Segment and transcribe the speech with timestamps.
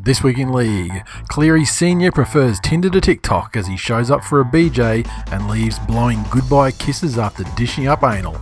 [0.00, 4.40] This week in league, Cleary Senior prefers Tinder to TikTok as he shows up for
[4.40, 8.34] a BJ and leaves blowing goodbye kisses after dishing up anal.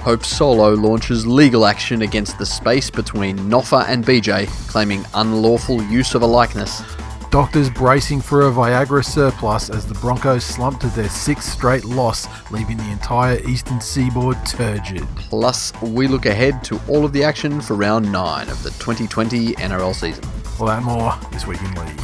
[0.00, 6.14] Hope Solo launches legal action against the space between Noffa and BJ, claiming unlawful use
[6.14, 6.82] of a likeness.
[7.30, 12.26] Doctors bracing for a Viagra surplus as the Broncos slump to their sixth straight loss,
[12.50, 15.06] leaving the entire eastern seaboard turgid.
[15.16, 19.54] Plus, we look ahead to all of the action for round 9 of the 2020
[19.54, 20.41] NRL season.
[20.60, 22.00] All that more this week in league.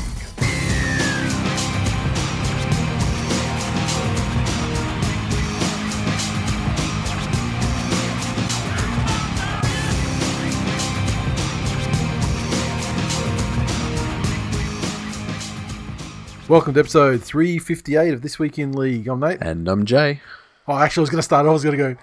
[16.48, 19.06] Welcome to episode 358 of This Week in League.
[19.06, 19.38] I'm Nate.
[19.42, 20.22] And I'm Jay.
[20.66, 21.46] Oh, actually, I was going to start.
[21.46, 22.00] I was going to go,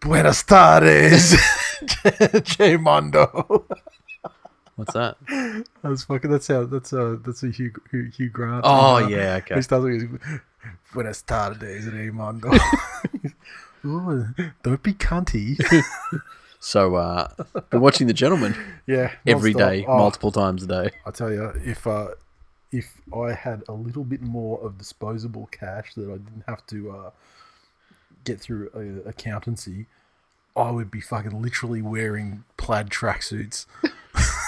[0.00, 1.34] Buenas tardes,
[2.42, 3.66] J Mondo.
[4.76, 5.16] What's that?
[5.82, 6.30] That's fucking.
[6.30, 6.64] That's how.
[6.64, 7.16] That's uh.
[7.24, 8.62] That's a Hugh Hugh, Hugh Grant.
[8.64, 9.54] Oh, Uh, yeah, okay.
[9.56, 10.20] He starts with
[10.92, 12.44] Buenas tardes, Raymond.
[13.84, 14.26] Ooh,
[14.62, 15.58] don't be cunty.
[16.58, 17.28] So, uh,
[17.70, 18.56] been watching The Gentlemen
[18.88, 19.70] yeah, every non-stop.
[19.70, 20.90] day, Oh, multiple times a day.
[21.04, 22.08] I tell you, if uh,
[22.72, 26.90] if I had a little bit more of disposable cash that I didn't have to
[26.90, 27.10] uh,
[28.24, 29.86] get through uh, accountancy,
[30.56, 33.66] I would be fucking literally wearing plaid tracksuits.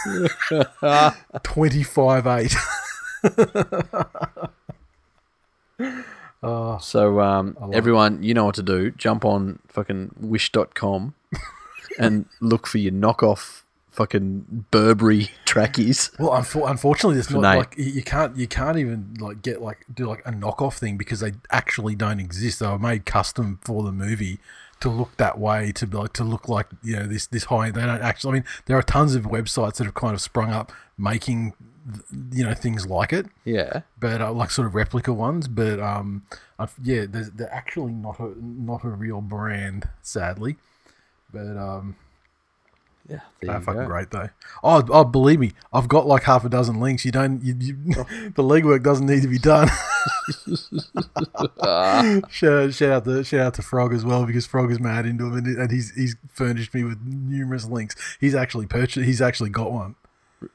[1.43, 2.55] Twenty five eight.
[6.81, 8.91] So, um, love everyone, you know what to do.
[8.93, 11.15] Jump on fucking wish.com
[11.99, 16.13] and look for your knockoff fucking Burberry trackies.
[16.19, 17.59] Well, unfor- unfortunately, it's not Nate.
[17.59, 20.97] like you you can't you can't even like get like do like a knockoff thing
[20.97, 22.61] because they actually don't exist.
[22.61, 24.39] They were made custom for the movie
[24.81, 27.71] to look that way to be like to look like you know this this high.
[27.71, 28.31] They don't actually.
[28.31, 31.55] I mean, there are tons of websites that have kind of sprung up making
[32.33, 33.81] you know things like it, Yeah.
[33.99, 35.49] but uh, like sort of replica ones.
[35.49, 36.25] But um,
[36.59, 40.57] i yeah, they're, they're actually not a not a real brand, sadly.
[41.33, 41.97] But um,
[43.09, 43.21] Yeah.
[43.41, 43.87] they're fucking go.
[43.87, 44.29] great though.
[44.63, 47.07] Oh, oh, believe me, I've got like half a dozen links.
[47.07, 47.73] You don't, you, you,
[48.35, 49.69] the legwork doesn't need to be done.
[52.31, 55.27] shout, shout out to shout out to Frog as well because Frog is mad into
[55.27, 57.95] him and, and he's he's furnished me with numerous links.
[58.21, 59.07] He's actually purchased.
[59.07, 59.95] He's actually got one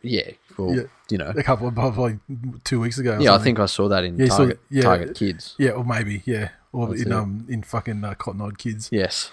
[0.02, 0.32] Yeah.
[0.58, 0.84] Well, Yeah.
[1.10, 1.34] you know.
[1.36, 2.20] a couple of probably
[2.64, 3.18] two weeks ago.
[3.20, 4.60] Yeah, I think I saw that in Yeah, you saw Target.
[4.70, 4.82] Yeah.
[4.84, 5.56] Target Kids.
[5.58, 7.16] Yeah, or maybe yeah, or That's in it.
[7.16, 8.90] um in fucking uh, Cotton On Kids.
[8.92, 9.32] Yes.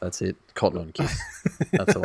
[0.00, 0.36] That's it.
[0.54, 1.18] Cotton on Kids.
[1.72, 2.00] That's the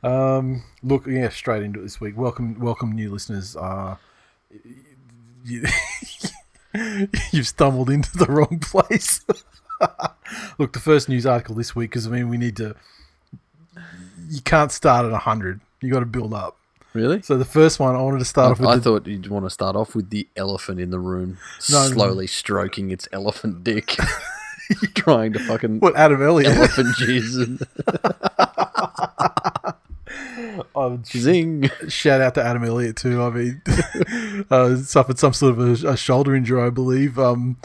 [0.00, 0.12] one.
[0.12, 2.16] Um, look, yeah, straight into it this week.
[2.16, 3.56] Welcome, welcome, new listeners.
[3.56, 3.96] Uh,
[5.44, 5.64] you,
[7.32, 9.24] you've stumbled into the wrong place.
[10.58, 12.76] look, the first news article this week because I mean we need to.
[14.28, 15.60] You can't start at hundred.
[15.80, 16.56] You got to build up.
[16.94, 17.20] Really?
[17.22, 18.68] So the first one I wanted to start off with.
[18.68, 21.36] I the, thought you'd want to start off with the elephant in the room,
[21.70, 21.88] No, no.
[21.94, 23.96] slowly stroking its elephant dick,
[24.94, 26.52] trying to fucking what Adam Elliott?
[26.56, 27.58] elephant and
[30.74, 31.70] Oh, zing.
[31.88, 33.22] shout out to Adam Elliott too.
[33.22, 33.62] I mean,
[34.50, 37.18] uh, suffered some sort of a, a shoulder injury, I believe.
[37.18, 37.56] Um,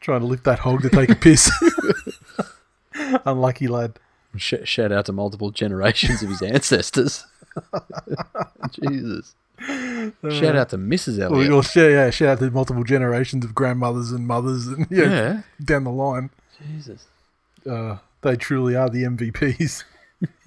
[0.00, 1.50] trying to lift that hog to take a piss.
[3.24, 3.98] Unlucky lad.
[4.36, 7.26] Sh- shout out to multiple generations of his ancestors.
[8.82, 9.34] Jesus.
[9.60, 11.18] Shout out to Mrs.
[11.18, 11.50] Elliot.
[11.50, 15.40] we'll yeah, shout out to multiple generations of grandmothers and mothers, and yeah, Yeah.
[15.64, 16.30] down the line.
[16.64, 17.06] Jesus.
[17.68, 19.84] Uh, they truly are the MVPs.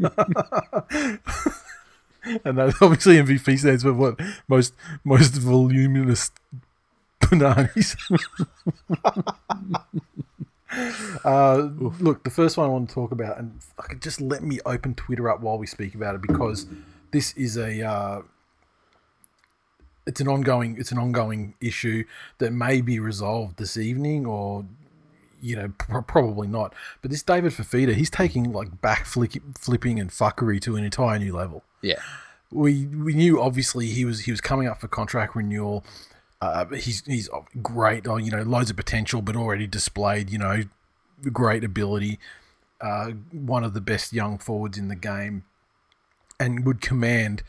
[2.43, 6.31] and that, obviously, MVP stands for what most most voluminous
[7.19, 7.95] bananas.
[11.23, 11.69] uh,
[11.99, 14.95] look, the first one I want to talk about, and fucking just let me open
[14.95, 16.65] Twitter up while we speak about it because
[17.11, 17.83] this is a.
[17.83, 18.21] Uh,
[20.07, 22.03] it's an ongoing it's an ongoing issue
[22.39, 24.65] that may be resolved this evening or
[25.41, 29.99] you know pr- probably not but this David Fifita he's taking like back flick- flipping
[29.99, 31.99] and fuckery to an entire new level Yeah.
[32.51, 35.83] we we knew obviously he was he was coming up for contract renewal
[36.41, 37.29] uh, he's he's
[37.61, 40.63] great oh, you know loads of potential but already displayed you know
[41.33, 42.17] great ability
[42.81, 45.43] uh, one of the best young forwards in the game
[46.39, 47.43] and would command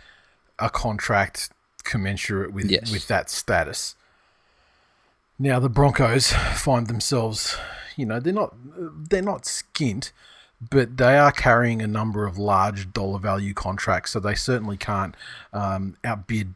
[0.58, 1.50] a contract
[1.84, 2.90] commensurate with Yes.
[2.90, 3.94] with that status.
[5.38, 7.56] Now the Broncos find themselves,
[7.96, 8.54] you know, they're not
[9.08, 10.12] they're not skint,
[10.70, 15.14] but they are carrying a number of large dollar value contracts, so they certainly can't
[15.52, 16.54] um, outbid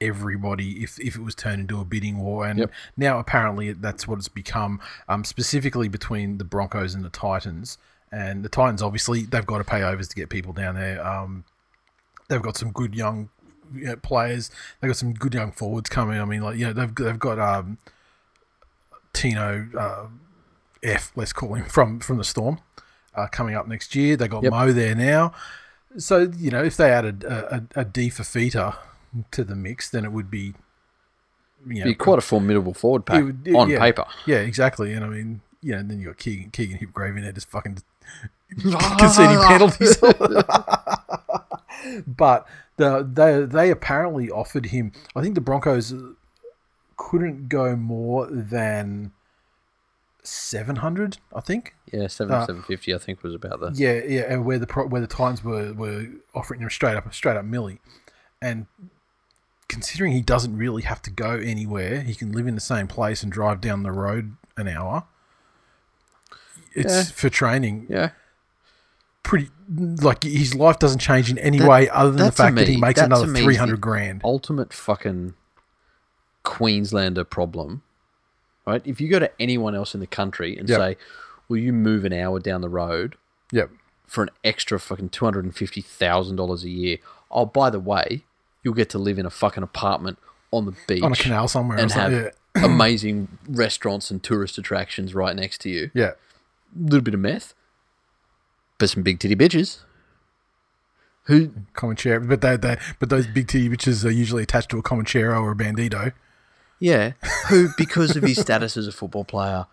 [0.00, 2.44] everybody if, if it was turned into a bidding war.
[2.46, 2.72] And Yep.
[2.96, 7.78] now apparently that's what it's become, um, specifically between the Broncos and the Titans.
[8.10, 11.04] And the Titans, obviously, they've got to pay overs to get people down there.
[11.06, 11.44] Um,
[12.28, 13.30] they've got some good young
[13.74, 14.50] you know, players.
[14.80, 16.20] They've got some good young forwards coming.
[16.20, 17.78] I mean, like you know, they've they've got um,
[19.12, 20.06] Tino uh,
[20.82, 22.58] F, let's call him from from the Storm,
[23.14, 24.16] uh, coming up next year.
[24.16, 24.52] They got Yep.
[24.52, 25.32] Mo there now.
[25.98, 28.76] So you know, if they added a, a, a D for Fita
[29.30, 30.54] to the mix, then it would be.
[31.64, 33.78] You know, Be quite a formidable forward pack It would- on yeah.
[33.78, 34.04] paper.
[34.26, 34.92] yeah, exactly.
[34.94, 37.78] And I mean, yeah, and then you got Keegan, Keegan Hipgrave in there just fucking
[38.98, 39.96] conceding penalties.
[42.06, 42.46] but
[42.78, 44.90] the, they they apparently offered him.
[45.14, 45.94] I think the Broncos
[46.96, 49.12] couldn't go more than
[50.22, 51.18] seven hundred.
[51.34, 51.74] I think.
[51.92, 52.94] Yeah, seven Uh, seven fifty.
[52.94, 53.72] I think was about the.
[53.74, 57.12] Yeah, yeah, and where the pro- where the Titans were were offering him straight up
[57.14, 57.80] straight up millie,
[58.40, 58.66] and
[59.68, 63.22] considering he doesn't really have to go anywhere, he can live in the same place
[63.22, 65.04] and drive down the road an hour.
[66.74, 67.02] It's Yeah.
[67.04, 67.86] for training.
[67.88, 68.10] Yeah,
[69.22, 72.68] Pretty like his life doesn't change in any That- way other than the fact that
[72.68, 74.20] he makes another three hundred grand.
[74.24, 75.34] ultimate fucking
[76.42, 77.82] Queenslander problem,
[78.66, 78.82] right?
[78.84, 80.78] If you go to anyone else in the country and Yep.
[80.78, 80.96] say,
[81.48, 83.16] "Will you move an hour down the road
[83.52, 83.70] Yep.
[84.06, 86.98] for an extra fucking two hundred and fifty thousand dollars a year?"
[87.30, 88.24] Oh, by the way,
[88.62, 90.18] you'll get to live in a fucking apartment
[90.52, 92.12] on the beach On a canal somewhere and have.
[92.12, 92.28] Yeah.
[92.62, 95.90] amazing restaurants and tourist attractions right next to you.
[95.94, 96.10] yeah.
[96.78, 97.54] A little bit of meth,
[98.78, 99.78] but some big titty bitches.
[101.24, 104.82] Who Comanchero, but they, they, but those big titty bitches are usually attached to a
[104.82, 106.12] common Comanchero or a Bandito.
[106.82, 107.12] Yeah,
[107.48, 109.66] who because of his status as a football player,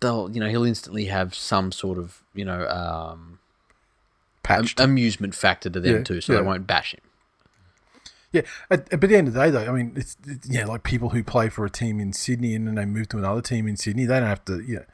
[0.00, 3.38] they'll you know he'll instantly have some sort of you know um,
[4.48, 6.38] am- amusement factor to them Yeah, too, so yeah.
[6.40, 7.02] they won't bash him.
[8.32, 8.40] Yeah,
[8.70, 10.82] at, but at the end of the day, though, I mean, it's, it's yeah, like
[10.82, 13.68] people who play for a team in Sydney and then they move to another team
[13.68, 14.60] in Sydney, they don't have to.
[14.60, 14.84] Yeah,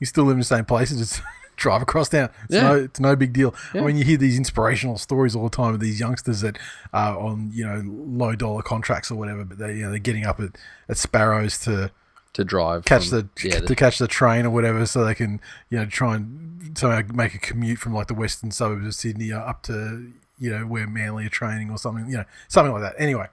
[0.00, 1.22] you still live in the same place and just
[1.56, 2.28] drive across town.
[2.44, 2.62] It's Yeah.
[2.62, 3.54] no, it's no big deal.
[3.74, 3.82] Yeah.
[3.82, 6.58] I mean, you hear these inspirational stories all the time of these youngsters that
[6.92, 10.24] are on you know low dollar contracts or whatever, but they you know they're getting
[10.26, 10.50] up at,
[10.88, 11.90] at Sparrows to
[12.34, 15.40] To drive, catch from- the, yeah, to catch the train or whatever, so they can
[15.70, 19.32] you know try and somehow make a commute from like the western suburbs of Sydney
[19.32, 22.94] up to you know where Manly are training or something, you know something like that.
[22.98, 23.26] Anyway,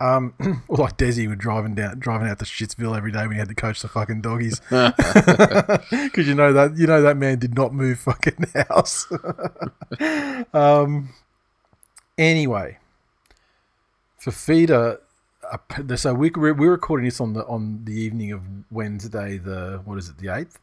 [0.00, 0.34] um,
[0.68, 3.54] like Desi would driving down driving out to Shitsville every day when he had to
[3.54, 7.98] coach the fucking doggies, because you know that you know that man did not move
[8.00, 9.06] fucking house.
[10.52, 11.10] um,
[12.18, 12.78] anyway,
[14.20, 14.98] Fifita
[15.50, 19.80] uh, so we, we're, we're recording this on the on the evening of Wednesday, the
[19.84, 20.58] what is it, the eighth?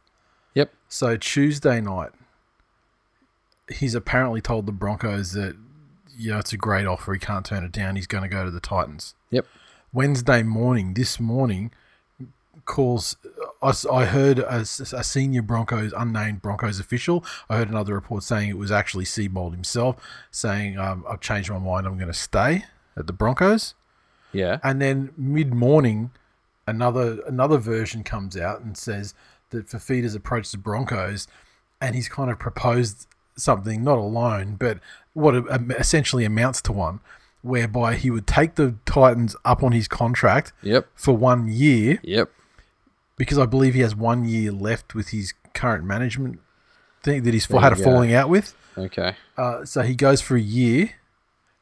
[0.54, 0.72] Yep.
[0.88, 2.10] So Tuesday night,
[3.70, 5.56] he's apparently told the Broncos that
[6.16, 7.12] you know it's a great offer.
[7.12, 7.96] He can't turn it down.
[7.96, 9.14] He's going to go to the Titans.
[9.30, 9.46] Yep.
[9.92, 11.70] Wednesday morning, this morning,
[12.64, 13.16] calls.
[13.62, 17.24] I heard a senior Broncos, unnamed Broncos official.
[17.48, 19.96] I heard another report saying it was actually Seibold himself,
[20.30, 21.86] saying um, I've changed my mind.
[21.86, 22.64] I'm going to stay
[22.96, 23.74] at the Broncos.
[24.32, 26.10] Yeah, And then mid morning,
[26.66, 29.14] another another version comes out and says
[29.50, 31.26] that Fifita's approached the Broncos,
[31.80, 34.80] and he's kind of proposed something, not a loan, but
[35.14, 35.34] what
[35.78, 37.00] essentially amounts to one,
[37.48, 42.30] whereby he would take the Titans up on his contract yep, for one year, yep.
[43.16, 46.38] because I believe he has one year left with his current management
[47.02, 47.82] thing that he's There had a go.
[47.84, 48.54] falling out with.
[48.76, 50.90] Okay, Uh, so he goes for a year.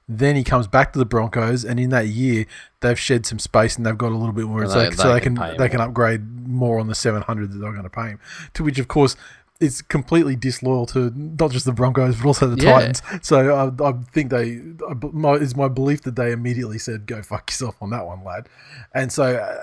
[0.09, 2.47] Then he comes back to the Broncos, and in that year,
[2.81, 5.15] they've shed some space and they've got a little bit more, so, they- so they
[5.15, 7.73] they can can pay him they can upgrade more on the seven hundred that they're
[7.73, 8.21] going to pay him.
[8.55, 9.17] To which, of course,
[9.61, 12.73] is completely disloyal to not just the Broncos but also the Yeah.
[12.75, 13.03] Titans.
[13.23, 17.23] So I, I think they I, my, it's my belief that they immediately said, "Go
[17.23, 18.49] fuck yourself" on that one, lad.
[18.95, 19.61] And so, uh,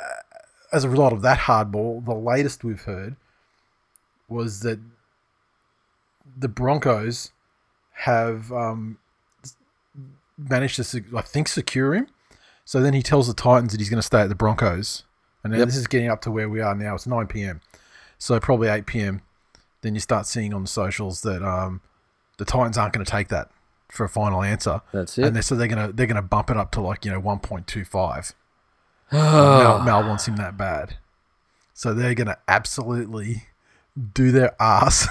[0.71, 3.15] as a result of that hardball, the latest we've heard
[4.27, 4.79] was that
[6.38, 7.31] the Broncos
[7.91, 8.97] have um,
[10.38, 12.07] managed to, I think, secure him.
[12.65, 15.03] So then he tells the Titans that he's going to stay at the Broncos.
[15.43, 15.65] And Yep.
[15.67, 16.95] this is getting up to where we are now.
[16.95, 17.62] It's 9 p.m.
[18.17, 19.21] So probably 8 p.m.
[19.84, 21.80] Then you start seeing on the socials that um,
[22.40, 23.52] the Titans aren't going to take that
[23.92, 24.82] for a final answer.
[24.92, 25.34] that's And it.
[25.36, 28.34] they so they're gonna they're gonna bump it up to like you know 1.25.
[29.12, 30.96] Mal, Mal wants him that bad,
[31.75, 33.44] so they're gonna absolutely
[34.16, 35.08] do their ass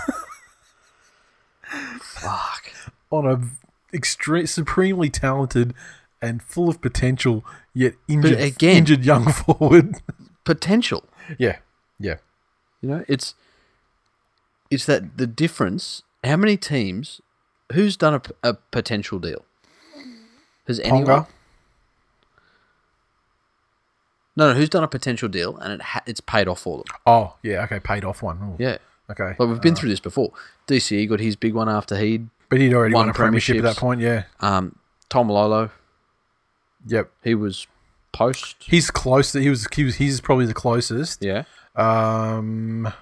[2.01, 2.73] Fuck.
[3.11, 5.75] on a extreme, supremely talented
[6.21, 9.97] and full of potential yet injured, again- injured young forward.
[10.45, 11.05] Potential.
[11.39, 11.59] yeah,
[12.01, 12.17] yeah.
[12.81, 13.35] You know, it's
[14.73, 16.03] it's that the difference.
[16.25, 17.21] How many teams?
[17.73, 19.45] Who's done a potential deal?
[20.67, 21.05] Has anyone?
[21.05, 21.27] Ponga,
[24.37, 24.55] No, no.
[24.55, 26.87] Who's done a potential deal and it ha- it's paid off for them?
[27.07, 28.39] oh yeah, okay, paid off one.
[28.43, 28.79] Ooh, Yeah.
[29.11, 30.33] okay, Like we've been through this before.
[30.67, 33.63] DCE got his big one after he'd but he'd already won won a premiership at
[33.63, 34.01] that point.
[34.01, 34.77] Yeah, um,
[35.09, 35.71] Tom Lolo,
[36.87, 37.11] Yep.
[37.25, 37.67] he was
[38.13, 38.57] post.
[38.61, 39.33] He's close.
[39.33, 39.67] He was.
[39.73, 39.95] He was.
[39.97, 41.23] He's probably the closest.
[41.25, 41.45] Yeah.
[41.77, 42.93] Um.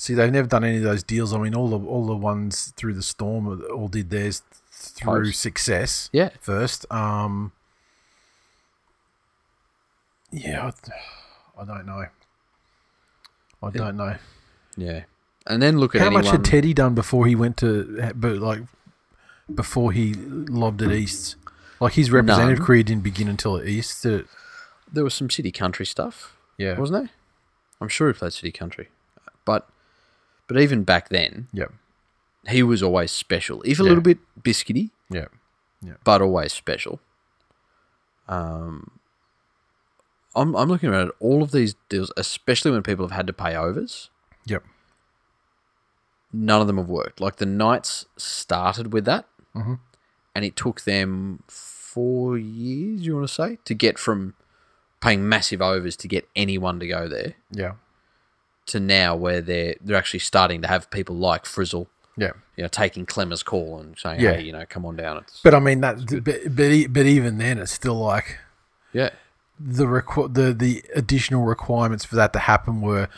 [0.00, 1.34] See, they've never done any of those deals.
[1.34, 5.40] I mean, all the all the ones through the storm all did theirs through Post.
[5.40, 6.30] success Yeah.
[6.40, 6.86] first.
[6.92, 7.50] Um.
[10.30, 10.70] Yeah,
[11.58, 12.04] I, I don't know.
[13.62, 14.16] I don't know.
[14.76, 15.04] Yeah.
[15.46, 16.24] And then look at How anyone.
[16.24, 18.60] much had Teddy done before he went to, but like,
[19.52, 21.36] before he lobbed at East?
[21.80, 22.66] Like his representative None.
[22.66, 24.02] career didn't begin until at East.
[24.02, 24.26] Did it?
[24.92, 26.78] there was some city country stuff, Yeah.
[26.78, 27.10] wasn't there?
[27.80, 28.88] I'm sure he played city country,
[29.44, 29.68] but
[30.48, 31.72] but even back then, Yep.
[32.48, 33.62] he was always special.
[33.62, 33.88] If a Yeah.
[33.90, 35.30] little bit biscuity, Yep.
[36.04, 37.00] but always special.
[38.28, 38.90] Um,
[40.34, 43.32] I'm I'm looking around at all of these deals, especially when people have had to
[43.32, 44.10] pay overs.
[44.46, 44.64] Yep.
[46.32, 47.20] None of them have worked.
[47.20, 49.78] Like the Knights started with that, Mhm.
[50.34, 53.06] and it took them four years.
[53.06, 54.34] You want to say to get from
[55.00, 57.74] paying massive overs to get anyone to go there Yeah.
[58.68, 62.32] To now where they're they're actually starting to have people like Frizell, Yeah.
[62.56, 64.34] you know, taking Klemmer's call and saying, Yeah.
[64.34, 65.96] "Hey, you know, come on down." It's, But I mean that.
[66.24, 68.38] But, but but even then, it's still like
[68.92, 69.10] yeah,
[69.58, 73.08] the requ- the the additional requirements for that to happen were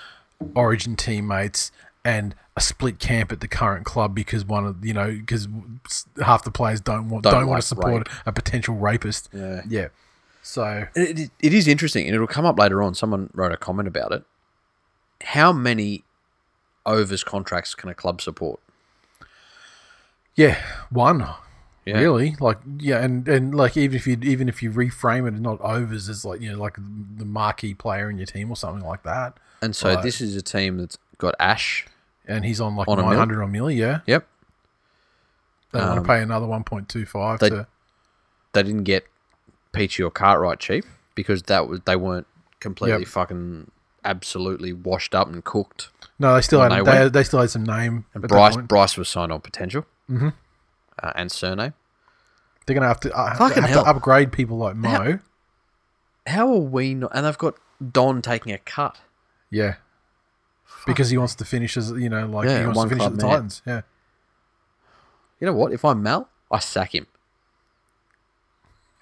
[0.54, 1.70] Origin teammates
[2.04, 5.48] and a split camp at the current club because one of you know because
[6.22, 9.28] half the players don't want Don't don't, want to support a potential rapist.
[9.32, 9.62] yeah.
[9.68, 9.88] Yeah.
[10.42, 12.94] So It, it- it is interesting, and it'll come up later on.
[12.94, 14.22] Someone wrote a comment about it.
[15.24, 16.04] How many
[16.86, 18.60] overs contracts can a club support?
[20.34, 20.60] yeah,
[20.90, 21.26] one.
[21.86, 21.98] Yeah.
[21.98, 25.40] Really, like yeah, and, and like even if you even if you reframe it and
[25.40, 26.76] not overs as like you know like
[27.16, 30.02] the marquee player in your team or something like that, And so Right.
[30.02, 31.86] this is a team that's got Ash.
[32.28, 34.26] and he's on like On nine hundred on milli, yeah, Yep,
[35.72, 37.66] they want Um, to pay another one point two five they- to
[38.52, 39.06] they didn't get
[39.72, 40.84] Peachy or Cartwright cheap
[41.14, 42.26] because that was they weren't
[42.60, 43.08] completely Yep.
[43.08, 43.70] fucking
[44.04, 45.90] absolutely washed up and cooked.
[46.18, 48.04] No, they still had they they, they still had some name.
[48.14, 48.56] And Bryce.
[48.56, 50.32] Bryce was signed on potential Mhm.
[51.02, 51.74] uh, and surname.
[52.66, 53.84] They're gonna have to uh, Fucking have hell.
[53.84, 55.18] to upgrade people like Mo.
[56.26, 57.10] How are we not?
[57.14, 57.54] And they've got
[57.92, 58.98] Don taking a cut.
[59.50, 59.76] Yeah,
[60.86, 63.16] because he wants to finish as you know, like Yeah, he wants to finish at
[63.16, 63.30] the man.
[63.32, 63.62] Titans.
[63.66, 63.80] Yeah,
[65.40, 65.72] You know what?
[65.72, 67.06] If I'm Mal, I sack him.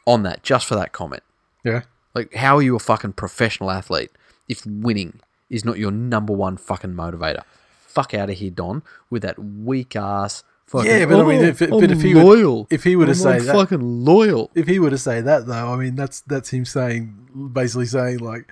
[0.06, 1.22] On that, just for that comment.
[1.64, 1.82] yeah,
[2.14, 4.10] Like, how are you a fucking professional athlete
[4.48, 7.42] if winning is not your number one fucking motivator?
[7.86, 10.44] Fuck out of here, Don, with that weak ass.
[10.66, 13.06] Fucking, Yeah, but I mean, if- "Oh, but if he would- loyal, if he were
[13.06, 16.20] to say that- fucking loyal, If he were to say that though, I mean that's
[16.20, 18.50] that's him saying basically saying like.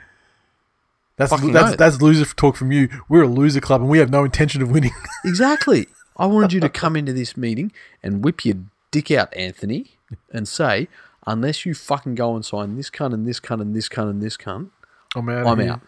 [1.18, 2.88] That's Fucking that's that's loser talk from you.
[3.08, 4.92] We're a loser club and we have no intention of winning.
[5.24, 5.88] exactly.
[6.18, 7.72] I wanted you to come into this meeting
[8.02, 8.56] and whip your
[8.90, 9.92] dick out, Anthony,
[10.32, 10.88] and say,
[11.26, 14.22] unless you fucking go and sign this cunt and this cunt and this cunt and
[14.22, 14.68] this cunt,
[15.16, 15.46] I'm out.
[15.46, 15.72] I'm here.
[15.72, 15.80] out.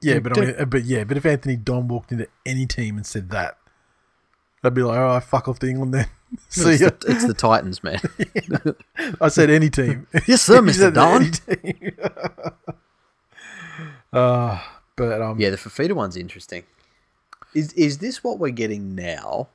[0.00, 3.06] Yeah, but I mean, but yeah, but if Anthony Don walked into any team and
[3.06, 3.56] said that,
[4.64, 6.06] I'd be like, all right, fuck off to England then.
[6.48, 6.90] See It's ya.
[7.00, 8.00] the, it's the Titans, man.
[9.20, 10.06] I said any team.
[10.26, 10.92] yes, sir, Mr.
[10.92, 11.30] Don.
[11.48, 11.92] any
[14.12, 14.60] uh,
[14.96, 16.64] but um, Yeah, the Fifita one's interesting.
[17.54, 19.48] Is is this what we're getting now?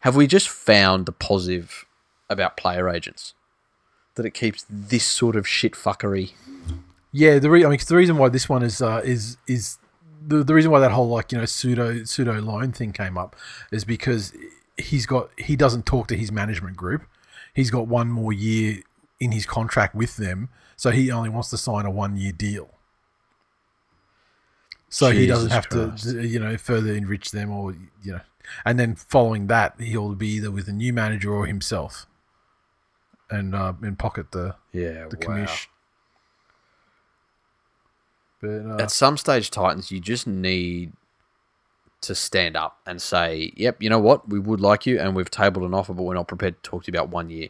[0.00, 1.86] Have we just found the positive
[2.28, 3.32] about player agents?
[4.16, 6.32] That it keeps this sort of shit fuckery.
[7.12, 7.38] yeah.
[7.38, 9.78] The re- I mean, 'cause the reason why this one is uh, is is
[10.26, 13.34] the, the reason why that whole like you know pseudo pseudo loan thing came up
[13.72, 14.32] is because
[14.78, 17.02] he's got he doesn't talk to his management group.
[17.52, 18.82] He's got one more year
[19.20, 22.70] in his contract with them, so he only wants to sign a one year deal.
[24.88, 26.04] So he doesn't have Christ.
[26.04, 28.20] to, you know, further enrich them, or you know,
[28.64, 32.06] and then following that, he'll be either with a new manager or himself,
[33.30, 35.66] and uh, and pocket the Yeah, the commish.
[38.40, 40.92] But uh, At some stage, Titans, you just need
[42.02, 44.28] to stand up and say, "Yep, you know what?
[44.28, 46.84] We would like you, and we've tabled an offer, but we're not prepared to talk
[46.84, 47.48] to you about one year.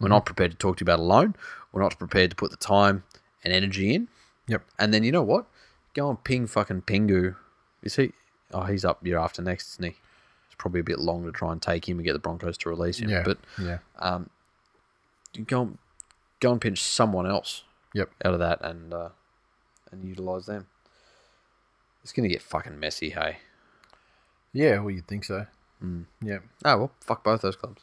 [0.00, 1.36] We're not prepared to talk to you about a loan.
[1.70, 3.04] We're not prepared to put the time
[3.44, 4.08] and energy in.
[4.48, 4.64] Yep.
[4.78, 5.46] And then you know what?
[5.94, 7.36] Go and ping fucking Pingu.
[7.84, 8.12] Is he?
[8.52, 9.90] Oh, he's up year after next, isn't he?
[10.46, 12.68] It's probably a bit long to try and take him and get the Broncos to
[12.68, 13.10] release him.
[13.10, 14.28] yeah, But yeah, um,
[15.46, 15.78] go and
[16.40, 17.64] go and pinch someone else.
[17.94, 18.10] Yep.
[18.24, 19.08] Out of that and uh,
[19.90, 20.66] and utilize them.
[22.02, 23.38] It's gonna get fucking messy, hey.
[24.52, 24.78] yeah.
[24.80, 25.46] Well, you'd think so.
[25.82, 26.04] Mm.
[26.20, 27.82] Yeah, Oh well, fuck both those clubs.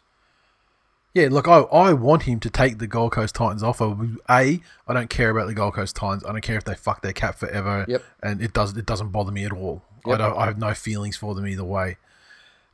[1.13, 1.27] yeah.
[1.29, 3.95] Look, I I want him to take the Gold Coast Titans offer.
[4.29, 6.23] A, I don't care about the Gold Coast Titans.
[6.25, 7.85] I don't care if they fuck their cap forever.
[7.87, 8.03] Yep.
[8.23, 9.83] and it does it doesn't bother me at all.
[10.05, 10.37] I don't.
[10.37, 11.97] I have no feelings for them either way.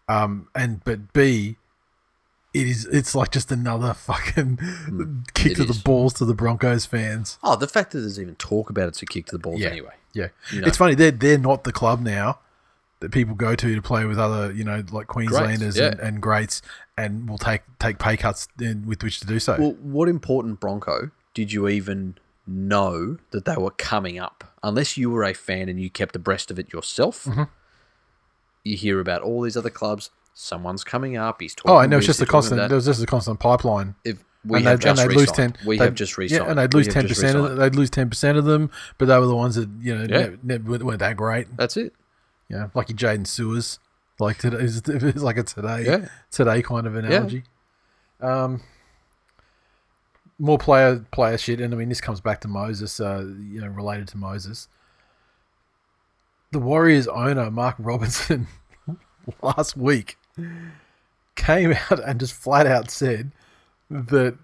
[0.08, 1.58] Um, and but B,
[2.55, 2.85] it is.
[2.85, 4.57] It's like just another fucking
[5.33, 7.38] kick It to the balls to the Broncos fans.
[7.43, 9.69] Oh, the fact that there's even talk about it's a kick to the balls Yeah.
[9.69, 9.93] anyway.
[10.13, 10.67] Yeah, You know.
[10.67, 10.95] it's funny.
[10.95, 12.39] They're they're not the club now
[13.01, 15.88] that people go to to play with other, you know, like Queenslanders yeah.
[15.88, 16.62] and, and greats,
[16.97, 19.57] and will take take pay cuts in, with which to do so.
[19.59, 22.15] Well, what important Bronco did you even
[22.47, 24.45] know that they were coming up?
[24.63, 27.43] Unless you were a fan and you kept abreast of it yourself, Mm-hmm.
[28.63, 30.09] you hear about all these other clubs.
[30.38, 31.42] Someone's coming up.
[31.42, 31.72] He's talking.
[31.72, 31.98] oh, I know.
[31.98, 32.60] It's just a constant.
[32.60, 32.68] that.
[32.68, 33.96] There was just a constant pipeline.
[34.04, 35.56] If we and have and just they'd lose ten.
[35.65, 36.44] We have just re-signed.
[36.44, 37.38] Yeah, and they'd lose ten percent.
[37.38, 37.60] re-signed.
[37.62, 40.36] They'd lose ten percent of them, but they were the ones that you know Yeah.
[40.44, 41.48] ne- ne- weren't that great.
[41.58, 41.94] That's it.
[42.50, 43.80] Yeah, like your Jaden Sewers,
[44.20, 46.10] like today, it's, it's like a today, Yeah.
[46.32, 47.44] today kind of analogy.
[48.22, 48.62] Um,
[50.38, 53.68] more player player shit, and I mean this comes back to Moses, uh, you know,
[53.68, 54.68] related to Moses.
[56.51, 58.48] The Warriors owner Mark Robinson
[59.42, 60.18] last week
[61.36, 63.32] came out and just flat out said
[63.89, 64.38] that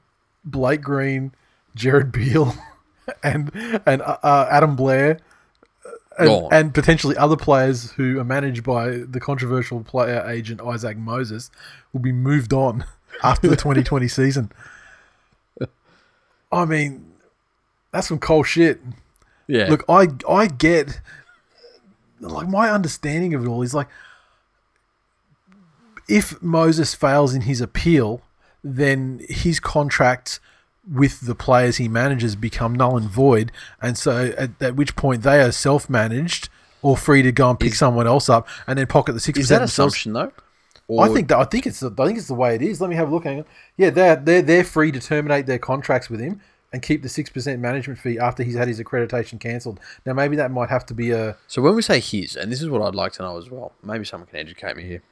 [0.43, 1.33] Blake Green,
[1.75, 2.53] Jared Beal,
[3.23, 3.51] and
[3.85, 5.19] and uh, uh, Adam Blair
[6.17, 11.49] and, and potentially other players who are managed by the controversial player agent Isaac Moses
[11.93, 12.85] will be moved on
[13.23, 14.51] after the 2020 season.
[16.51, 17.13] I mean,
[17.91, 18.81] that's some cold shit.
[19.47, 19.69] Yeah.
[19.69, 20.99] Look, I I get
[22.19, 23.87] like my understanding of it all is like
[26.11, 28.21] if Moses fails in his appeal,
[28.63, 30.39] then his contract
[30.91, 33.51] with the players he manages become null and void,
[33.81, 36.49] and so at, at which point they are self-managed
[36.81, 39.49] or free to go and pick someone else up and then pocket the six is
[39.49, 40.31] that percent assumption though?
[40.99, 42.81] I think that I think it's the, I think it's the way it is.
[42.81, 43.23] Let me have a look.
[43.23, 43.45] Hang on.
[43.77, 46.41] Yeah, they're they're they're free to terminate their contracts with him
[46.73, 49.79] and keep the six percent management fee after he's had his accreditation cancelled.
[50.05, 52.61] Now maybe that might have to be a So when we say his, and this
[52.61, 55.03] is what I'd like to know as well, maybe someone can educate me here.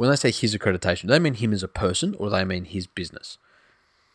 [0.00, 2.42] When they say his accreditation, do they mean him as a person or do they
[2.42, 3.36] mean his business?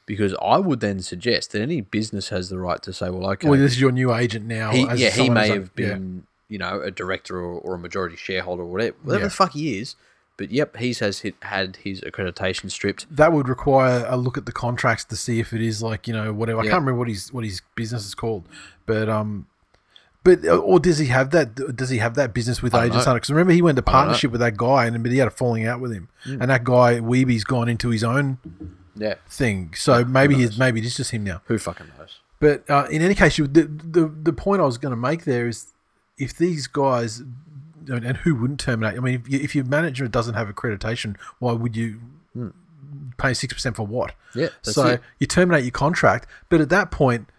[0.07, 3.47] Because I would then suggest that any business has the right to say, well, okay,
[3.47, 4.71] well, this is your new agent now.
[4.71, 5.89] he, as yeah, he may have yeah.
[5.89, 9.27] been, you know, a director or, or a majority shareholder or whatever, whatever Yeah.
[9.27, 9.95] the fuck he is.
[10.37, 13.05] But yep, he has hit, had his accreditation stripped.
[13.15, 16.13] That would require a look at the contracts to see if it is like you
[16.15, 16.61] know whatever.
[16.61, 18.43] I can't remember what his what his business is called,
[18.87, 19.45] but um,
[20.25, 21.53] but uh, or does he have that?
[21.77, 23.11] Does he have that business with I don't Agents know.
[23.11, 23.19] Hunter?
[23.19, 25.67] Because remember he went to partnership with that guy, and but he had a falling
[25.67, 26.41] out with him, hmm.
[26.41, 28.39] and that guy Weeby's gone into his own
[28.95, 29.73] Yeah, thing.
[29.75, 31.43] So maybe he's maybe it's just him now.
[31.45, 32.19] who fucking knows?
[32.39, 35.47] But uh, in any case, the, the the point I was going to make there
[35.47, 35.73] is,
[36.17, 37.21] if these guys,
[37.87, 38.97] and who wouldn't terminate?
[38.97, 42.01] I mean, if, you, if your manager doesn't have accreditation, why would you
[42.33, 42.49] hmm.
[43.19, 44.15] pay six percent for what?
[44.33, 45.01] Yeah, so it.
[45.19, 47.29] you terminate your contract, but at that point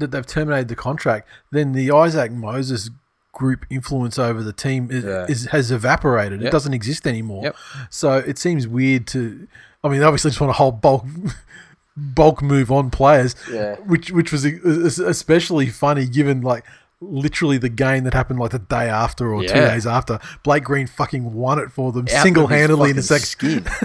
[0.00, 2.90] that they've terminated the contract, then the Isaac Moses
[3.32, 5.26] group influence over the team is, Yeah.
[5.28, 6.42] is has evaporated.
[6.42, 7.44] It doesn't exist anymore.
[7.44, 7.56] Yep.
[7.90, 9.46] So it seems weird to.
[9.84, 11.06] I mean, they obviously just want a whole bulk
[11.96, 13.34] bulk move on players.
[13.50, 13.76] Yeah.
[13.76, 16.64] Which which was especially funny given like
[17.00, 20.18] literally the game that happened like the day after or two days after.
[20.42, 23.26] Blake Green fucking won it for them single handedly in a second.
[23.26, 23.66] Skin.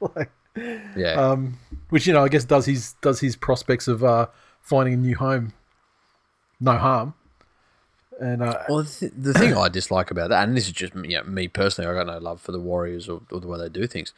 [0.00, 0.30] Like,
[0.96, 1.12] yeah.
[1.14, 4.26] um, which you know I guess does his does his prospects of uh,
[4.64, 5.52] finding a new home
[6.60, 7.14] no harm.
[8.20, 10.94] And uh, Well, the, th- the thing I dislike about that, and this is just
[10.94, 13.58] you know, me personally, I got no love for the Warriors or, or the way
[13.58, 14.12] they do things,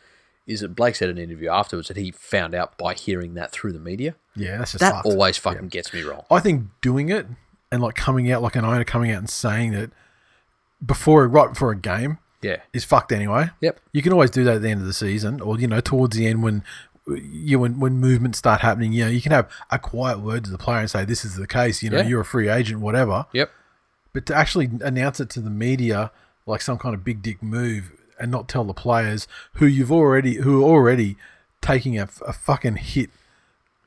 [0.46, 3.52] is that Blake said in an interview afterwards that he found out by hearing that
[3.52, 4.14] through the media.
[4.36, 5.06] yeah, that's just That fucked.
[5.06, 6.24] always fucking gets me wrong.
[6.30, 7.26] I think doing it
[7.72, 9.90] and like coming out like an owner coming out and saying it
[10.84, 12.58] before right before a game Yeah.
[12.74, 13.48] is fucked anyway.
[13.62, 13.80] Yep.
[13.92, 16.16] You can always do that at the end of the season, or you know, towards
[16.16, 16.62] the end when
[17.08, 18.92] you when when movements start happening.
[18.92, 21.36] You know, you can have a quiet word to the player and say, "This is
[21.36, 22.06] the case." You know, Yeah.
[22.08, 23.26] you're a free agent, whatever.
[23.32, 23.50] Yep.
[24.12, 26.10] But to actually announce it to the media
[26.46, 30.36] like some kind of big dick move and not tell the players who you've already
[30.36, 31.16] who are already
[31.60, 33.10] taking a, a fucking hit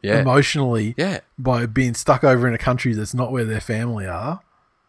[0.01, 0.19] Yeah.
[0.19, 1.19] emotionally yeah.
[1.37, 4.41] by being stuck over in a country that's not where their family are.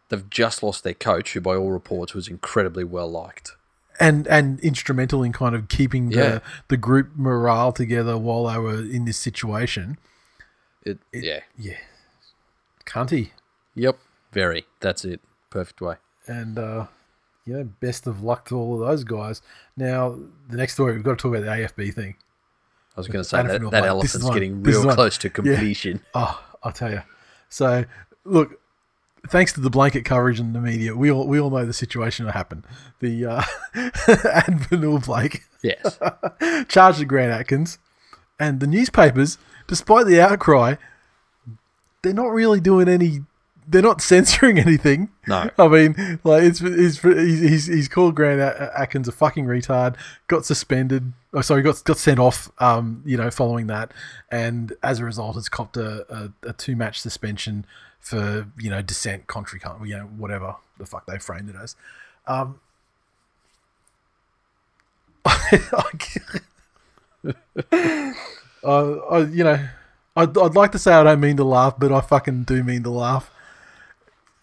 [0.09, 3.55] They've just lost their coach, who by all reports was incredibly well liked.
[4.01, 6.39] And and instrumental in kind of keeping the Yeah.
[6.67, 9.97] the group morale together while they were in this situation.
[10.83, 11.41] It, yeah.
[11.57, 11.77] Yeah,
[12.85, 13.31] cunty.
[13.75, 13.97] Yep.
[14.31, 14.65] Very.
[14.79, 15.21] That's it.
[15.49, 15.95] Perfect way.
[16.27, 16.87] And uh,
[17.45, 19.41] you know, best of luck to all of those guys.
[19.77, 20.17] Now,
[20.49, 22.15] the next story we've got to talk about the AFB thing.
[22.95, 25.29] I was going to say that, that mate, this is elephant's getting real close to
[25.29, 26.01] completion.
[26.13, 27.01] Oh, I'll tell you.
[27.49, 27.85] So,
[28.25, 28.59] look,
[29.27, 32.25] thanks to the blanket coverage in the media, we all we all know the situation
[32.25, 32.65] that happened.
[32.99, 33.43] The uh,
[33.75, 35.99] Addin Fonua-Blake Yes.
[36.67, 37.77] charged the Grant Atkins,
[38.39, 40.75] and the newspapers, despite the outcry,
[42.01, 43.21] they're not really doing any
[43.67, 45.09] they're not censoring anything.
[45.27, 45.49] No.
[45.57, 49.95] I mean, like it's he's he's he's, he's called Grant Atkins a fucking retard.
[50.27, 51.13] Got suspended.
[51.33, 52.51] Oh, sorry, got got sent off.
[52.59, 53.93] Um, you know, following that,
[54.31, 57.65] and as a result, has copped a, a, a two match suspension
[58.01, 61.75] for you know dissent, contrary, con- you know, whatever the fuck they framed it as.
[62.27, 62.59] Um,
[65.25, 65.79] I,
[68.63, 69.67] I, you know,
[70.15, 72.83] I'd, I'd like to say I don't mean to laugh, but I fucking do mean
[72.83, 73.31] to laugh.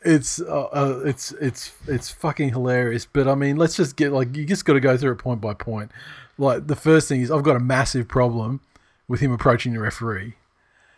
[0.04, 3.04] It's uh, uh, it's it's it's fucking hilarious.
[3.04, 5.40] But I mean, let's just get like you just got to go through it point
[5.40, 5.90] by point.
[6.38, 8.60] Like the first thing is I've got a massive problem
[9.08, 10.34] with him approaching the referee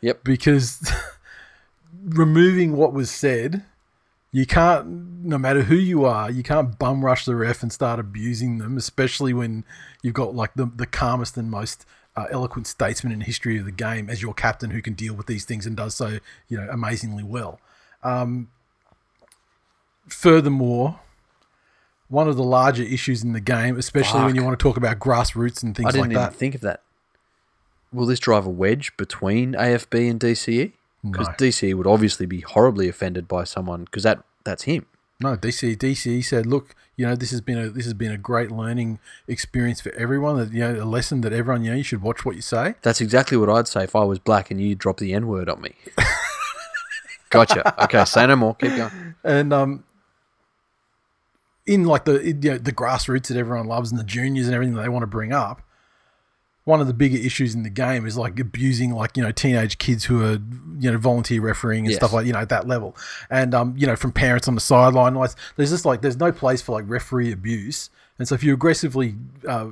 [0.03, 0.25] Yep.
[0.25, 0.93] because
[2.05, 3.65] removing what was said,
[4.33, 4.87] you can't,
[5.25, 8.77] no matter who you are, you can't bum rush the ref and start abusing them,
[8.77, 9.65] especially when
[10.03, 11.85] you've got like the, the calmest and most
[12.17, 15.15] uh, eloquent statesman in the history of the game as your captain who can deal
[15.15, 17.61] with these things and does so, you know, amazingly well.
[18.03, 18.51] Um,
[20.09, 21.01] furthermore,
[22.09, 24.99] one of the larger issues in the game, especially when you want to talk about
[24.99, 25.99] grassroots and things like that.
[25.99, 26.35] I didn't like even that.
[26.35, 26.83] think of that.
[27.93, 30.73] Will this drive a wedge between AFB and DCE?
[31.03, 31.35] Because No.
[31.35, 34.87] DCE would obviously be horribly offended by someone because that that's him.
[35.23, 38.17] No, DC DC said, look, you know, this has been a this has been a
[38.19, 40.37] great learning experience for everyone.
[40.37, 42.75] That you know, a lesson that everyone you know you should watch what you say.
[42.83, 45.49] That's exactly what I'd say if I was black and you dropped the N word
[45.49, 45.75] on me.
[47.31, 47.85] gotcha.
[47.85, 48.55] Okay, say no more.
[48.55, 49.15] Keep going.
[49.23, 49.85] And um,
[51.67, 54.75] in like the you know, the grassroots that everyone loves and the juniors and everything
[54.75, 55.63] that they want to bring up,
[56.65, 59.79] one of the bigger issues in the game is like abusing like you know teenage
[59.79, 60.39] kids who are
[60.79, 61.97] you know volunteer refereeing and Yes.
[61.99, 62.97] stuff like you know at that level,
[63.31, 65.15] and um you know from parents on the sideline.
[65.15, 68.53] Like there's just like there's no place for like referee abuse, and so if you
[68.55, 69.15] aggressively
[69.49, 69.69] uh,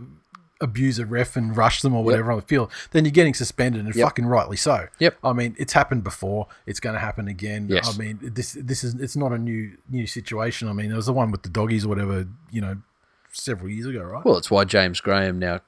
[0.60, 3.84] abuse a ref and rush them or whatever on the field, then you're getting suspended
[3.84, 4.04] and Yep.
[4.04, 4.88] fucking rightly so.
[4.98, 5.16] Yep.
[5.22, 6.48] I mean, it's happened before.
[6.66, 7.68] It's going to happen again.
[7.70, 7.94] Yes.
[7.94, 10.66] I mean, this this is it's not a new new situation.
[10.68, 12.76] I mean, there was the one with the doggies or whatever, you know,
[13.32, 14.24] several years ago, right?
[14.24, 15.60] Well, it's why James Graham now,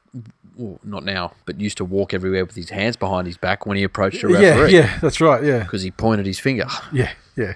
[0.57, 3.77] well, not now, but used to walk everywhere with his hands behind his back when
[3.77, 4.75] he approached a referee.
[4.75, 5.42] yeah, that's right.
[5.42, 6.66] Yeah, Because he pointed his finger.
[6.92, 7.55] yeah, yeah.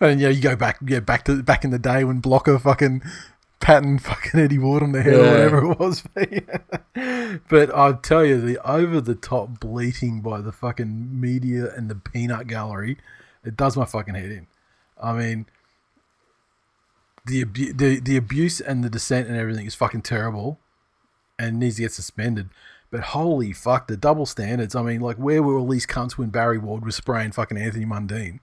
[0.00, 3.02] And yeah, you go back, yeah, back to back in the day when Blocker fucking
[3.60, 6.02] patting fucking Eddie Ward on the head or whatever it was.
[7.50, 11.94] but I tell you, the over the top bleating by the fucking media and the
[11.94, 12.96] peanut gallery,
[13.44, 14.46] it does my fucking head in.
[15.02, 15.46] I mean,
[17.30, 20.58] the abu- the the abuse and the dissent and everything is fucking terrible,
[21.38, 22.50] and needs to get suspended.
[22.90, 24.74] But holy fuck, the double standards.
[24.74, 27.84] I mean, like, where were all these cunts when Barry Ward was spraying fucking Anthony
[27.86, 28.40] Mundine?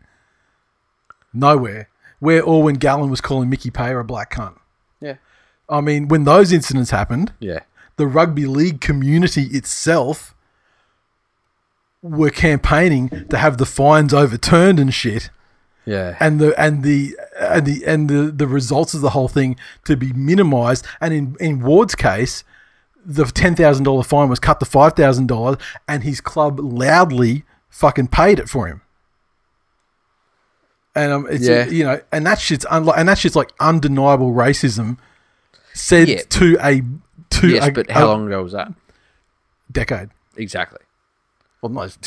[1.33, 1.89] Nowhere.
[2.19, 4.57] Where or when Gallen was calling Mickey Payer a black cunt.
[5.01, 5.15] Yeah.
[5.69, 7.59] I mean, when those incidents happened, Yeah.
[7.97, 10.33] the rugby league community itself
[12.01, 15.29] were campaigning to have the fines overturned and shit
[15.87, 16.17] Yeah.
[16.19, 19.95] and the and the and the and the, the results of the whole thing to
[19.95, 20.85] be minimized.
[21.01, 22.43] And in in Ward's case,
[23.05, 27.45] the ten thousand dollar fine was cut to five thousand dollars, and his club loudly
[27.69, 28.81] fucking paid it for him.
[30.95, 31.67] And um, it's Yeah.
[31.67, 34.97] you know, and that shit's unlike, and that shit's like undeniable racism
[35.73, 36.21] said Yeah.
[36.29, 36.81] to a
[37.29, 38.71] to yes, a, but how a long ago was that?
[39.71, 40.09] decade.
[40.35, 40.79] Exactly.
[41.61, 41.87] Well, no.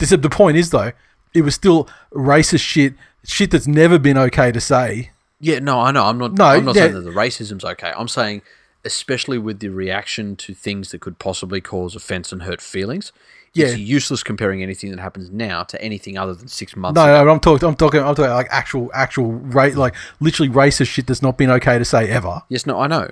[0.00, 0.90] This, the point is though,
[1.34, 2.94] it was still racist shit,
[3.24, 5.10] shit that's never been okay to say.
[5.40, 6.04] Yeah, no, I know.
[6.04, 6.32] I'm not.
[6.34, 6.82] No, I'm not yeah.
[6.82, 7.92] saying that the racism's okay.
[7.96, 8.42] I'm saying,
[8.84, 13.12] especially with the reaction to things that could possibly cause offence and hurt feelings,
[13.54, 13.76] it's Yeah.
[13.76, 16.96] useless comparing anything that happens now to anything other than six months.
[16.96, 17.24] No, ago.
[17.24, 17.68] no, I'm talking.
[17.68, 18.00] I'm talking.
[18.00, 21.84] I'm talking like actual, actual rate, like literally racist shit that's not been okay to
[21.84, 22.42] say ever.
[22.48, 23.10] Yes, no, I know.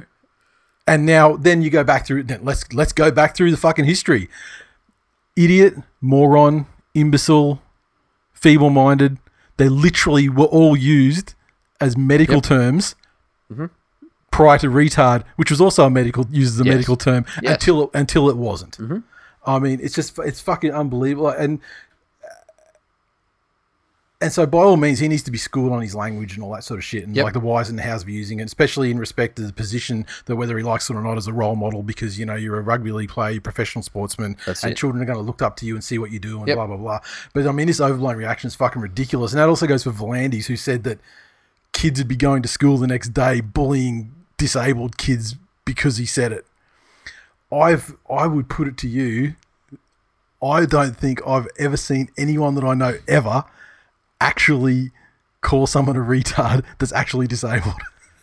[0.87, 2.25] And now, then you go back through.
[2.41, 4.29] Let's let's go back through the fucking history.
[5.37, 7.61] Idiot, moron, imbecile,
[8.43, 9.19] feeble-minded.
[9.57, 11.35] They literally were all used
[11.81, 12.45] as medical Yep.
[12.45, 12.95] terms
[13.53, 13.67] mm-hmm.
[14.31, 16.73] prior to retard, which was also a medical used as a Yes.
[16.75, 17.55] medical term Yes.
[17.55, 18.79] until it, until it wasn't.
[18.79, 18.99] Mm-hmm.
[19.45, 21.61] I mean, it's just it's fucking unbelievable, and
[24.23, 26.53] and so by all means, he needs to be schooled on his language and all
[26.53, 27.25] that sort of shit, and Yep.
[27.25, 30.37] like the whys and hows of using it, especially in respect to the position that
[30.37, 32.63] whether he likes it or not as a role model, because you know you're a
[32.63, 34.77] rugby league player, you're a professional sportsman, That's and it.
[34.77, 36.57] children are going to look up to you and see what you do and Yep.
[36.57, 37.01] blah blah blah.
[37.35, 40.47] But I mean, this overblown reaction is fucking ridiculous, and that also goes for V'landys,
[40.47, 40.99] who said that
[41.73, 46.33] kids would be going to school the next day bullying disabled kids because he said
[46.33, 46.47] it.
[47.53, 49.35] I've I would put it to you.
[50.43, 53.45] I don't think I've ever seen anyone that I know ever
[54.23, 54.91] actually
[55.41, 57.75] call someone a retard that's actually disabled.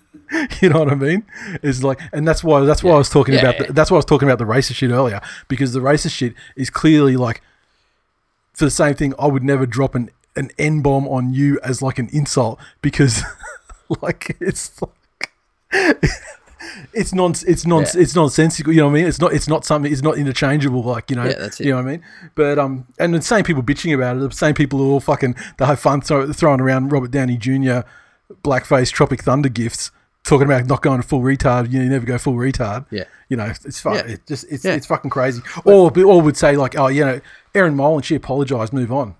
[0.61, 1.23] you know what I mean?
[1.61, 3.67] It's like, and that's why that's why I was talking Yeah, about yeah.
[3.67, 6.33] the, that's why I was talking about the racist shit earlier because the racist shit
[6.55, 7.41] is clearly like
[8.53, 9.13] for the same thing.
[9.19, 13.21] I would never drop an an N bomb on you as like an insult because
[14.01, 15.31] like it's like
[16.93, 18.01] it's non it's non Yeah.
[18.01, 18.73] it's nonsensical.
[18.73, 19.05] You know what I mean?
[19.07, 19.91] It's not it's not something.
[19.91, 20.83] It's not interchangeable.
[20.83, 21.25] Like you know.
[21.25, 21.65] Yeah, that's it.
[21.65, 22.03] You know what I mean?
[22.35, 24.19] But um, and the same people bitching about it.
[24.19, 27.81] The same people who all fucking they have fun throw, throwing around Robert Downey Jr.
[28.43, 29.91] blackface Tropic Thunder gifts,
[30.23, 31.71] talking about not going to full retard.
[31.71, 32.85] You, know, you never go full retard.
[32.91, 33.05] Yeah.
[33.29, 33.95] You know, it's fuck.
[33.95, 34.13] Yeah.
[34.13, 35.41] It just it's it's fucking crazy.
[35.65, 37.21] Or or would say like, oh, you know,
[37.55, 39.15] Erin Molan, she apologized, move on.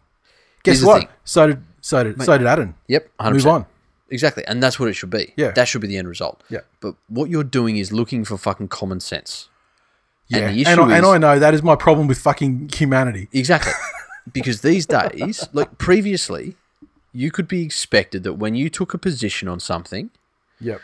[0.64, 1.10] Guess what?
[1.24, 2.76] So did so did so did Adam.
[2.88, 3.34] Yep, 100%.
[3.34, 3.66] Move on.
[4.12, 5.34] Exactly, and that's what it should be.
[5.38, 5.52] Yeah.
[5.52, 6.44] that should be the end result.
[6.50, 6.60] Yeah.
[6.80, 9.50] but what you're doing is looking for fucking common sense.
[10.28, 13.30] Yeah, And the and, I, and I know that is my problem with fucking humanity.
[13.34, 13.74] Exactly.
[14.34, 16.56] because these days, like previously,
[17.14, 20.12] you could be expected that when you took a position on something,
[20.62, 20.82] Yep.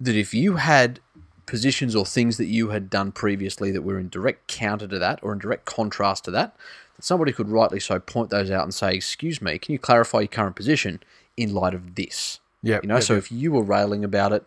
[0.00, 1.00] that if you had
[1.44, 5.18] positions or things that you had done previously that were in direct counter to that
[5.22, 6.54] or in direct contrast to that,
[6.96, 10.20] that somebody could rightly so point those out and say, "Excuse me, can you clarify
[10.20, 11.00] your current position
[11.38, 14.44] in light of this?" Yep, You know, yep, so if you were railing about it,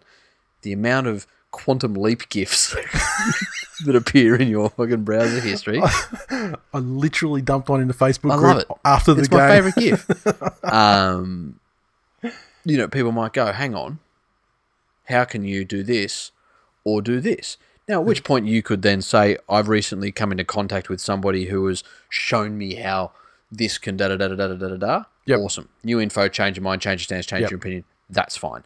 [0.64, 2.76] the amount of quantum leap gifts
[3.86, 5.82] that appear in your fucking browser history.
[6.30, 8.68] I literally dumped one into Facebook I group love it.
[8.86, 9.40] after the it's game.
[9.40, 10.64] my favorite gift.
[10.64, 11.60] um,
[12.66, 14.00] you know, people might go, "Hang on,
[15.06, 16.32] how can you do this
[16.84, 20.44] or do this?" Now, at which point you could then say, "I've recently come into
[20.46, 23.12] contact with somebody who has shown me how
[23.52, 25.40] this can da da da da da da da da." Yep.
[25.40, 25.70] Awesome.
[25.84, 27.52] New info, change your mind, change your stance, change Yep.
[27.52, 27.84] your opinion.
[28.10, 28.64] That's fine.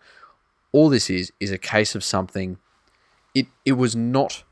[0.71, 2.57] All this is is a case of something.
[3.33, 4.43] It it was not,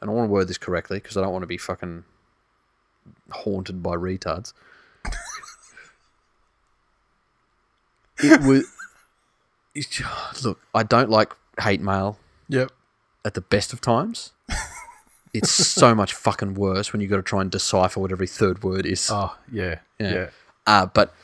[0.00, 2.04] and I want to word this correctly because I don't want to be fucking
[3.30, 4.52] haunted by retards.
[8.18, 8.64] it was.
[9.74, 12.70] it's- Look, I don't like hate mail Yep.
[13.24, 14.32] at the best of times.
[15.34, 18.62] It's so much fucking worse when you've got to try and decipher what every third
[18.62, 19.10] word is.
[19.12, 19.80] Oh yeah.
[19.98, 20.14] Yeah.
[20.14, 20.30] Yeah.
[20.66, 21.14] Uh, but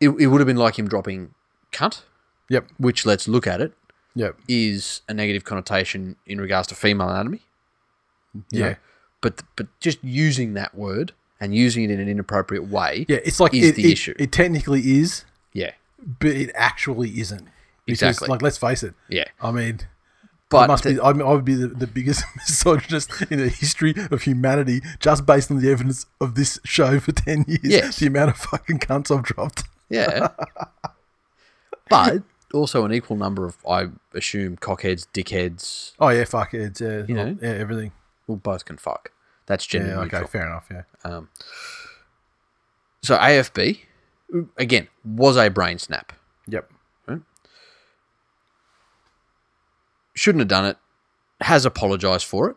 [0.00, 1.34] it, it would have been like him dropping
[1.72, 2.02] cunt,
[2.48, 2.68] Yep.
[2.78, 3.72] which let's look at it
[4.14, 4.36] Yep.
[4.48, 7.42] is a negative connotation in regards to female anatomy.
[8.50, 8.68] Yeah.
[8.70, 8.74] know.
[9.20, 13.06] But but just using that word and using it in an inappropriate way.
[13.08, 13.18] Yeah.
[13.24, 14.14] It's like is it, the it- issue.
[14.18, 15.72] It technically is, Yeah.
[16.20, 17.48] but it actually isn't.
[17.86, 18.28] Because, Exactly.
[18.28, 18.94] Like, let's face it.
[19.08, 19.24] Yeah.
[19.40, 19.80] I mean,
[20.48, 21.00] But I must the- be.
[21.00, 25.50] I, I would be the, the biggest misogynist in the history of humanity, just based
[25.50, 27.60] on the evidence of this show for ten years.
[27.62, 27.98] Yes.
[27.98, 29.64] The amount of fucking cunts I've dropped.
[29.88, 30.28] Yeah.
[31.88, 32.22] but
[32.54, 36.80] also an equal number of, I assume, cockheads, dickheads, Oh yeah, fuck it.
[36.82, 37.38] Uh, You know?
[37.40, 37.92] yeah, everything.
[38.26, 39.10] well, both can fuck.
[39.46, 40.02] That's gender Yeah.
[40.02, 40.22] neutral.
[40.22, 40.30] Okay.
[40.30, 40.68] Fair enough.
[40.70, 40.82] Yeah.
[41.04, 41.28] Um,
[43.02, 43.80] so AFB,
[44.56, 46.12] again, was a brain snap.
[46.48, 46.70] Yep.
[50.14, 50.78] Shouldn't have done it.
[51.42, 52.56] Has apologized for it.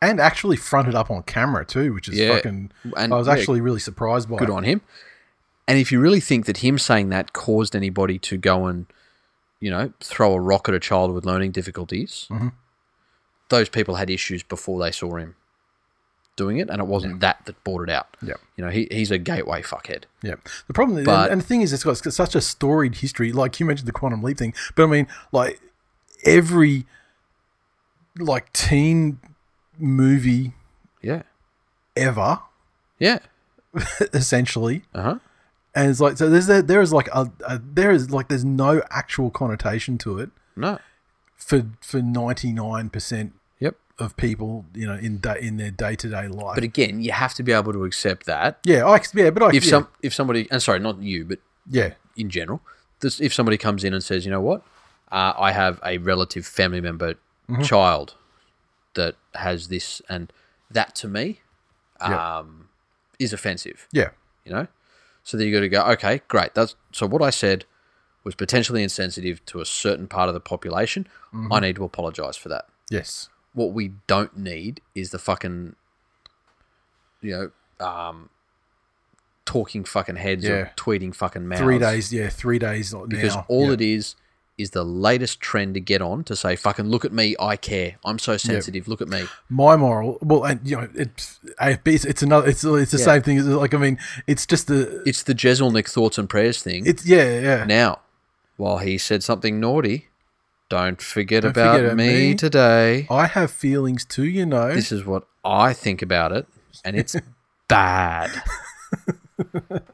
[0.00, 2.36] And actually fronted up on camera too, which is Yeah.
[2.36, 2.70] fucking.
[2.96, 4.36] And, I was yeah, actually really surprised by.
[4.38, 4.52] good it.
[4.52, 4.80] on him.
[5.68, 8.86] And if you really think that him saying that caused anybody to go and,
[9.60, 12.48] you know, throw a rock at a child with learning difficulties, Mm-hmm.
[13.50, 15.36] those people had issues before they saw him
[16.36, 18.16] doing it, and it wasn't that that brought it out.
[18.22, 18.40] Yep.
[18.56, 20.04] You know, he, he's a gateway fuckhead.
[20.22, 20.36] Yeah.
[20.68, 22.94] The problem, But- and, and the thing is, it's got, it's got such a storied
[22.96, 23.30] history.
[23.32, 25.60] Like you mentioned the quantum leap thing, but I mean, like
[26.24, 26.86] every
[28.18, 29.20] like teen
[29.78, 30.54] movie
[31.02, 31.22] Yeah.
[31.96, 32.40] ever,
[32.98, 33.18] Yeah.
[34.14, 35.18] essentially, Uh huh.
[35.74, 36.28] And it's like so.
[36.30, 40.18] There's there, there is like a, a there is like there's no actual connotation to
[40.18, 40.78] it No.
[41.36, 43.76] for for ninety nine percent Yep.
[43.98, 46.54] of people, you know, in da- in their day to day life.
[46.54, 48.58] But again, you have to be able to accept that.
[48.64, 51.38] yeah, I yeah, but I If yeah, some, if somebody, and sorry, not you, but
[51.70, 52.60] yeah, in general,
[53.00, 54.62] this, if somebody comes in and says, you know what,
[55.12, 57.14] uh, I have a relative family member
[57.50, 57.62] Mm-hmm.
[57.62, 58.14] child
[58.92, 60.30] that has this, and
[60.70, 61.40] that to me
[62.00, 62.38] Yeah.
[62.40, 62.68] um,
[63.18, 64.10] is offensive, yeah,
[64.44, 64.66] you know?
[65.28, 66.54] So then you got to go, okay, great.
[66.54, 67.66] That's So what I said
[68.24, 71.06] was potentially insensitive to a certain part of the population.
[71.34, 71.52] Mm-hmm.
[71.52, 72.64] I need to apologize for that.
[72.90, 75.76] yes, What we don't need is the fucking,
[77.20, 78.30] you know, um,
[79.44, 80.50] talking fucking heads Yeah.
[80.50, 81.60] or tweeting fucking mouths.
[81.60, 83.44] three days, yeah, three days because now.
[83.48, 83.72] all yeah.
[83.74, 84.14] it is
[84.58, 87.96] is the latest trend to get on to say fucking look at me i care.
[88.04, 89.24] I'm so sensitive look at me.
[89.48, 93.04] My moral well and you know it's AFB it's, it's another it's it's the Yeah.
[93.04, 96.62] same thing as like I mean it's just the it's the Jeselnik thoughts and prayers
[96.62, 96.84] thing.
[96.86, 98.00] It's yeah yeah now
[98.56, 100.08] while he said something naughty
[100.68, 102.34] don't forget Don't about forget me, me.
[102.34, 103.06] today.
[103.08, 104.74] I have feelings too you know.
[104.74, 106.46] This is what i think about it
[106.84, 107.16] and it's
[107.68, 108.30] bad.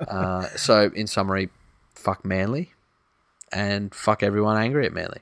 [0.08, 1.50] Uh, so in summary
[1.94, 2.72] fuck manly
[3.54, 5.20] and fuck everyone angry at manly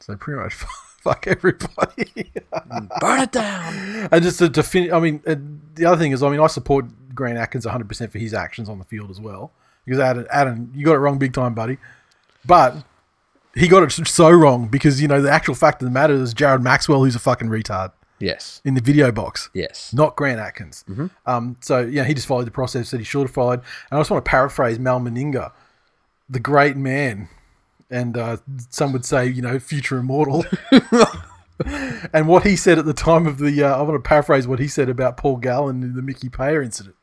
[0.00, 0.54] so pretty much
[1.02, 2.32] fuck everybody
[3.00, 5.36] burn it down and just to, to finish I mean uh,
[5.74, 8.68] the other thing is I mean I support Grant Atkins 100 percent for his actions
[8.68, 9.50] on the field as well.
[9.84, 11.78] Because Adam, Adam, you got it wrong big time, buddy.
[12.44, 12.76] But
[13.54, 16.32] he got it so wrong because you know the actual fact of the matter is
[16.34, 18.60] Jared Maxwell, who's a fucking retard Yes.
[18.64, 19.92] in the video box Yes.
[19.94, 20.84] not Grant Atkins.
[21.26, 23.60] Um, so yeah, he just followed the process that he should have followed.
[23.90, 25.50] And I just want to paraphrase Mal Meninga,
[26.30, 27.28] the great man,
[27.90, 28.36] and uh,
[28.70, 30.44] some would say you know future immortal.
[32.12, 34.58] and what he said at the time of the, uh, I want to paraphrase what
[34.58, 36.96] he said about Paul Gallen in the Mickey Paea incident.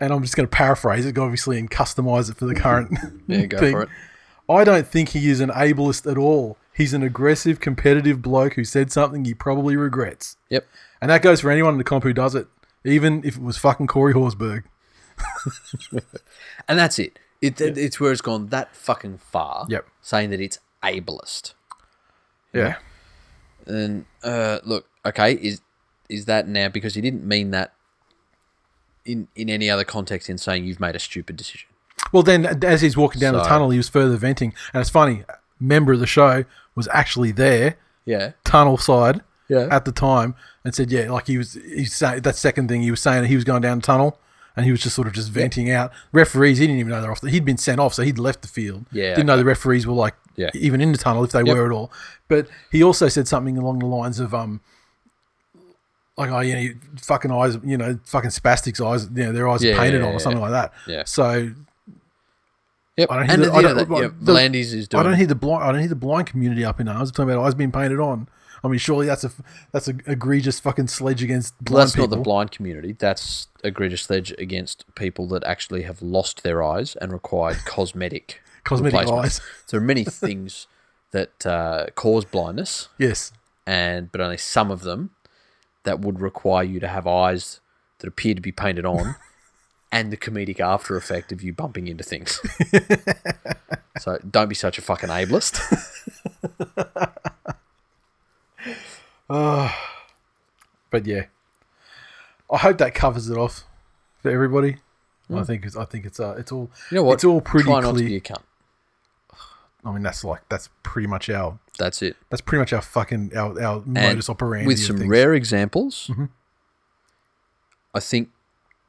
[0.00, 3.46] And I'm just going to paraphrase it, obviously, and customize it for the current Yeah,
[3.46, 3.72] go thing.
[3.72, 3.88] for it.
[4.48, 6.58] I don't think he is an ableist at all.
[6.74, 10.36] He's an aggressive, competitive bloke who said something he probably regrets.
[10.50, 10.66] Yep.
[11.00, 12.48] And that goes for anyone in the comp who does it,
[12.84, 14.64] even if it was fucking Corey Horsburgh.
[16.68, 17.18] And that's it.
[17.42, 19.66] It, It's where it's gone that fucking far.
[19.68, 19.86] Yep.
[20.00, 21.52] Saying that it's ableist.
[22.52, 22.76] Yeah.
[23.66, 25.60] And uh, look, okay, is
[26.08, 27.72] is that now because he didn't mean that
[29.04, 31.68] in in any other context in saying you've made a stupid decision.
[32.12, 35.24] Well, then as he's walking down the tunnel, he was further venting, and it's funny.
[35.28, 38.32] a Member of the show was actually there, Yeah.
[38.42, 39.68] tunnel side, Yeah.
[39.70, 42.90] at the time, and said, "Yeah, like he was." He's saying that second thing he
[42.90, 44.18] was saying he was going down the tunnel,
[44.56, 45.92] and he was just sort of just venting out.
[46.12, 47.20] Referees, he didn't even know they're off.
[47.20, 48.86] The, he'd been sent off, so he'd left the field.
[48.92, 50.50] Yeah, didn't know the referees were like Yeah.
[50.54, 51.56] even in the tunnel if they Yep.
[51.56, 51.90] were at all.
[52.28, 54.60] But he also said something along the lines of um.
[56.18, 59.64] Like oh you know fucking eyes you know fucking spastics eyes you know their eyes
[59.64, 60.72] Yeah, are painted on or something like that.
[60.86, 61.04] Yeah.
[61.06, 61.50] So
[62.98, 63.10] Yep.
[63.10, 65.00] I don't hear and the- the, I don't- that, I- the- V'landys is doing.
[65.00, 65.64] I don't hear the blind.
[65.64, 68.28] I don't hear the blind community up in arms talking about eyes being painted on.
[68.64, 69.30] I mean, surely that's a
[69.72, 72.08] that's a egregious fucking sledge against blind Well, that's people.
[72.08, 72.92] not the blind community.
[72.98, 79.08] That's egregious sledge against people that actually have lost their eyes and required cosmetic Cosmetic
[79.08, 79.34] eyes.
[79.66, 80.68] So there are many things
[81.10, 83.32] that uh, cause blindness, Yes.
[83.66, 85.10] and but only some of them
[85.82, 87.58] that would require you to have eyes
[87.98, 89.16] that appear to be painted on,
[89.92, 92.38] and the comedic after effect of you bumping into things.
[93.98, 95.58] so don't be such a fucking ableist.
[100.90, 101.24] But yeah,
[102.50, 103.64] I hope that covers it off
[104.20, 104.76] for everybody.
[105.34, 106.70] I think it's I think it's uh it's all.
[106.90, 107.14] You know what?
[107.14, 108.18] it's all pretty Try not to be clear.
[108.18, 108.42] a cunt.
[109.84, 112.16] I mean that's like that's pretty much our That's it.
[112.28, 116.26] that's pretty much our fucking our, our And modus operandi with some rare examples, Mm-hmm.
[117.94, 118.28] I think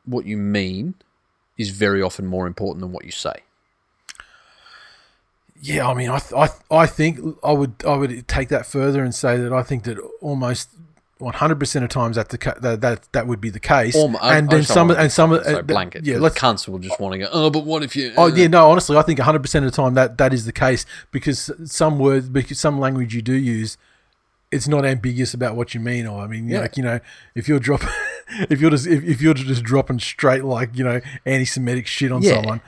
[0.05, 0.95] what you mean
[1.57, 3.43] is very often more important than what you say.
[5.65, 9.01] Yeah, I mean, I, th- I, I think I would, I would take that further
[9.03, 10.69] and say that I think that almost
[11.19, 13.95] one hundred percent of times that the that, that that would be the case.
[13.95, 16.03] And then some, and some, of so uh, blanket.
[16.03, 16.37] yeah, let's.
[16.37, 17.29] cunts will just want to go.
[17.31, 18.11] Oh, but what if you?
[18.17, 18.69] Oh yeah, no.
[18.69, 21.49] Honestly, I think one hundred percent of the time that that is the case because
[21.63, 23.77] some words, because some language you do use,
[24.51, 26.05] it's not ambiguous about what you mean.
[26.07, 26.59] Or I mean, Yeah.
[26.59, 26.99] like you know,
[27.35, 27.89] if you're dropping,
[28.49, 32.21] if you're just if, if you're just dropping straight like you know anti-Semitic shit on
[32.21, 32.33] Yeah.
[32.33, 32.59] someone,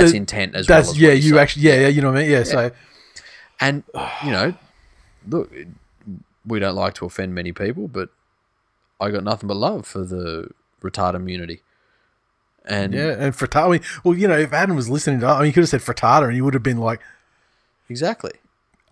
[0.00, 0.94] that's the- intent as that's well.
[0.94, 2.30] As yeah, you actually yeah, yeah, you know what I mean?
[2.30, 2.70] Yeah, so
[3.60, 3.82] and
[4.24, 4.54] you know,
[5.28, 5.52] look,
[6.46, 8.10] we don't like to offend many people, but
[9.00, 10.50] I got nothing but love for the
[10.82, 11.62] retard immunity.
[12.66, 13.66] And yeah, and frittata.
[13.66, 15.68] I mean, well, you know, if Adam was listening to, I mean, he could have
[15.68, 17.00] said frittata, and he would have been like,
[17.90, 18.32] exactly.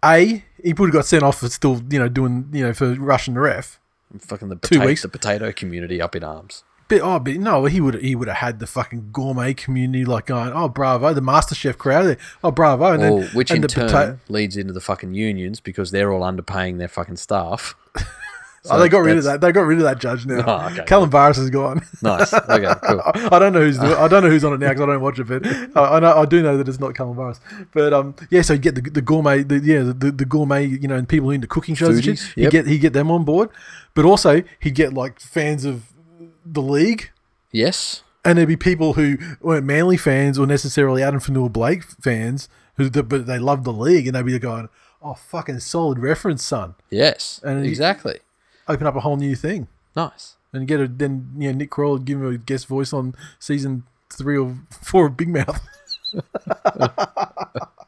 [0.04, 2.92] a, he would have got sent off for still, you know, doing, you know, for
[2.94, 3.80] rushing the ref.
[4.18, 5.02] Fucking the Two potato, weeks.
[5.02, 6.64] the potato community up in arms.
[7.00, 10.52] Oh, but no, he would he would have had the fucking gourmet community like going,
[10.52, 13.68] oh bravo, the Master Chef crowd, oh bravo, and Well, then which and in the
[13.68, 17.74] turn pota- leads into the fucking unions because they're all underpaying their fucking staff.
[18.70, 19.40] oh, they got rid of that.
[19.40, 20.42] They got rid of that judge now.
[20.46, 21.82] Oh, okay, Calombaris is gone.
[22.02, 22.32] Nice.
[22.34, 23.00] Okay, cool.
[23.04, 25.00] I don't know who's doing, I don't know who's on it now because I don't
[25.00, 27.38] watch it, but I, I know I do know that it's not Calombaris.
[27.72, 30.88] But um, yeah, so you get the, the gourmet, the, yeah, the, the gourmet, you
[30.88, 32.16] know, and people into cooking shows and shit.
[32.16, 33.50] Foodies, He get he get them on board,
[33.94, 35.91] but also he would get like fans of
[36.44, 37.10] the league.
[37.50, 38.02] Yes.
[38.24, 43.26] and there'd be people who weren't Manly fans or necessarily Adam Fonua-Blake fans who but
[43.26, 44.68] they loved the league and they'd be going,
[45.02, 47.40] "Oh, fucking solid reference, son." Yes.
[47.44, 48.20] And exactly.
[48.68, 50.36] Open up a whole new thing Nice.
[50.52, 53.14] and get a then you know Nick Kroll would give him a guest voice on
[53.38, 55.60] season three or four of Big Mouth.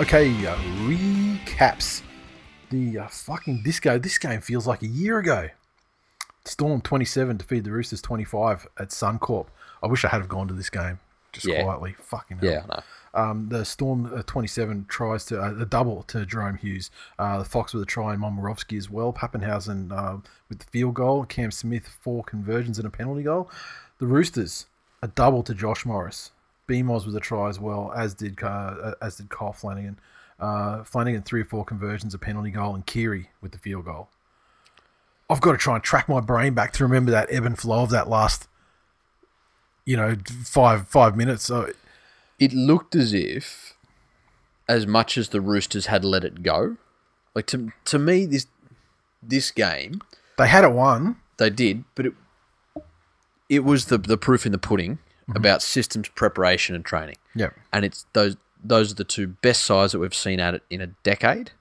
[0.00, 0.54] Okay, uh,
[0.86, 2.02] recaps.
[2.70, 3.98] The uh, fucking disco.
[3.98, 5.48] This game feels like a year ago.
[6.44, 9.46] Storm 27 to feed the Roosters 25 at Suncorp.
[9.82, 11.00] I wish I had have gone to this game
[11.32, 11.64] just Yeah.
[11.64, 11.96] quietly.
[12.00, 12.50] Fucking hell.
[12.50, 12.82] Yeah, I know.
[13.14, 16.90] Um, the Storm uh, 27 tries to uh, a double to Jahrome Hughes.
[17.18, 19.12] Uh, the Fox with a try and Momorovsky as well.
[19.12, 20.18] Papenhuyzen uh,
[20.48, 21.24] with the field goal.
[21.24, 23.50] Cam Smith four conversions and a penalty goal.
[23.98, 24.66] The Roosters
[25.02, 26.30] a double to Josh Morris.
[26.68, 29.98] Beamos with a try as well, as did uh, as did Kyle Flanagan.
[30.38, 34.08] Uh, Flanagan three or four conversions, a penalty goal, and Keary with the field goal.
[35.28, 37.82] I've got to try and track my brain back to remember that ebb and flow
[37.82, 38.46] of that last,
[39.84, 41.44] you know, five five minutes.
[41.44, 41.70] So
[42.38, 43.74] It looked as if,
[44.68, 46.76] as much as the Roosters had let it go,
[47.34, 48.46] like to to me this
[49.22, 50.00] this game
[50.36, 51.16] they had it won.
[51.38, 52.12] they did, but it
[53.48, 54.98] it was the the proof in the pudding
[55.34, 57.16] about systems preparation and training.
[57.34, 57.50] Yeah.
[57.72, 60.80] and it's those those are the two best sides that we've seen at it in
[60.80, 61.52] a decade.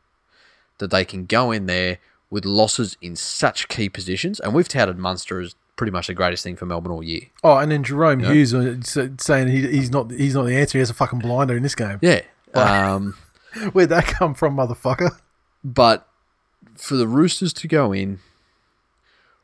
[0.79, 1.97] That they can go in there
[2.29, 6.43] with losses in such key positions, and we've touted Munster as pretty much the greatest
[6.43, 7.21] thing for Melbourne all year.
[7.43, 8.31] Oh, and then Jahrome Yeah.
[8.33, 10.77] Hughes uh, saying he, he's not he's not the answer.
[10.77, 11.99] He has a fucking blinder in this game.
[12.01, 12.21] Yeah,
[12.53, 13.15] um,
[13.73, 15.17] Where'd that come from, motherfucker?
[15.63, 16.07] but
[16.75, 18.19] for the Roosters to go in,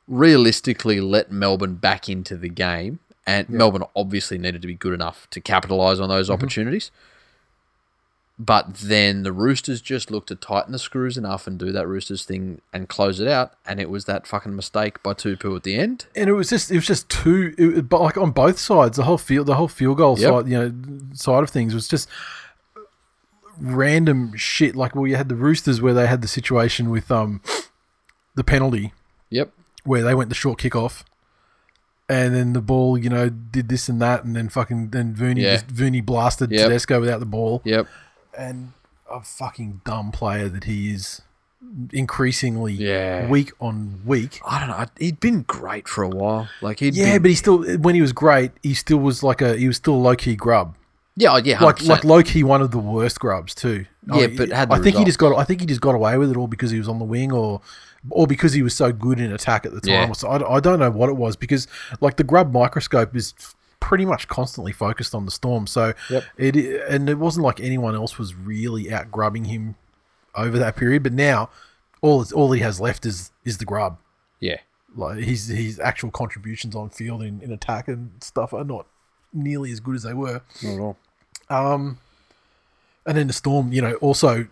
[0.08, 5.28] realistically let Melbourne back into the game, and Melbourne obviously needed to be good enough
[5.32, 6.92] to capitalise on those opportunities.
[8.40, 12.26] But then the Roosters just looked to tighten the screws enough and do that Roosters
[12.26, 15.76] thing and close it out, and it was that fucking mistake by Tupou at the
[15.76, 16.08] end.
[16.16, 19.04] And it was just it was just two, it, but like on both sides, the
[19.04, 20.30] whole field, the whole field goal Yep.
[20.34, 20.74] side, you know,
[21.14, 22.10] side of things was just
[23.60, 24.76] random shit.
[24.76, 27.42] Like, well, you had the Roosters where they had the situation with um
[28.36, 28.94] the penalty
[29.30, 29.52] Yep.
[29.84, 31.06] where they went the short kick off.
[32.10, 35.42] And then the ball, you know, did this and that, and then fucking then Vooney
[35.42, 35.54] Yeah.
[35.54, 36.62] just Vooney blasted Yep.
[36.68, 37.62] Tedesco without the ball.
[37.64, 37.88] Yep.
[38.38, 38.74] and
[39.12, 41.22] a fucking dumb player that he is
[41.92, 43.28] increasingly Yeah.
[43.28, 44.42] week on week.
[44.46, 44.86] I don't know.
[45.00, 46.48] He'd been great for a while.
[46.62, 49.42] Like he'd Yeah, been, but he still when he was great, he still was like
[49.42, 50.76] a he was still low key grub.
[51.16, 51.62] yeah, oh, yeah, 100%.
[51.62, 53.86] Like like low key one of the worst grubs too.
[54.08, 56.32] Yeah, I, but I think he just got I think he just got away with
[56.32, 57.62] it all because he was on the wing or
[58.10, 59.90] or because he was so good in attack at the time.
[60.10, 60.12] Yeah.
[60.14, 61.68] So I, I don't know what it was because
[62.02, 63.34] like the grub microscope is
[63.80, 65.68] pretty much constantly focused on the storm.
[65.68, 66.24] So Yep.
[66.38, 66.56] it
[66.90, 69.76] and it wasn't like anyone else was really out grubbing him
[70.36, 71.04] over that period.
[71.04, 71.50] But now
[72.02, 73.98] all it's, all he has left is is the grub.
[74.40, 74.58] yeah,
[74.96, 78.86] Like his his actual contributions on field in, in attack and stuff are not
[79.34, 80.42] nearly as good as they were.
[80.62, 80.98] not at all.
[81.50, 82.00] Um,
[83.06, 84.48] and then the storm, you know, also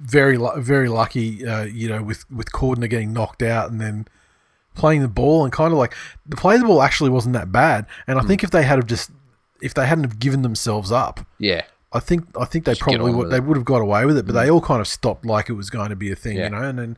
[0.00, 4.06] very very lucky, uh, you know, with with Cordner getting knocked out and then
[4.74, 5.94] playing the ball and kind of like
[6.26, 7.86] the play the ball actually wasn't that bad.
[8.06, 8.28] And I Hmm.
[8.28, 9.10] think if they had have just
[9.62, 13.12] if they hadn't have given themselves up, Yeah, I think I think they Just probably
[13.12, 13.38] would they.
[13.38, 13.46] Hmm.
[13.48, 14.26] would have got away with it.
[14.26, 16.44] But they all kind of stopped like it was going to be a thing, Yeah.
[16.44, 16.96] you know, and then.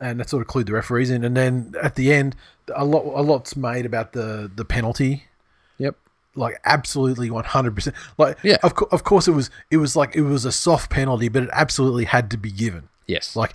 [0.00, 2.34] And that sort of clued the referees in, and then at the end,
[2.74, 5.26] a lot a lot's made about the the penalty
[5.78, 5.94] yep,
[6.34, 8.56] like absolutely 100% like Yeah.
[8.62, 11.42] of, co- of course it was it was like it was a soft penalty but
[11.44, 13.52] it absolutely had to be given yes, like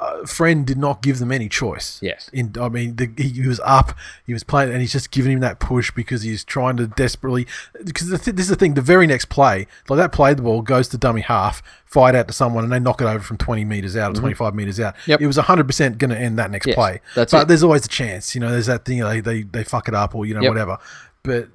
[0.00, 2.30] uh, friend did not give them any choice Yes.
[2.32, 3.94] in i mean the, he, he was up
[4.24, 7.48] he was playing and he's just giving him that push because he's trying to desperately
[7.84, 10.62] because th- this is the thing the very next play like that play the ball
[10.62, 13.64] goes to dummy half fired out to someone and they knock it over from 20
[13.64, 15.10] meters out or 25 meters out Mm-hmm.
[15.12, 15.20] Yep.
[15.20, 17.48] it was 100% going to end that next Yes, play that's but it.
[17.48, 20.14] there's always a chance you know there's that thing they, they, they fuck it up
[20.14, 20.48] or you know Yep.
[20.50, 20.78] whatever
[21.24, 21.48] but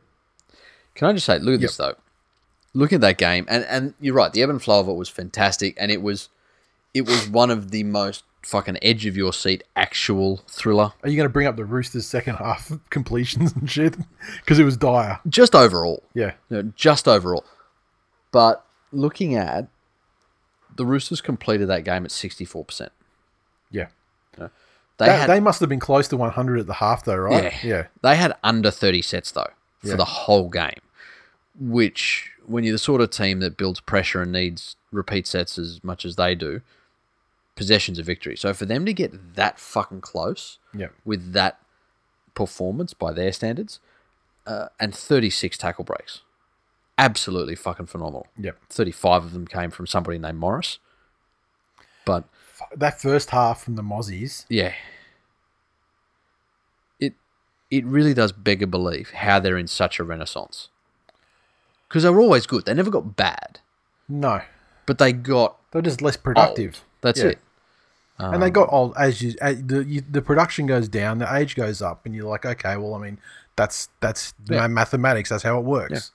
[0.96, 1.96] Can I just say, look at this though.
[2.74, 4.32] Look at that game, and and you're right.
[4.34, 6.30] The ebb and flow of it was fantastic, and it was,
[6.94, 10.91] it was one of the most fucking edge of your seat actual thriller.
[11.04, 13.96] Are you going to bring up the Roosters' second half completions and shit?
[14.39, 15.20] Because it was dire.
[15.30, 16.32] Just overall, Yeah.
[16.50, 17.46] you know, just overall.
[18.32, 19.68] But looking at
[20.76, 22.91] the Roosters completed that game at sixty four percent.
[23.72, 23.88] Yeah.
[24.38, 24.48] They
[24.98, 27.54] That- had they must have been close to 100 at the half, though, right?
[27.64, 27.88] Yeah.
[28.02, 29.50] They had under 30 sets, though,
[29.84, 30.80] for the whole game,
[31.60, 35.84] which, when you're the sort of team that builds pressure and needs repeat sets as
[35.84, 36.62] much as they do,
[37.56, 38.36] possession's a victory.
[38.36, 40.88] So for them to get that fucking close Yeah.
[41.06, 41.60] with that
[42.34, 43.80] performance by their standards
[44.48, 46.22] uh, and 36 tackle breaks,
[46.98, 48.28] absolutely fucking phenomenal.
[48.40, 48.58] Yep.
[48.70, 50.80] 35 of them came from somebody named Morris.
[52.06, 52.26] But
[52.76, 54.46] That first half from the Mozzies.
[54.50, 54.74] yeah.
[57.78, 60.70] It really does beg a belief how they're in such a renaissance.
[61.88, 62.66] Because they were always good.
[62.66, 63.60] They never got bad,
[64.10, 64.42] No.
[64.86, 66.24] but they got They're just less old.
[66.24, 66.84] productive.
[67.02, 67.28] That's Yeah.
[67.30, 67.40] it.
[68.20, 71.56] and they got old as you, as the, you the production goes down, the age
[71.56, 73.18] goes up, and you're like, okay, well, I mean,
[73.56, 74.68] that's that's Yeah.
[74.68, 75.30] mathematics.
[75.30, 76.12] That's how it works.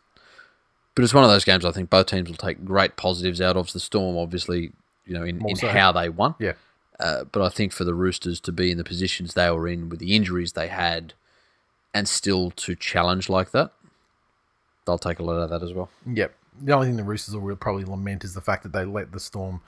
[0.95, 3.57] But it's one of those games I think both teams will take great positives out
[3.57, 3.73] of.
[3.73, 4.73] The Storm, obviously,
[5.07, 5.69] you know, in, in so.
[5.69, 6.35] how they won.
[6.39, 6.53] Yeah.
[6.99, 9.89] Uh, but I think for the Roosters to be in the positions they were in
[9.89, 11.13] with the injuries they had
[11.99, 13.73] and still to challenge like that,
[14.87, 15.91] they'll take a lot of that as well.
[16.11, 16.35] Yep.
[16.61, 19.21] the only thing the Roosters will probably lament is the fact that they let the
[19.21, 19.61] Storm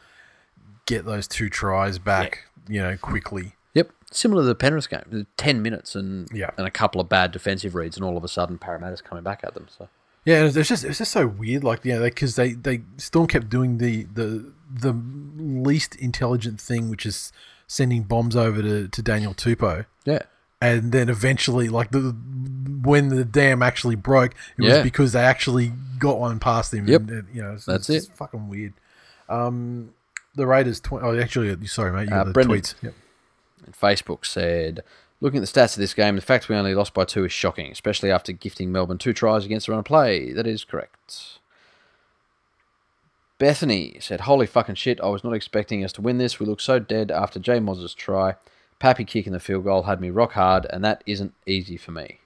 [0.86, 3.54] get those two tries back, you know, quickly.
[3.74, 6.50] Yep, similar to the Penrith game, ten minutes and Yeah.
[6.56, 9.40] and a couple of bad defensive reads, and all of a sudden Parramatta's coming back
[9.44, 9.66] at them.
[9.76, 9.88] So
[10.24, 13.26] Yeah, it's it's just it's just so weird, like you know, because they, they Storm
[13.28, 14.92] kept doing the the the
[15.36, 17.32] least intelligent thing, which is
[17.68, 20.22] sending bombs over to, to Daniel Tupou, yeah,
[20.60, 22.14] and then eventually, like the
[22.82, 24.74] when the dam actually broke, it Yeah.
[24.76, 26.86] was because they actually got one past him.
[26.88, 27.00] Yep.
[27.02, 28.72] and, and, you know, it's, That's it's just fucking weird.
[29.28, 29.92] Um,
[30.34, 30.80] the Raiders.
[30.80, 32.08] Tw- oh, actually, sorry, mate.
[32.08, 32.56] You Uh, got the Brendan.
[32.60, 32.74] tweets.
[32.82, 32.94] Yep.
[33.66, 34.82] and Facebook said.
[35.22, 37.32] Looking at the stats of this game, the fact we only lost by two is
[37.32, 40.32] shocking, especially after gifting Melbourne two tries against the run of play.
[40.32, 41.38] That is correct.
[43.38, 46.40] Bethany said, Holy fucking shit, I was not expecting us to win this.
[46.40, 48.36] We look so dead after Jay Moz's try.
[48.80, 52.18] Pappy kicking the field goal had me rock hard, and that isn't easy for me.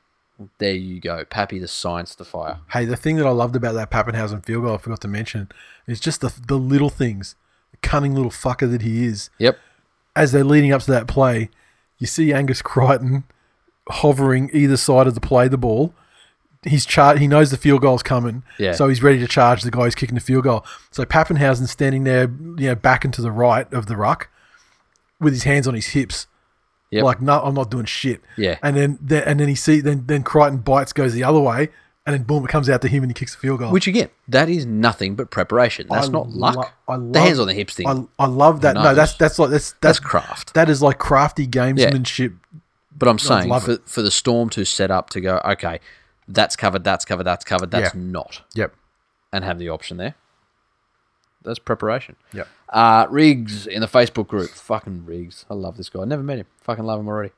[0.58, 1.24] There you go.
[1.24, 2.58] Pappy the science to fire.
[2.70, 5.48] Hey, the thing that I loved about that Papenhuyzen field goal, I forgot to mention,
[5.86, 7.36] is just the the little things,
[7.72, 9.28] the cunning little fucker that he is.
[9.38, 9.58] Yep.
[10.16, 11.50] as they're leading up to that play,
[11.98, 13.24] you see Angus Crichton
[13.88, 15.92] hovering either side of the play the ball.
[16.62, 18.72] He's char- He knows the field goal's coming, Yeah.
[18.72, 20.64] so he's ready to charge the guy who's kicking the field goal.
[20.90, 24.28] So Papenhuyzen's standing there, you know, back and to the right of the ruck,
[25.20, 26.26] with his hands on his hips,
[26.96, 27.04] Yep.
[27.04, 28.58] like, "No, I'm not doing shit." Yeah.
[28.62, 31.68] And then, then and then he see then then Crichton bites, goes the other way,
[32.06, 33.70] and then boom, it comes out to him, and he kicks the field goal.
[33.72, 35.86] Which again, that is nothing but preparation.
[35.90, 36.56] That's I not luck.
[36.56, 37.88] lo- I the hands on the hips thing.
[37.88, 38.74] I, I love that.
[38.74, 40.54] No, that's that's like that's that's that's craft.
[40.54, 42.30] that is like crafty gamesmanship.
[42.30, 42.58] Yeah.
[42.96, 45.80] But I'm saying love for, for the storm to set up to go, okay,
[46.28, 48.00] that's covered, that's covered, that's covered, that's Yeah.
[48.00, 48.72] not, Yep.
[49.32, 50.14] and have the option there.
[51.42, 52.14] That's preparation.
[52.32, 52.48] Yep.
[52.74, 54.50] Uh, Riggs in the Facebook group.
[54.50, 55.46] Fucking Riggs.
[55.48, 56.02] I love this guy.
[56.02, 56.46] I never met him.
[56.60, 57.32] Fucking love him already.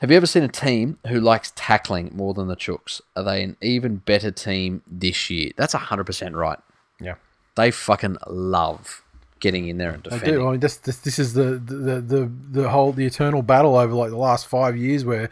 [0.00, 3.00] Have you ever seen a team who likes tackling more than the Chooks?
[3.16, 5.50] Are they an even better team this year?
[5.56, 6.58] That's 100% right.
[7.00, 7.14] Yeah.
[7.56, 9.02] They fucking love
[9.40, 10.34] getting in there and I defending.
[10.34, 10.46] do.
[10.46, 13.92] I mean, this, this this is the, the the the whole the eternal battle over
[13.92, 15.30] like the last five years where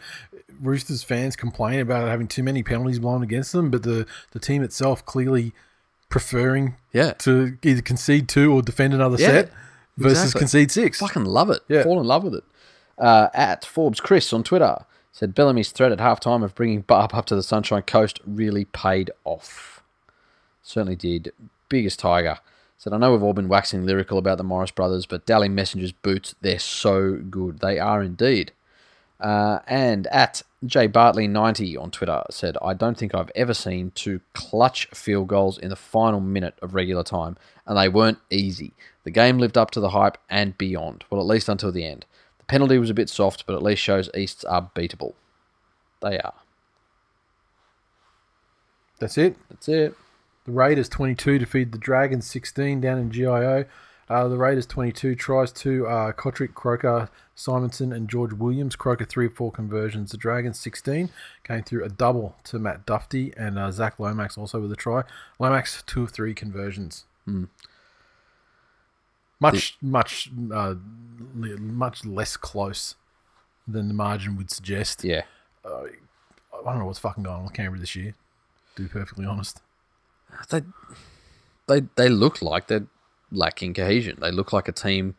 [0.59, 4.63] Roosters fans complain about having too many penalties blown against them, but the the team
[4.63, 5.53] itself clearly
[6.11, 7.13] preferring Yeah.
[7.13, 9.51] to either concede two or defend another Yeah, set
[9.97, 10.39] versus exactly.
[10.39, 10.99] concede six.
[10.99, 11.61] Fucking love it.
[11.67, 11.83] Yeah.
[11.83, 12.43] Fall in love with it.
[12.97, 17.25] Uh, at Forbes Chris on Twitter said Bellamy's threat at halftime of bringing Barb up
[17.27, 19.81] to the Sunshine Coast really paid off.
[20.61, 21.33] Certainly did.
[21.69, 22.37] Biggest Tiger
[22.77, 25.91] said, I know we've all been waxing lyrical about the Morris brothers, but Dally Messenger's
[25.91, 27.59] boots, they're so good.
[27.59, 28.51] They are indeed.
[29.19, 33.91] Uh, and at J Bartley 90 on Twitter said, I don't think I've ever seen
[33.95, 37.35] two clutch field goals in the final minute of regular time,
[37.65, 38.73] and they weren't easy.
[39.03, 42.05] The game lived up to the hype and beyond, well, at least until the end.
[42.37, 45.13] The penalty was a bit soft, but at least shows Easts are beatable.
[46.01, 46.35] They are.
[48.99, 49.35] That's it.
[49.49, 49.95] That's it.
[50.45, 53.65] The Raiders 22 defeated the Dragons 16 down in GIO.
[54.11, 58.75] Uh, the Raiders 22 tries to uh, Kotrick, Croker, Simonsson, and George Williams.
[58.75, 60.11] Croker 3 of 4 conversions.
[60.11, 61.09] The Dragons 16
[61.45, 65.03] came through a double to Matt Dufty and uh, Zac Lomax also with a try.
[65.39, 67.05] Lomax 2 of 3 conversions.
[69.39, 70.75] Much, much, uh,
[71.33, 72.95] li- much less close
[73.65, 75.05] than the margin would suggest.
[75.05, 75.21] Yeah.
[76.53, 78.13] I don't know what's fucking going on with Canberra this year,
[78.75, 79.61] to be perfectly honest.
[80.49, 80.63] They,
[81.67, 82.87] they, they look like they're
[83.31, 84.17] lacking cohesion.
[84.21, 85.15] They look like a team,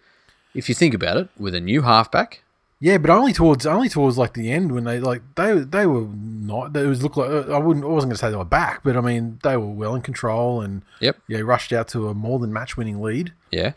[0.55, 2.43] if you think about it, with a new halfback.
[2.81, 6.07] Yeah, but only towards only towards like the end when they like they they were
[6.15, 6.77] not.
[6.77, 7.85] It was look like I wouldn't.
[7.85, 10.03] I wasn't going to say they were back, but I mean they were well in
[10.03, 11.17] control and Yep.
[11.29, 13.33] yeah, rushed out to a more than match winning lead.
[13.53, 13.75] Yeah.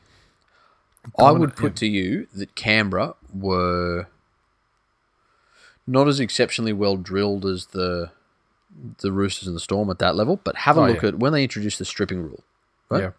[1.20, 4.08] I would put to you that Canberra were
[5.86, 8.10] not as exceptionally well drilled as the
[9.02, 11.10] the Roosters and the Storm at that level, but have a Oh, look yeah.
[11.10, 12.44] at when they introduced the stripping rule.
[12.90, 13.04] Right?
[13.04, 13.12] Yeah.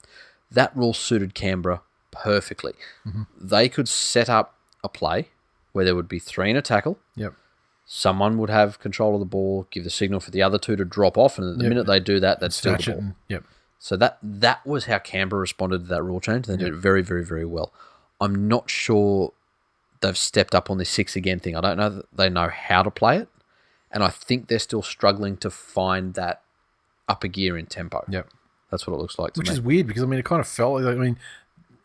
[0.56, 2.72] That rule suited Canberra perfectly.
[3.06, 3.22] Mm-hmm.
[3.40, 5.28] They could set up a play
[5.72, 6.98] where there would be three in a tackle.
[7.14, 7.34] Yep.
[7.84, 10.84] Someone would have control of the ball, give the signal for the other two to
[10.84, 11.68] drop off, and the Yep.
[11.68, 13.14] minute they do that, they'd steal the ball.
[13.28, 13.44] Yep.
[13.78, 16.46] So that that was how Canberra responded to that rule change.
[16.46, 17.72] They did it very, very, very well.
[18.20, 19.32] I'm not sure
[20.00, 21.54] they've stepped up on this six again thing.
[21.54, 23.28] I don't know that they know how to play it,
[23.92, 26.42] and I think they're still struggling to find that
[27.08, 28.04] upper gear in tempo.
[28.08, 28.28] Yep.
[28.70, 29.54] That's what it looks like to Which me.
[29.54, 31.18] is weird because I mean it kind of felt like I mean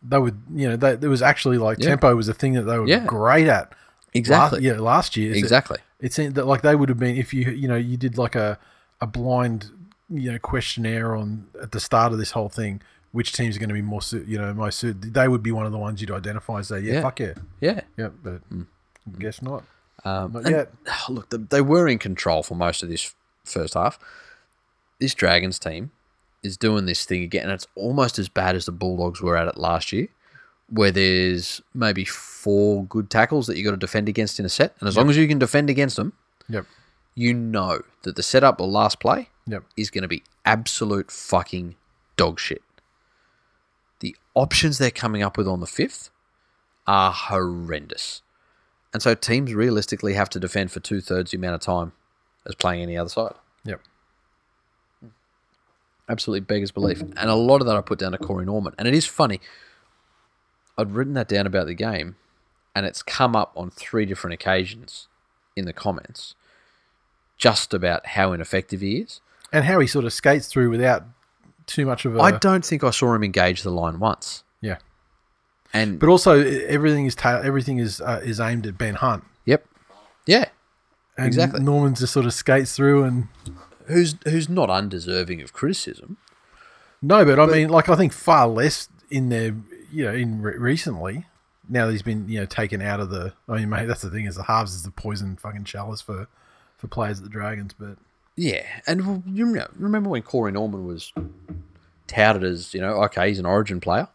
[0.04, 1.90] they would you know they, there was actually like Yeah.
[1.90, 3.06] tempo was a thing that they were Yeah.
[3.06, 3.72] great at.
[4.14, 5.34] exactly, Last, yeah, last year.
[5.36, 5.78] Exactly.
[6.00, 8.36] It seemed that like they would have been if you you know you did like
[8.36, 8.58] a
[9.00, 9.70] a blind
[10.10, 12.82] you know questionnaire on at the start of this whole thing.
[13.14, 15.14] Which teams are going to be more, you know, most suited?
[15.14, 17.02] They would be one of the ones you'd identify and say, "Yeah, Yeah.
[17.02, 17.82] fuck yeah, Yeah.
[17.98, 18.40] yeah." But
[19.20, 19.66] guess not.
[20.06, 20.72] Um, Not and- yet.
[21.10, 23.14] look, they were in control for most of this
[23.44, 24.00] first half.
[25.02, 25.92] This Dragons team
[26.44, 29.48] is doing this thing again, and it's almost as bad as the Bulldogs were at
[29.48, 30.08] it last year,
[30.70, 34.76] where there's maybe four good tackles that you got to defend against in a set,
[34.80, 36.14] and as long as you can defend against them,
[36.50, 36.66] Yep.
[37.16, 39.64] you know that the setup or last play Yep.
[39.78, 41.76] is going to be absolute fucking
[42.18, 42.62] dog shit.
[44.00, 46.10] The options they're coming up with on the fifth
[46.88, 48.22] are horrendous.
[48.94, 51.92] And so teams realistically have to defend for two thirds the amount of time
[52.46, 53.34] as playing any other side.
[53.64, 53.82] Yep.
[56.10, 57.02] Absolutely beggars belief.
[57.02, 58.74] And a lot of that I put down to Corey Norman.
[58.78, 59.39] And it is funny.
[60.78, 62.16] I'd written that down about the game,
[62.76, 65.08] and it's come up on three different occasions
[65.56, 66.36] in the comments
[67.38, 69.22] just about how ineffective he is.
[69.54, 71.04] And how he sort of skates through without
[71.66, 72.22] too much of a.
[72.22, 74.43] I don't think I saw him engage the line once.
[74.62, 74.78] yeah.
[75.74, 79.24] And But also, everything is ta- everything is uh, is aimed at Ben Hunt.
[79.45, 79.66] yep,
[80.26, 80.45] yeah,
[81.18, 81.62] And Exactly.
[81.62, 83.28] Norman just sort of skates through and
[83.88, 86.18] who's who's not undeserving of criticism.
[87.02, 89.56] no, but I mean, like I think far less in there,
[89.92, 91.26] you know, in re- recently.
[91.70, 93.34] Now that he's been you know taken out of the.
[93.48, 96.28] I mean, mate, that's the thing is the halves is the poison fucking chalice for
[96.78, 97.98] for players at the Dragons, but
[98.36, 101.14] Yeah, and you know, remember when Corey Norman was
[102.08, 104.08] touted as you know, okay, he's an Origin player.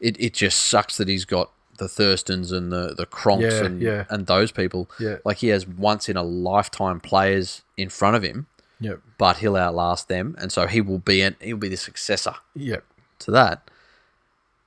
[0.00, 3.80] It it just sucks that he's got the Thurstons and the the Cronks Yeah, and
[3.82, 4.04] yeah.
[4.10, 4.90] and those people.
[5.00, 5.16] Yeah.
[5.24, 8.46] like he has once in a lifetime players in front of him,
[8.80, 12.34] yep, but he'll outlast them, and so he will be an, he'll be the successor
[12.54, 12.84] yep,
[13.20, 13.70] to that.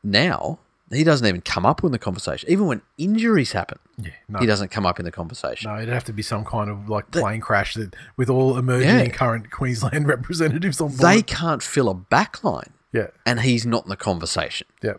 [0.04, 0.60] Now
[0.92, 3.80] he doesn't even come up in the conversation, even when injuries happen.
[3.98, 4.40] yeah, no.
[4.40, 5.72] He doesn't come up in the conversation.
[5.72, 8.90] No, it'd have to be some kind of like plane crash that with all emerging
[8.90, 9.00] Yeah.
[9.00, 11.00] and current Queensland representatives on board.
[11.00, 14.68] They can't fill a back line, yeah, and he's not in the conversation.
[14.82, 14.94] yeah.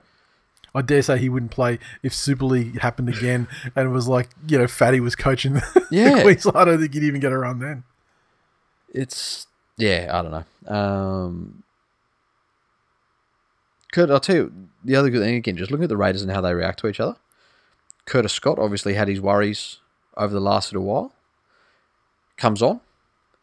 [0.75, 3.47] I dare say he wouldn't play if Super League happened again
[3.77, 6.15] and it was like, you know, Fatty was coaching the, Yeah.
[6.17, 6.57] the Queensland.
[6.57, 7.85] I don't think he'd even get a run then.
[8.93, 10.75] It's yeah, I don't know.
[10.75, 11.63] Um,
[13.93, 14.53] Kurt, I'll tell you
[14.85, 15.57] the other good thing again.
[15.57, 17.17] Just looking at the Raiders and how they react to each other.
[18.07, 19.79] Curtis Scott obviously had his worries
[20.17, 21.13] over the last little while.
[22.37, 22.81] Comes on,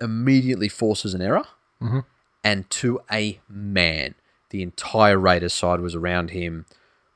[0.02, 1.46] immediately forces an error,
[1.82, 2.04] Mhm.
[2.44, 4.16] and to a man,
[4.50, 6.66] the entire Raiders side was around him.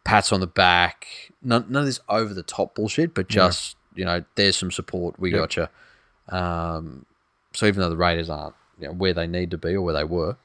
[0.05, 1.31] Pats on the back.
[1.41, 5.19] None, none of this over the top bullshit, but just you know, there's some support.
[5.19, 5.39] We Yep.
[5.39, 6.36] got you.
[6.36, 7.05] Um,
[7.54, 9.93] so even though the Raiders aren't you know, where they need to be or where
[9.93, 10.38] they were,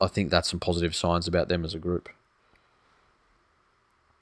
[0.00, 2.08] I think that's some positive signs about them as a group.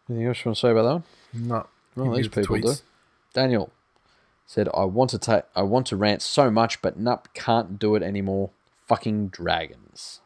[0.08, 1.48] Anything else you want to say about that one?
[1.48, 1.66] No.
[1.96, 2.74] Well, these with the people do.
[3.34, 3.70] Daniel
[4.46, 7.94] said, "I want to take, I want to rant so much, but nup can't do
[7.96, 8.50] it anymore.
[8.86, 10.20] Fucking dragons."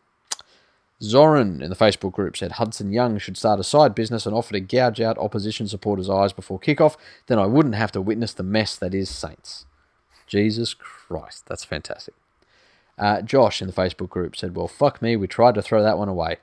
[1.02, 4.52] Zoran in the Facebook group said Hudson Young should start a side business and offer
[4.52, 6.96] to gouge out opposition supporters' eyes before kickoff.
[7.26, 9.64] Then I wouldn't have to witness the mess that is Saints.
[10.30, 12.14] Jesus Christ, that's fantastic.
[12.96, 15.98] Uh, Josh in the Facebook group said, "Well, fuck me, we tried to throw that
[15.98, 16.36] one away.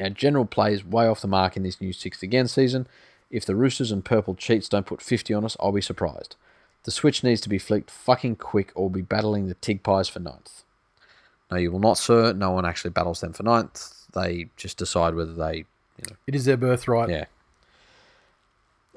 [0.00, 2.88] Our general play is way off the mark in this new sixth again season.
[3.30, 6.34] If the Roosters and Purple cheats don't put 50 on us, I'll be surprised.
[6.82, 10.08] The switch needs to be flicked fucking quick or we'll be battling the Tig Pies
[10.08, 10.64] for ninth.
[11.50, 12.32] No, you will not, sir.
[12.32, 14.06] No one actually battles them for ninth.
[14.12, 17.08] They just decide whether they, you know, It is their birthright.
[17.08, 17.26] yeah.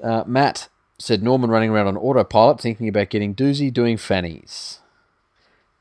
[0.02, 0.68] Uh, Matt
[0.98, 4.80] said Norman running around on autopilot thinking about getting doozy doing fannies.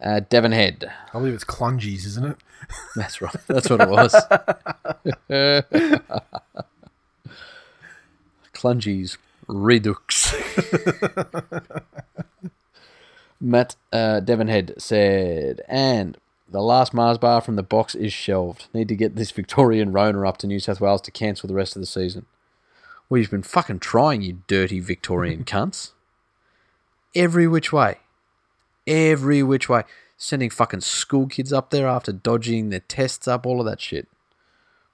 [0.02, 0.92] Uh, Devon Head.
[1.14, 2.38] I believe it's clungies, isn't it?
[2.96, 3.36] That's right.
[3.48, 4.14] That's what it was.
[8.54, 10.36] Clungies Redux.
[13.40, 16.18] Matt uh, Devonhead said, and
[16.50, 18.68] the last Mars bar from the box is shelved.
[18.74, 21.76] Need to get this Victorian Rona up to New South Wales to cancel the rest
[21.76, 22.26] of the season.
[23.10, 25.92] Well, you've been fucking trying, you dirty Victorian cunts.
[27.16, 28.00] Every which way.
[28.88, 29.84] Every which way.
[30.18, 34.08] Sending fucking school kids up there after dodging their tests up, all of that shit.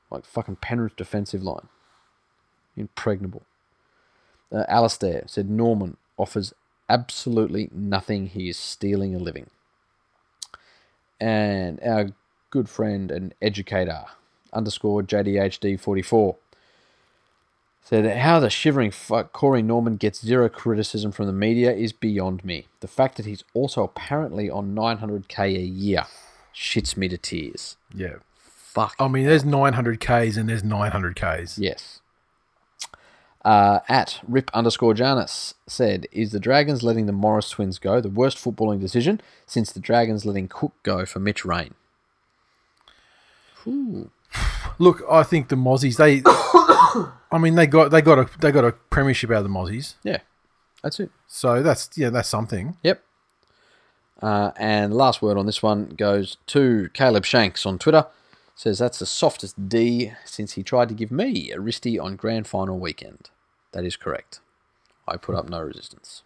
[0.10, 1.70] Like fucking Penrith defensive line.
[2.76, 3.44] Impregnable.
[4.52, 6.54] Uh, Alistair said Norman offers
[6.90, 8.28] absolutely nothing.
[8.28, 9.50] He is stealing a living.
[11.20, 12.10] And our
[12.50, 14.06] good friend and educator,
[14.52, 16.36] underscore JDHD44,
[17.82, 22.46] said how the shivering fuck Corey Norman gets zero criticism from the media is beyond
[22.46, 22.68] me.
[22.80, 26.06] The fact that he's also apparently on 900k a year
[26.56, 27.78] shits me to tears.
[27.94, 28.16] Yeah.
[28.38, 28.96] Fuck.
[29.00, 31.58] I mean, there's 900 Ks and there's 900 Ks.
[31.58, 32.00] Yes.
[33.44, 38.10] Uh, at Rip underscore Janus said, Is the Dragons letting the Morris twins go the
[38.10, 41.74] worst footballing decision since the Dragons letting Cook go for Mitch Rein?
[43.68, 44.12] Ooh.
[44.78, 45.98] Look, I think the Mozzies.
[45.98, 46.22] They,
[47.32, 49.96] I mean, they got they got a they got a premiership out of the Mozzies.
[50.04, 50.20] Yeah,
[50.84, 51.12] that's it.
[51.28, 52.78] So that's yeah, that's something.
[52.84, 53.04] Yep.
[54.22, 58.08] Uh, and last word on this one goes to Caleb Shanks on Twitter.
[58.56, 62.46] Says that's the softest D since he tried to give me a wristy on grand
[62.48, 63.30] final weekend.
[63.72, 64.40] That is correct.
[65.08, 66.22] I put up no resistance.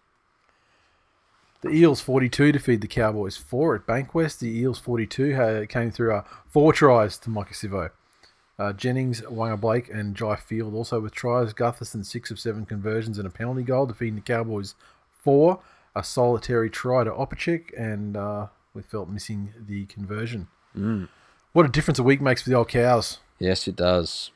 [1.61, 4.39] The Eels 42 defeated the Cowboys 4 at Bankwest.
[4.39, 7.89] The Eels 42 had, came through uh, four tries to Maika Sivo.
[8.57, 11.53] Uh, Jennings, Waqa Blake, and Jai Field also with tries.
[11.53, 14.75] Gutherson, six of seven conversions and a penalty goal, defeating the Cowboys
[15.21, 15.59] four.
[15.95, 20.47] A solitary try to Opacic, and uh, we felt missing the conversion.
[21.53, 23.19] What a difference a week makes for the old cows.
[23.39, 24.31] Yes, it does.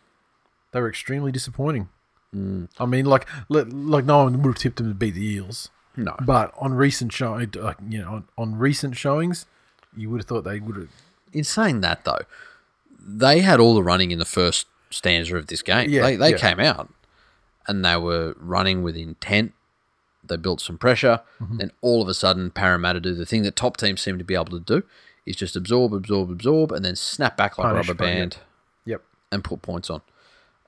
[0.71, 1.89] They were extremely disappointing.
[2.33, 5.69] I mean, like, like no one would have tipped them to beat the Eels.
[5.97, 6.15] No.
[6.21, 9.45] But on recent show, uh, you know, on, on recent showings,
[9.97, 10.89] you would have thought they would have.
[11.33, 12.21] In saying that, though,
[13.01, 15.89] they had all the running in the first stanza of this game.
[15.89, 16.37] Yeah, they they yeah.
[16.37, 16.91] came out
[17.67, 19.53] and they were running with intent.
[20.23, 21.21] They built some pressure.
[21.39, 21.57] Mm-hmm.
[21.57, 24.35] Then all of a sudden, Parramatta do the thing that top teams seem to be
[24.35, 24.83] able to do
[25.25, 28.37] is just absorb, absorb, absorb, and then snap back like Punish, a rubber band
[28.85, 29.01] Yep.
[29.31, 30.01] and put points on.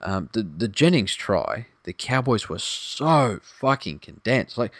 [0.02, 4.58] Um, the the Jennings try, the Cowboys were so fucking condensed.
[4.58, 4.72] Like,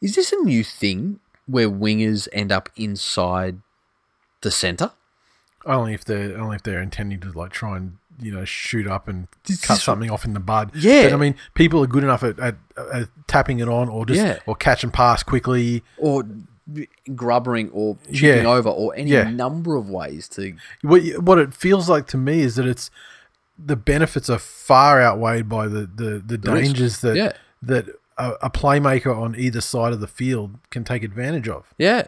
[0.00, 3.60] is this a new thing where wingers end up inside
[4.42, 4.92] the center?
[5.68, 9.06] Only if they're only if they're intending to like try and you know shoot up
[9.06, 10.74] and This cut something off in the bud.
[10.74, 11.04] Yeah.
[11.04, 12.56] But, I mean, people are good enough at, at,
[12.92, 14.38] at tapping it on or just Yeah.
[14.46, 15.84] or catch and pass quickly.
[15.98, 16.24] or
[17.14, 18.50] grubbering or chipping Yeah.
[18.50, 19.30] over or any Yeah.
[19.30, 22.90] number of ways to What what it feels like to me is that it's
[23.58, 26.64] the benefits are far outweighed by the the, the, risk.
[26.64, 27.32] dangers that Yeah.
[27.62, 27.86] that
[28.18, 31.72] a, a playmaker on either side of the field can take advantage of.
[31.78, 32.06] yeah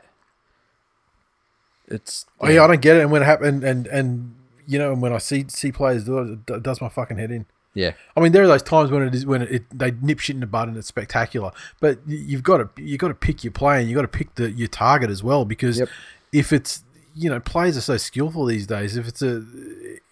[1.91, 3.03] it's Oh yeah, I don't get it.
[3.03, 4.34] And when it happen, and and
[4.66, 7.30] you know, and when I see see players do it, it does my fucking head
[7.30, 7.47] in.
[7.74, 10.34] yeah I mean, there are those times when it is when it, they nip shit
[10.34, 11.51] in the bud and it's spectacular.
[11.80, 14.34] But you've got to you got to pick your play and you got to pick
[14.36, 15.88] the your target as well because Yep.
[16.32, 16.82] if it's
[17.14, 18.97] you know players are so skillful these days.
[18.97, 19.45] If it's a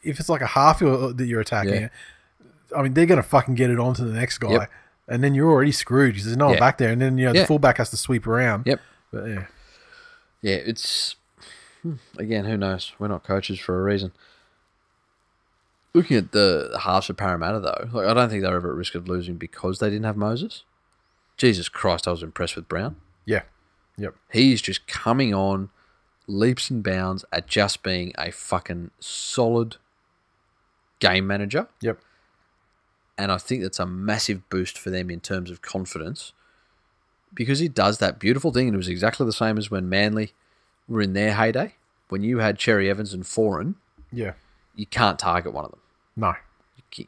[0.02, 1.88] if it's like a half that you're attacking, Yeah.
[2.76, 4.70] I mean they're gonna fucking get it on to the next guy, Yep.
[5.08, 6.60] and then you're already screwed because there's no one Yeah.
[6.60, 8.64] back there, and then you know the fullback has to sweep around.
[8.66, 8.80] yep
[9.12, 9.44] But yeah,
[10.42, 11.14] yeah it's
[11.96, 14.12] Hmm, again who knows we're not coaches for a reason
[15.94, 18.94] looking at the halves of Parramatta though like I don't think they're ever at risk
[18.94, 20.64] of losing because they didn't have Moses
[21.36, 22.96] Jesus Christ I was impressed with Brown
[23.28, 23.42] yeah,
[23.98, 24.14] yep.
[24.32, 25.68] He's just coming on
[26.26, 29.76] leaps and bounds at just being a fucking solid
[30.98, 31.68] game manager.
[31.82, 32.00] Yep.
[33.18, 36.32] And I think that's a massive boost for them in terms of confidence
[37.34, 38.68] because he does that beautiful thing.
[38.68, 40.32] And it was exactly the same as when Manly
[40.88, 41.74] were in their heyday.
[42.08, 43.74] When you had Cherry Evans and Foran,
[44.12, 44.32] Yeah.
[44.74, 45.80] you can't target one of them.
[46.16, 46.34] No.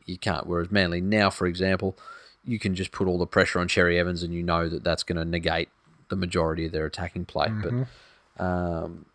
[0.07, 0.47] You can't.
[0.47, 1.97] Whereas Manly now, for example,
[2.45, 5.03] you can just put all the pressure on Cherry Evans and you know that that's
[5.03, 5.69] going to negate
[6.11, 7.49] the majority of their attacking play.
[7.49, 9.07] But um,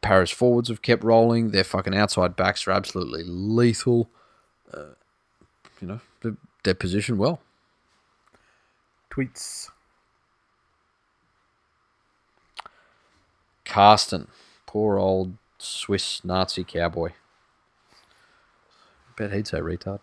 [0.00, 1.50] Paris forwards have kept rolling.
[1.50, 4.08] Their fucking outside backs are absolutely lethal.
[4.72, 4.94] Uh,
[5.80, 7.40] you know, they're, they're positioned well.
[9.10, 9.70] Tweets.
[13.64, 14.28] Carsten,
[14.70, 17.10] poor old Swiss Nazi cowboy.
[19.16, 19.98] Bet he'd say retard.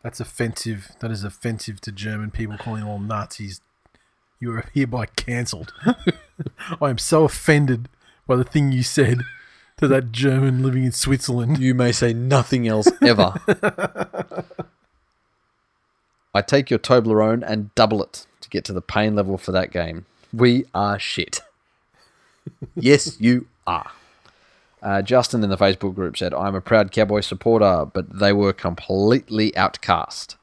[0.00, 0.92] That's offensive.
[1.00, 3.60] That is offensive to German people calling all Nazis.
[4.38, 5.72] You are hereby cancelled.
[6.80, 7.88] I am so offended
[8.28, 9.22] by the thing you said
[9.78, 11.58] to that German living in Switzerland.
[11.58, 13.34] You may say nothing else ever.
[16.32, 19.72] I take your Toblerone and double it to get to the pain level for that
[19.72, 20.06] game.
[20.32, 21.40] We are shit.
[22.74, 23.90] Yes, you are.
[24.82, 28.52] Uh, Justin in the Facebook group said, I'm a proud Cowboy supporter, but they were
[28.52, 30.36] completely outcast.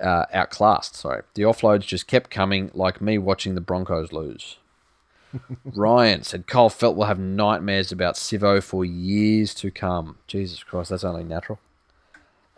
[0.00, 1.22] Uh, outclassed, sorry.
[1.34, 4.58] The offloads just kept coming, like me watching the Broncos lose.
[5.64, 10.18] Ryan said, Kyle Feldt will have nightmares about Sivo for years to come.
[10.26, 11.58] Jesus Christ, that's only natural.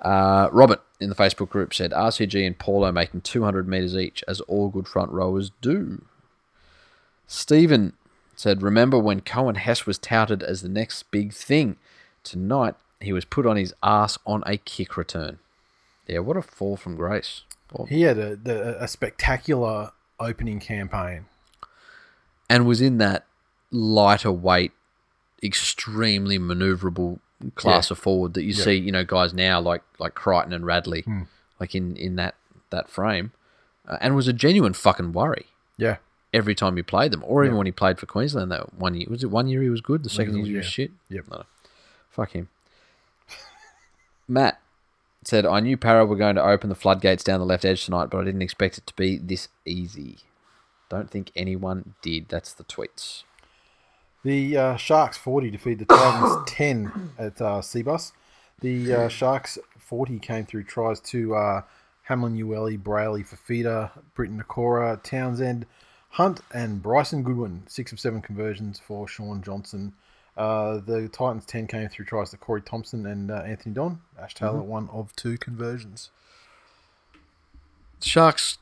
[0.00, 4.40] Uh, Robert in the Facebook group said, RCG and Paulo making 200 metres each, as
[4.42, 6.04] all good front rowers do.
[7.26, 7.94] Stephen
[8.36, 11.76] said, Remember when Coen Hess was touted as the next big thing?
[12.22, 15.38] Tonight, he was put on his ass on a kick return.
[16.06, 17.42] Yeah, what a fall from grace.
[17.72, 21.26] Well, He had a, the, a spectacular opening campaign.
[22.48, 23.26] and was in that
[23.72, 24.70] lighter weight,
[25.42, 27.18] extremely maneuverable
[27.54, 27.94] class Yeah.
[27.94, 28.64] of forward that you Yeah.
[28.64, 31.22] see, you know, guys now like like Crichton and Radley, Hmm.
[31.60, 32.34] like in in that
[32.70, 33.32] that frame,
[33.86, 35.96] uh, and was a genuine fucking worry Yeah.
[36.36, 38.52] Every time he played them, or even when he played for Queensland.
[38.52, 40.66] That one year was it one year he was good, the second year he was
[40.66, 40.90] shit.
[41.08, 41.24] Yep.
[41.30, 41.44] No,
[42.10, 42.48] fuck him.
[44.28, 44.60] Matt
[45.24, 48.10] said, "I knew Para were going to open the floodgates down the left edge tonight,
[48.10, 50.18] but I didn't expect it to be this easy.
[50.90, 52.28] Don't think anyone did.
[52.28, 53.24] That's the tweets."
[54.22, 58.12] The uh, Sharks 40 defeated the Titans 10 at uh, Cbus.
[58.60, 61.62] The uh, Sharks 40 came through tries to uh,
[62.02, 65.66] Hamlin, Ueli, Brailey, Fifita, Briton Nikora, Townsend,
[66.16, 67.64] Hunt, and Bryson Goodwin.
[67.66, 69.92] Six of seven conversions for Shaun Johnson.
[70.34, 74.00] Uh, the Titans 10 came through tries to Corey Thompson and uh, Anthony Don.
[74.18, 76.08] Ash Taylor, one of two conversions.
[78.00, 78.56] Sharks,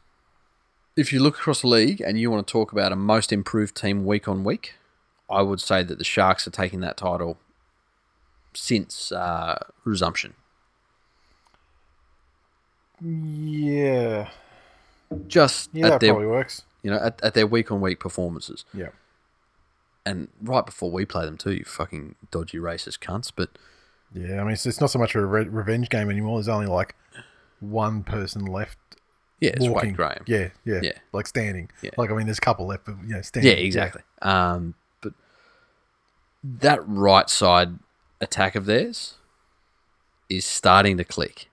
[0.97, 3.77] if you look across the league and you want to talk about a most improved
[3.77, 4.75] team week on week,
[5.31, 7.39] I would say that the Sharks are taking that title
[8.53, 10.35] since uh, resumption.
[13.01, 14.31] Yeah.
[15.29, 16.65] Just Yeah, that their probably works.
[16.85, 18.91] You know at, at their week on week performances, Yeah.
[20.07, 23.33] and right before we play them too, you fucking dodgy racist cunts.
[23.35, 23.51] But
[24.15, 26.39] Yeah, I mean, it's, it's not so much a re- revenge game anymore.
[26.39, 26.95] There's only like
[27.61, 28.79] one person left
[29.41, 29.91] yeah, it's walking.
[29.91, 30.25] Wade Graham.
[30.27, 30.93] Yeah, yeah, Yeah.
[31.13, 31.69] like standing.
[31.83, 31.91] Yeah.
[31.99, 33.51] Like I mean, there's a couple left, but you know, standing.
[33.51, 34.03] Yeah, exactly.
[34.23, 35.13] Um, but
[36.43, 37.79] that right side
[38.21, 39.15] attack of theirs
[40.29, 41.49] is starting to click.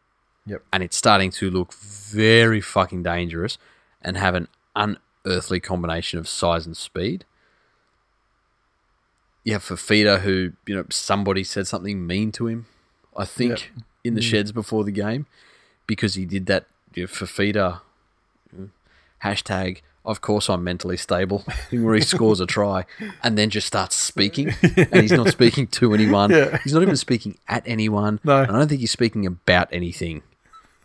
[0.45, 0.63] Yep.
[0.73, 3.57] And it's starting to look very fucking dangerous
[4.01, 4.47] and have an
[5.25, 7.25] unearthly combination of size and speed.
[9.43, 12.67] You have Fifita, who, you know, somebody said something mean to him,
[13.17, 13.71] I think,
[14.03, 14.29] in the mm.
[14.29, 15.25] sheds before the game
[15.87, 17.81] because he did that you know, Fifita
[18.57, 18.65] uh,
[19.23, 22.85] hashtag of course I'm mentally stable where he scores a try
[23.23, 26.57] and then just starts speaking and he's not speaking to anyone Yeah.
[26.63, 28.41] he's not even speaking at anyone No.
[28.41, 30.23] I don't think he's speaking about anything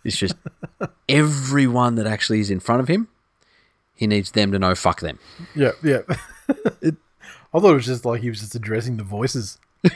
[0.04, 0.34] it's just
[1.08, 3.08] everyone that actually is in front of him
[3.96, 5.18] he needs them to know fuck them
[5.54, 6.00] Yeah, yeah.
[7.54, 9.58] I thought it was just like he was just addressing the voices.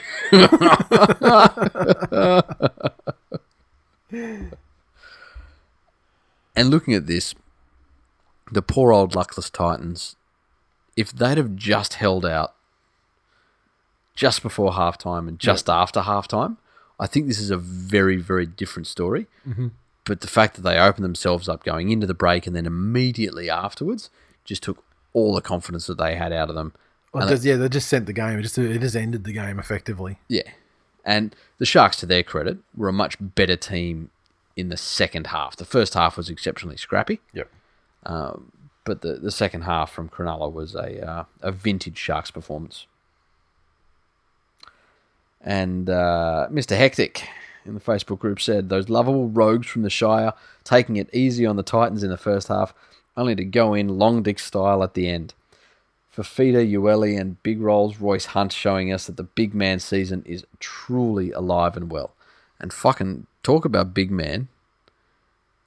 [6.55, 7.35] and looking at this
[8.51, 10.15] the poor old luckless Titans
[10.95, 12.55] if they'd have just held out
[14.15, 16.57] just before halftime and just after halftime,
[16.99, 19.27] I think this is a very, very different story.
[19.47, 19.67] Mm-hmm.
[20.05, 23.49] But the fact that they opened themselves up going into the break and then immediately
[23.49, 24.09] afterwards
[24.43, 24.83] just took
[25.13, 26.73] all the confidence that they had out of them.
[27.13, 28.39] Well, just, yeah, they just sent the game.
[28.39, 30.19] It just it just ended the game effectively.
[30.27, 30.49] Yeah.
[31.03, 34.11] And the Sharks, to their credit, were a much better team
[34.55, 35.55] in the second half.
[35.55, 37.19] The first half was exceptionally scrappy.
[37.33, 37.49] Yep.
[38.03, 42.85] but the, the second half from Cronulla was a uh, a vintage Sharks performance.
[45.43, 46.77] And uh, Mr.
[46.77, 47.23] Hectic
[47.65, 50.33] in the Facebook group said those lovable rogues from the Shire
[50.63, 52.73] taking it easy on the Titans in the first half,
[53.17, 55.33] only to go in long dick style at the end.
[56.15, 60.45] Fifita, Ueli, and big rolls Royce Hunt showing us that the big man season is
[60.59, 62.11] truly alive and well.
[62.59, 64.49] And fucking talk about big man.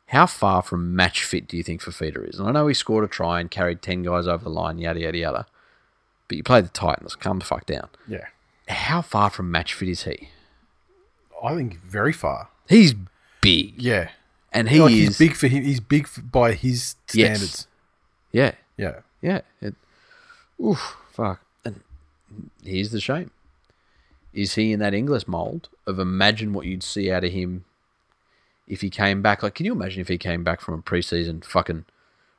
[0.09, 2.39] How far from match fit do you think Fifita is?
[2.39, 5.01] And I know he scored a try and carried 10 guys over the line, yada,
[5.01, 5.47] yada, yada.
[6.29, 7.89] But you play the Titans, calm the fuck down.
[8.07, 8.27] Yeah.
[8.69, 10.29] How far from match fit is he?
[11.45, 12.49] I think very far.
[12.69, 12.95] He's
[13.41, 13.75] big.
[13.81, 14.11] Yeah.
[14.53, 14.99] And he like is.
[14.99, 15.63] he's big for him.
[15.65, 17.37] He's big f by his Yes.
[17.39, 17.67] standards.
[18.33, 18.53] Yeah.
[18.77, 19.01] Yeah.
[19.21, 19.41] Yeah.
[19.61, 19.75] It,
[20.65, 20.97] oof.
[21.13, 21.41] Fuck.
[21.65, 21.81] And
[22.63, 23.31] here's the shame.
[24.33, 27.65] Is he in that English mold of imagine what you'd see out of him
[28.67, 29.43] if he came back?
[29.43, 31.85] Like, can you imagine if he came back from a preseason fucking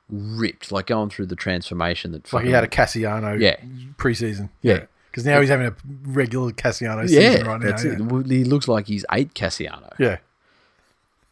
[0.09, 3.55] ripped, like going through the transformation that Like he had a Kasiano Yeah.
[3.97, 4.49] preseason.
[4.61, 4.85] Yeah.
[5.15, 7.69] Because now he's having a regular Kasiano yeah, season right now.
[7.69, 7.93] that's yeah.
[7.93, 8.25] it.
[8.27, 9.93] He looks like he's eight Kasiano.
[9.97, 10.17] Yeah.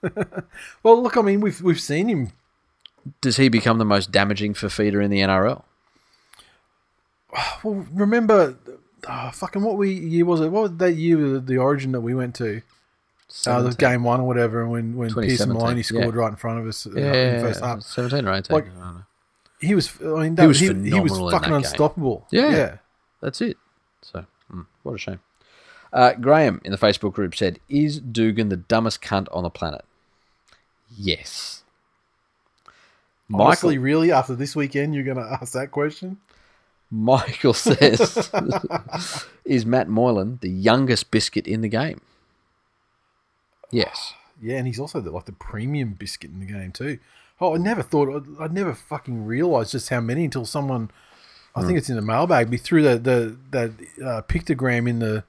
[0.83, 2.31] well, look, I mean, we've we've seen him.
[3.19, 5.63] Does he become the most damaging for feeder in the NRL?
[7.61, 8.55] Well, remember,
[9.09, 10.47] oh, fucking what we year was it?
[10.47, 11.17] What was that year?
[11.17, 12.61] The, the Origin that we went to.
[13.45, 16.21] Uh, the game one or whatever, and when when Pearson Maloney scored yeah.
[16.21, 18.55] right in front of us uh, yeah, in the first half, seventeen or eighteen.
[18.55, 19.03] Like- I don't know.
[19.59, 19.91] he was.
[20.01, 21.53] I mean, that, was he, he was fucking game.
[21.57, 22.27] unstoppable.
[22.31, 22.49] Yeah.
[22.49, 22.77] yeah.
[23.19, 23.57] That's it.
[24.83, 25.19] What a shame.
[25.91, 29.85] Uh, Graham in the Facebook group said, "Is Dugan the dumbest cunt on the planet?"
[30.95, 31.63] Yes.
[33.27, 36.17] Michael Honestly, really, after this weekend, you're going to ask that question?
[36.91, 38.29] Michael says,
[39.45, 42.01] "Is Matt Moylan the youngest biscuit in the game?"
[43.71, 44.13] Yes.
[44.41, 46.99] Yeah, and he's also the, like the premium biscuit in the game too.
[47.39, 48.25] Oh, I never thought.
[48.39, 50.91] I, I never fucking realized just how many until someone.
[51.55, 51.67] I Hmm.
[51.67, 52.49] think it's in the mailbag.
[52.49, 53.71] We threw the the that
[54.03, 55.23] uh, pictogram in the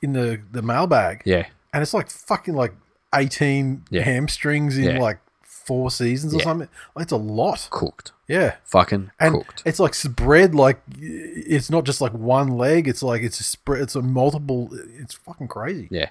[0.00, 1.46] in the the mailbag, Yeah.
[1.72, 2.74] and it's like fucking like
[3.14, 4.02] eighteen Yeah.
[4.02, 4.98] hamstrings in Yeah.
[5.00, 6.44] like four seasons or Yeah.
[6.44, 6.68] something.
[6.96, 7.68] Like, it's a lot.
[7.70, 8.12] Cooked.
[8.26, 8.56] Yeah.
[8.64, 9.62] Fucking And cooked.
[9.64, 12.88] it's like spread like it's not just like one leg.
[12.88, 13.82] It's like it's a spread.
[13.82, 14.70] It's a multiple.
[14.98, 15.88] It's fucking crazy.
[15.90, 16.08] Yeah.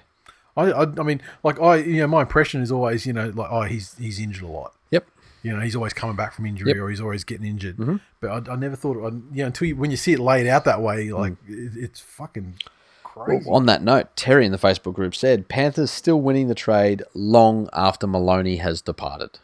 [0.56, 3.48] I, I, I mean, like I, you know, my impression is always, you know, like,
[3.50, 4.74] oh, he's he's injured a lot.
[4.90, 5.06] Yep.
[5.42, 6.76] You know, he's always coming back from injury Yep.
[6.76, 6.84] Mm-hmm.
[6.84, 8.00] or he's always getting injured.
[8.20, 10.46] But I, I never thought, I, you know, until you, when you see it laid
[10.46, 12.54] out that way, like it, it's fucking
[13.02, 13.44] crazy.
[13.46, 17.02] Well, on that note, Terry in the Facebook group said Panthers still winning the trade
[17.12, 19.40] long after Maloney has departed.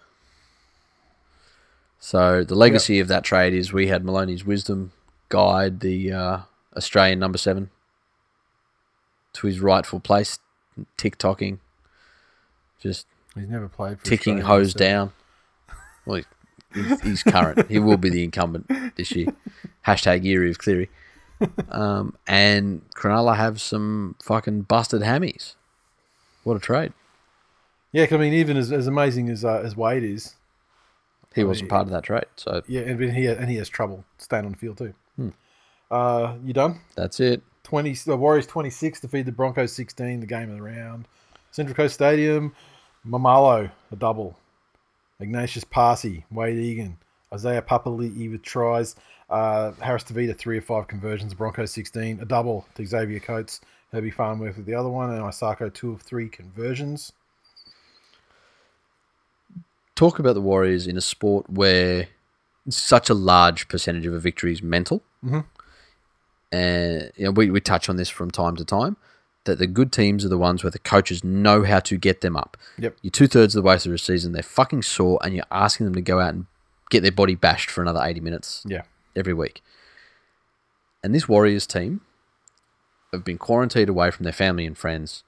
[1.99, 4.93] So the legacy of that trade is we had Maloney's wisdom
[5.31, 6.39] guide the uh,
[6.77, 7.71] Australian number seven
[9.33, 10.39] to his rightful place,
[10.97, 11.59] tick-tocking,
[12.81, 15.13] just he's never played ticking Australia, hose down.
[16.09, 16.23] Well,
[16.75, 17.71] he's, he's current.
[17.71, 19.29] he will be the incumbent this year.
[19.87, 20.89] Hashtag Yeary of Cleary.
[21.71, 25.55] Um, and Cronulla have some fucking busted hammies.
[26.43, 26.93] What a trade.
[27.93, 30.35] Yeah, I mean, even as, as amazing as uh, as Wade is,
[31.35, 32.27] He wasn't part of that trade.
[32.37, 34.95] So yeah, and he and he has trouble staying on the field too.
[35.17, 35.29] Hmm.
[35.91, 36.81] Uh, you done?
[36.97, 37.43] that's it.
[37.63, 37.93] Twenty.
[37.95, 40.21] The Warriors twenty six defeat the Broncos sixteen.
[40.21, 41.07] The game of the round.
[41.51, 42.55] Central Coast Stadium.
[43.07, 44.37] Maumalo a double.
[45.21, 46.97] Ignatius Parsi, Wade Egan,
[47.33, 48.97] Isaiah Papali'i with tries.
[49.29, 51.35] Uh, Harris Tavita three or five conversions.
[51.35, 52.19] Broncos sixteen.
[52.21, 53.61] A double to Xavier Coates.
[53.93, 57.13] Herbie Farnworth with the other one, and Isaako two of three conversions.
[59.95, 62.09] Talk about the Warriors in a sport where
[62.69, 65.03] such a large percentage of a victory is mental.
[65.25, 65.45] Mhm.
[66.53, 68.97] And you know, we, we touch on this from time to time
[69.49, 72.37] that the good teams are the ones where the coaches know how to get them
[72.37, 72.57] up.
[72.79, 72.97] Yep.
[73.03, 75.87] You're two thirds of the way through the season, they're fucking sore, and you're asking
[75.87, 76.47] them to go out and
[76.91, 78.83] get their body bashed for another 80 minutes Yeah.
[79.17, 79.63] every week.
[81.03, 82.01] And this Warriors team
[83.13, 85.23] have been quarantined away from their family and friends,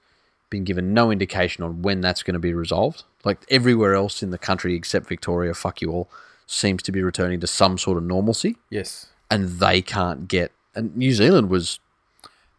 [0.49, 3.03] been given no indication on when that's going to be resolved.
[3.23, 6.09] Like everywhere else in the country except Victoria, fuck you all,
[6.45, 9.07] seems to be returning to some sort of normalcy, Yes.
[9.29, 10.51] and they can't get.
[10.75, 11.79] And New Zealand was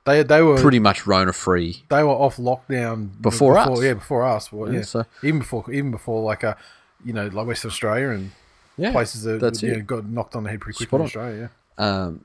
[0.04, 1.82] They they were pretty much Rona free.
[1.88, 3.82] they were off lockdown Before us.
[3.82, 4.50] Yeah, before us.
[4.52, 4.84] Well, Yeah, yeah.
[4.84, 6.56] so- even before even before like a
[7.04, 8.32] you know like Western Australia and
[8.76, 11.06] Yeah, places that that's you know, got knocked on the head pretty quick Spot in.
[11.06, 11.50] Australia.
[11.78, 12.24] Um,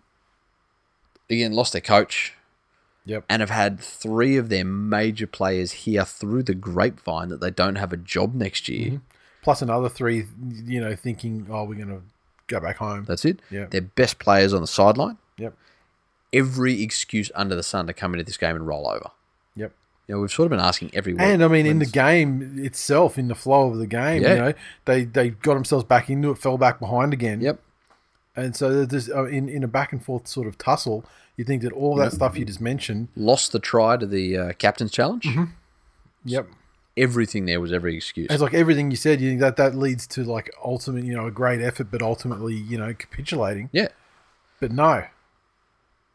[1.29, 2.33] again, lost their coach.
[3.05, 3.23] Yep.
[3.29, 7.75] and have had three of their major players here through the grapevine that they don't
[7.77, 8.91] have a job next year.
[8.91, 8.97] Yeah.
[9.43, 10.25] Plus another three,
[10.65, 12.01] you know, thinking, oh, we're going to
[12.47, 13.05] go back home.
[13.05, 13.41] That's it.
[13.49, 13.67] Yeah.
[13.67, 15.17] Their best players on the sideline.
[15.37, 15.55] Yep.
[16.33, 19.09] Every excuse under the sun to come into this game and roll over.
[19.55, 19.71] Yep.
[20.07, 21.21] You know, we've sort of been asking every week.
[21.21, 24.29] And I mean, in the game itself, in the flow of the game, Yeah.
[24.33, 24.53] you know,
[24.85, 27.41] they they got themselves back into it, fell back behind again.
[27.41, 27.59] Yep.
[28.35, 31.03] And so there's uh, in in a back and forth sort of tussle,
[31.37, 33.07] you think that all that stuff you just mentioned.
[33.15, 35.23] Lost the try to the uh, captain's challenge.
[35.23, 35.45] Mm-hmm.
[36.25, 36.47] Yep.
[36.97, 38.27] Everything there was every excuse.
[38.29, 39.21] It's like everything you said.
[39.21, 42.55] You think that that leads to like ultimate, you know, a great effort, but ultimately,
[42.55, 43.69] you know, capitulating.
[43.71, 43.89] yeah.
[44.59, 45.05] But no,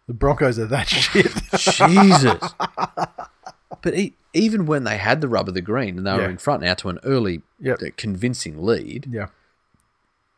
[0.07, 1.33] the Broncos are that shit.
[1.53, 2.55] Jesus.
[3.83, 6.29] but e- even when they had the rub of the green and they were Yeah.
[6.31, 7.83] in front now to an early, Yep.
[7.83, 9.27] uh, convincing lead, yeah.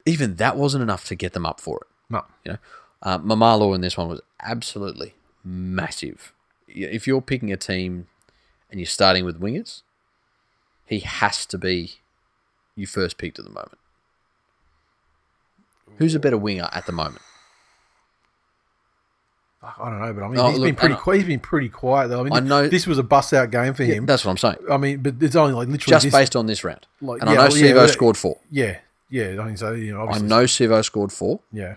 [0.07, 1.87] even that wasn't enough to get them up for it.
[2.11, 2.25] No.
[2.45, 2.59] You know,
[3.03, 6.33] uh, Maumalo in this one was absolutely massive.
[6.69, 8.07] Y- If you're picking a team
[8.71, 9.83] and you're starting with wingers,
[10.87, 11.95] he has to be
[12.77, 13.79] your first pick at the moment.
[15.99, 17.23] Who's a better winger at the moment?
[19.79, 21.19] I don't know, but I mean, Oh, he's look, been pretty.
[21.19, 22.21] He's been pretty quiet though.
[22.21, 24.07] I mean, I know- this was a bust out game for him.
[24.07, 24.57] That's what I'm saying.
[24.71, 26.87] I mean, but it's only like literally Just this, based on this round.
[27.01, 28.39] Like, and I know well, yeah, Sivo well, scored four.
[28.51, 28.79] Yeah,
[29.11, 29.37] yeah.
[29.41, 29.73] I think so.
[29.73, 31.77] You know, I know Sivo scored four, Yeah,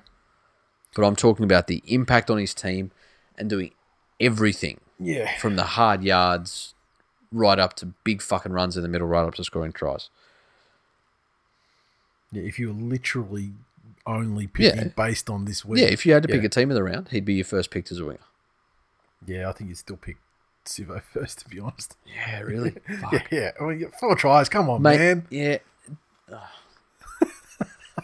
[0.95, 2.91] but I'm talking about the impact on his team
[3.37, 3.71] and doing
[4.19, 5.37] everything yeah.
[5.37, 6.73] from the hard yards
[7.31, 10.09] right up to big fucking runs in the middle, right up to scoring tries.
[12.31, 13.51] Yeah, if you were literally
[14.07, 14.87] only picking Yeah.
[14.95, 15.81] based on this week.
[15.81, 16.47] Yeah, if you had to pick Yeah.
[16.47, 18.19] a team of the round, he'd be your first pick as a winger.
[19.25, 20.17] yeah, I think you'd still pick
[20.65, 21.95] Sivo first, to be honest.
[22.05, 22.75] Yeah, really.
[23.11, 23.51] Yeah, yeah.
[23.59, 24.49] I mean, four tries.
[24.49, 25.27] Come on, Mate, man.
[25.29, 25.57] yeah.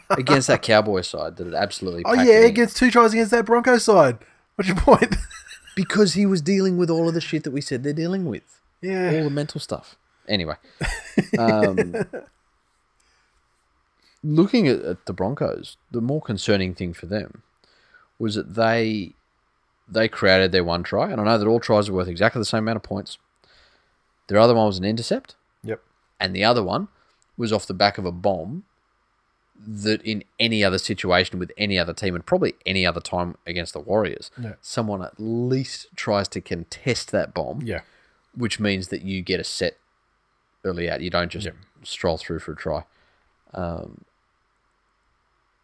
[0.10, 2.04] against that Cowboy side that had absolutely.
[2.06, 4.18] Oh yeah, against two tries against that Bronco side.
[4.56, 5.16] What's your point?
[5.76, 8.44] because he was dealing with all of the shit that we said they're dealing with,
[8.82, 9.12] Yeah.
[9.18, 9.96] all the mental stuff.
[10.28, 10.56] Anyway,
[11.40, 11.96] um,
[14.24, 17.42] looking at, at the Broncos, the more concerning thing for them
[18.20, 19.14] was that they
[19.88, 22.46] they created their one try, and I know that all tries are worth exactly the
[22.46, 23.18] same amount of points.
[24.28, 25.82] Their other one was an intercept, yep.
[26.20, 26.88] and the other one
[27.38, 28.64] was off the back of a bomb
[29.66, 33.74] that in any other situation with any other team and probably any other time against
[33.74, 34.54] the Warriors, Yeah.
[34.62, 37.82] someone at least tries to contest that bomb, Yeah,
[38.36, 39.78] which means that you get a set
[40.64, 41.02] early out.
[41.02, 41.48] You don't just
[41.84, 42.84] stroll through for a try.
[43.54, 44.06] Um,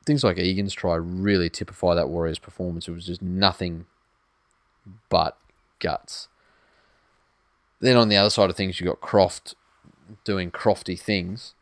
[0.09, 2.87] things like Egan's try really typify that Warriors performance.
[2.87, 3.85] It was just nothing
[5.07, 5.37] but
[5.77, 6.27] guts.
[7.79, 9.53] Then on the other side of things, you got Croft
[10.23, 11.53] doing crofty things.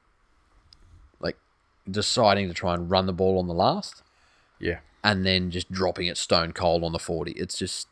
[1.19, 1.35] Like
[1.91, 4.01] deciding to try and run the ball on the last,
[4.59, 4.79] Yeah.
[5.03, 7.33] and then just dropping it stone cold on the forty.
[7.33, 7.89] It's just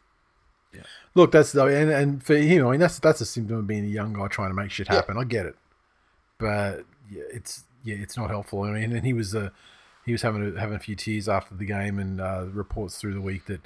[0.73, 0.83] Yeah.
[1.15, 3.83] Look, that's the and, and for him, I mean that's that's a symptom of being
[3.83, 5.17] a young guy trying to make shit happen.
[5.17, 5.55] I get it,
[6.37, 8.61] but yeah, it's yeah, it's not helpful.
[8.63, 9.49] I mean, and he was uh,
[10.05, 13.13] he was having a, having a few tears after the game, and uh, reports through
[13.13, 13.61] the week that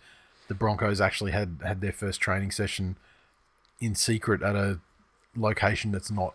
[0.48, 2.96] the Broncos actually had had their first training session
[3.80, 4.80] in secret at a
[5.36, 6.34] location that's not,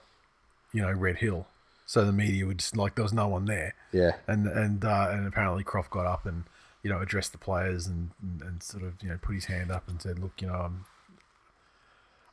[0.72, 1.46] you know, Red Hill.
[1.86, 5.08] So the media would just like there was no one there yeah, and and uh,
[5.10, 6.44] and apparently Croft got up and
[6.82, 9.70] you know addressed the players and, and and sort of you know put his hand
[9.70, 10.84] up and said, look, you know, I'm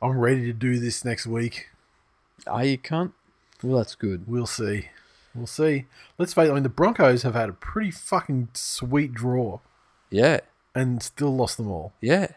[0.02, 1.70] I'm ready to do this next week.
[2.48, 3.14] oh you can't.
[3.62, 4.28] Well, that's good.
[4.28, 4.88] We'll see,
[5.36, 5.86] we'll see.
[6.18, 6.52] Let's face it.
[6.52, 9.60] I mean, the Broncos have had a pretty fucking sweet draw
[10.10, 10.40] Yeah,
[10.76, 11.94] and still lost them all.
[12.02, 12.28] yeah.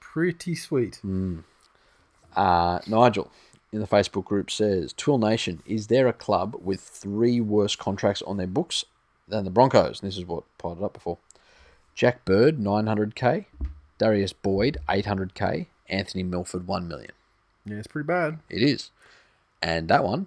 [0.00, 1.00] Pretty sweet.
[2.34, 3.30] Uh, Nigel
[3.72, 8.20] in the Facebook group says, Twill Nation, is there a club with three worse contracts
[8.22, 8.84] on their books
[9.28, 10.00] than the Broncos?
[10.02, 11.18] And this is what piled it up before.
[11.94, 13.44] Jack Bird, 900k.
[13.98, 15.66] Darius Boyd, 800k.
[15.88, 17.12] Anthony Milford, 1 million.
[17.64, 18.38] Yeah, it's pretty bad.
[18.48, 18.90] It is.
[19.62, 20.26] And that one,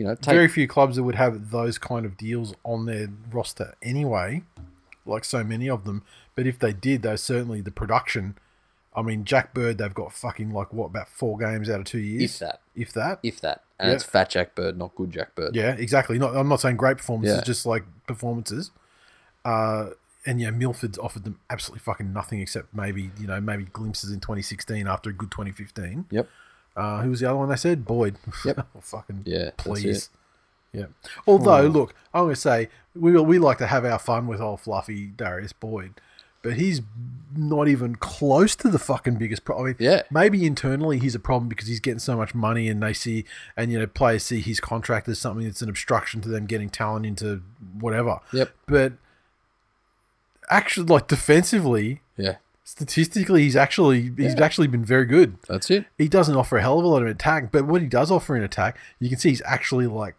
[0.00, 3.08] you know, take, Very few clubs that would have those kind of deals on their
[3.30, 4.42] roster anyway,
[5.04, 6.02] like so many of them.
[6.34, 8.38] But if they did, though, certainly the production.
[8.96, 11.98] I mean, Jack Bird, they've got fucking like what about four games out of two
[11.98, 13.18] years, if that, if that.
[13.22, 13.62] if that.
[13.78, 13.94] And Yeah.
[13.96, 15.54] it's fat Jack Bird, not good Jack Bird.
[15.54, 16.18] Yeah, exactly.
[16.18, 17.44] Not, I'm not saying great performances, Yeah.
[17.44, 18.70] just like performances.
[19.44, 19.90] Uh,
[20.24, 24.20] and yeah, Milford's offered them absolutely fucking nothing except maybe you know maybe glimpses in
[24.20, 26.06] 2016 after a good 2015.
[26.10, 26.26] Yep.
[26.76, 27.84] Uh, who was the other one they said?
[27.84, 28.16] Boyd.
[28.44, 28.66] Yep.
[28.76, 30.08] oh, fucking Yeah, please.
[30.72, 30.86] Yeah.
[31.26, 34.60] Although, look, I'm going to say we we like to have our fun with old
[34.60, 35.94] fluffy Darius Boyd,
[36.42, 36.80] but he's
[37.36, 39.64] not even close to the fucking biggest problem.
[39.64, 40.02] I mean, Yeah.
[40.12, 43.24] maybe internally he's a problem because he's getting so much money, and they see,
[43.56, 46.70] and you know, players see his contract as something that's an obstruction to them getting
[46.70, 47.42] talent into
[47.80, 48.20] whatever.
[48.32, 48.52] Yep.
[48.66, 48.92] But
[50.48, 52.36] actually, like defensively, Yeah.
[52.64, 54.44] Statistically, he's actually he's Yeah.
[54.44, 55.86] actually been very good That's it.
[55.98, 58.36] he doesn't offer a hell of a lot of attack, but when he does offer
[58.36, 60.14] an attack, you can see he's actually like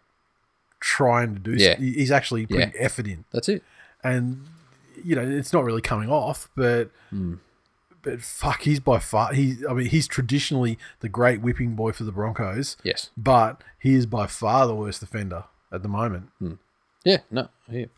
[0.80, 1.52] trying to do.
[1.52, 1.76] Yeah.
[1.78, 1.92] Yeah.
[1.94, 2.80] He's actually putting Yeah.
[2.80, 3.62] effort in, That's it.
[4.04, 4.44] and
[5.04, 6.90] you know it's not really coming off, but.
[7.10, 7.34] Hmm.
[8.04, 9.58] But fuck, he's by far he.
[9.70, 13.10] I mean, he's traditionally the great whipping boy for the Broncos, Yes.
[13.16, 16.30] but he is by far the worst defender at the moment.
[17.04, 17.90] Yeah, no, here.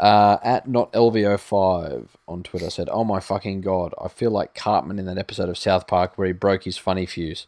[0.00, 4.98] Uh, at not LVO5 on Twitter said, Oh my fucking god, I feel like Cartman
[4.98, 7.46] in that episode of South Park where he broke his funny fuse.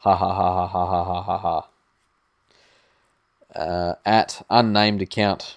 [0.00, 1.38] Ha ha ha ha ha ha ha ha
[3.54, 3.58] ha.
[3.58, 5.56] Uh, at unnamed account.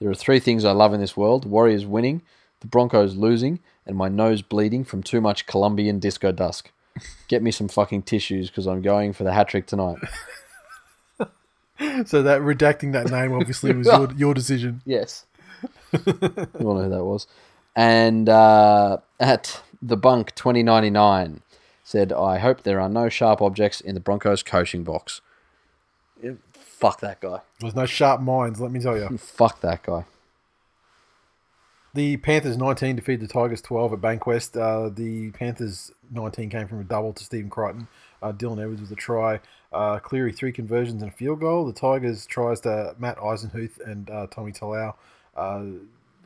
[0.00, 2.22] There are three things I love in this world Warriors winning,
[2.60, 6.70] the Broncos losing, and my nose bleeding from too much Colombian disco dusk.
[7.28, 9.98] Get me some fucking tissues because I'm going for the hat trick tonight.
[12.06, 14.82] So that redacting that name obviously was your, your decision.
[14.84, 15.24] Yes.
[15.92, 16.00] you
[16.60, 17.26] all know who that was.
[17.74, 21.42] And uh, at the bunk 2099
[21.84, 25.20] said, I hope there are no sharp objects in the Broncos coaching box.
[26.22, 27.40] Yeah, fuck that guy.
[27.60, 29.16] There's no sharp minds, let me tell you.
[29.18, 30.04] Fuck that guy.
[31.92, 34.56] The Panthers 19 defeated the Tigers 12 at Bankwest.
[34.56, 37.88] Uh, the Panthers 19 came from a double to Stephen Crichton.
[38.22, 39.40] Uh, Dylan Edwards with a try.
[39.72, 41.64] Uh, Cleary three conversions and a field goal.
[41.66, 44.94] The Tigers tries to Matt Eisenhuth and uh, Tommy Talau.
[45.36, 45.62] Uh,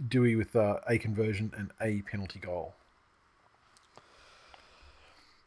[0.08, 2.74] Dewey with uh, a conversion and a penalty goal.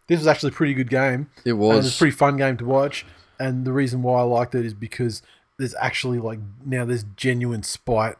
[0.07, 1.29] This was actually a pretty good game.
[1.43, 1.95] It And it was was.
[1.95, 3.05] a pretty fun game to watch.
[3.39, 5.21] And the reason why I liked it is because
[5.57, 8.15] there's actually like now there's genuine spite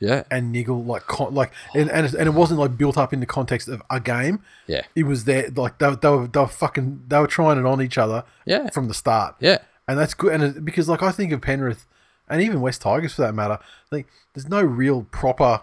[0.00, 0.24] yeah.
[0.30, 3.20] and niggle like con- like and, and, it, and it wasn't like built up in
[3.20, 4.82] the context of a game Yeah.
[4.94, 7.64] it was there like they, were- they, were, they were fucking they were trying it
[7.66, 8.70] on each other Yeah.
[8.70, 9.58] from the start Yeah.
[9.88, 11.86] and that's good and it, because like i think of penrith
[12.28, 13.58] and even west tigers for that matter
[13.90, 15.62] like there's no real proper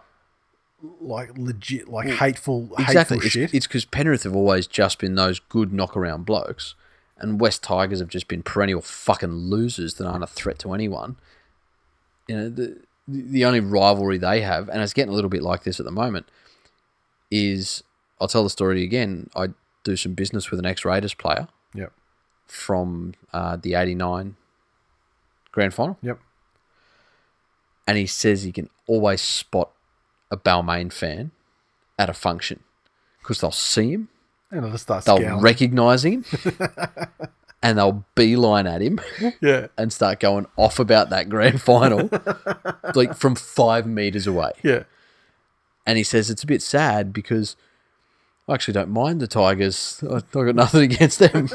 [0.99, 3.17] like legit like hateful Exactly.
[3.17, 6.75] hateful shit It's because Penrith have always just been those good knockaround blokes,
[7.17, 11.15] and West Tigers have just been perennial fucking losers that aren't a threat to anyone.
[12.27, 12.77] You know, the
[13.07, 15.91] the only rivalry they have, and it's getting a little bit like this at the
[15.91, 16.27] moment,
[17.29, 17.83] is
[18.19, 19.29] I'll tell the story again.
[19.35, 19.49] I
[19.83, 21.91] do some business with an ex Raiders player yep.
[22.47, 24.35] from uh, the '89
[25.51, 26.19] grand final, yep.
[27.85, 29.71] And he says he can always spot
[30.31, 31.31] a Balmain fan
[31.99, 32.61] at a function
[33.19, 34.09] because they'll see him.
[34.51, 36.23] And i'll start they'll recognize him
[37.63, 38.99] and they'll beeline at him
[39.41, 42.09] yeah and start going off about that grand final
[42.95, 44.83] like from five meters away yeah
[45.87, 47.55] and he says it's a bit sad because
[48.47, 50.03] I actually don't mind the Tigers.
[50.03, 51.47] I've got nothing against them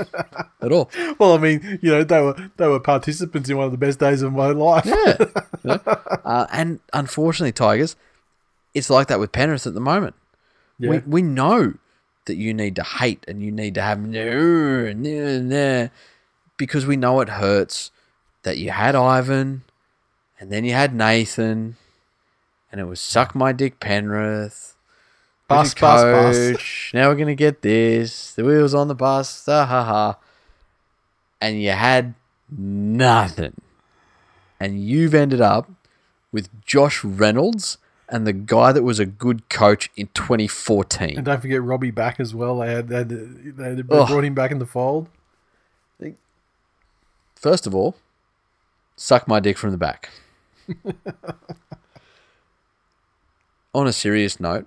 [0.62, 0.90] at all.
[1.18, 3.98] Well, I mean, you know, they were they were participants in one of the best
[3.98, 4.86] days of my life.
[4.86, 5.16] Yeah.
[5.18, 5.26] You
[5.64, 5.80] know?
[5.84, 7.94] uh, and unfortunately, Tigers,
[8.72, 10.14] it's like that with Penrith at the moment.
[10.78, 10.90] Yeah.
[10.90, 11.74] We, we know
[12.28, 15.90] that you need to hate and you need to have no, no, no,
[16.56, 17.90] because we know it hurts
[18.44, 19.64] that you had Ivan
[20.38, 21.76] and then you had Nathan
[22.70, 24.76] and it was suck my dick Penrith.
[25.48, 26.36] Bus, bus, bus.
[26.36, 26.90] coach.
[26.92, 28.34] Now we're going to get this.
[28.34, 29.46] The wheels on the bus.
[29.46, 30.18] Ha ha ha.
[31.40, 32.14] And you had
[32.50, 33.58] nothing.
[34.60, 35.70] And you've ended up
[36.30, 37.78] with Josh Reynolds
[38.08, 41.16] and the guy that was a good coach in 2014.
[41.16, 42.58] And don't forget Robbie back as well.
[42.58, 44.08] They had they, had, they had Ugh.
[44.08, 45.08] brought him back in the fold.
[47.36, 47.94] First of all,
[48.96, 50.10] suck my dick from the back.
[53.74, 54.66] On a serious note,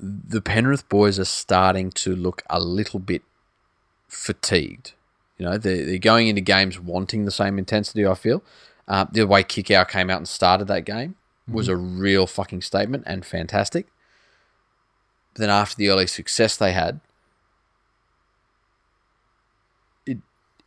[0.00, 3.22] the Penrith boys are starting to look a little bit
[4.08, 4.94] fatigued.
[5.38, 8.42] You know, they're, they're going into games wanting the same intensity, I feel.
[8.88, 11.14] Uh, the way Kikau came out and started that game
[11.48, 13.86] was a real fucking statement and fantastic.
[15.32, 17.00] But then after the early success they had,
[20.06, 20.18] it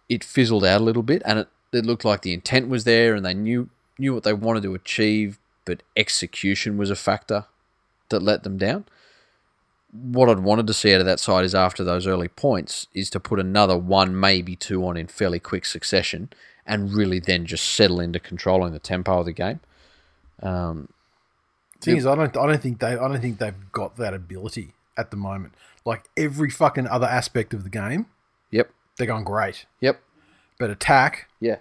[0.09, 3.15] it fizzled out a little bit, and it, it looked like the intent was there,
[3.15, 7.45] and they knew knew what they wanted to achieve, but execution was a factor
[8.09, 8.85] that let them down.
[9.91, 13.09] What I'd wanted to see out of that side is after those early points is
[13.11, 16.29] to put another one, maybe two on in fairly quick succession,
[16.65, 19.61] and really then just settle into controlling the tempo of the game.
[20.41, 20.89] Um,
[21.79, 24.73] Thing is, I don't, I don't think they, I don't think they've got that ability
[24.97, 25.53] at the moment.
[25.85, 28.07] Like every fucking other aspect of the game,
[28.49, 29.65] yep, they're going great.
[29.79, 30.01] yep,
[30.57, 31.57] But attack, yeah,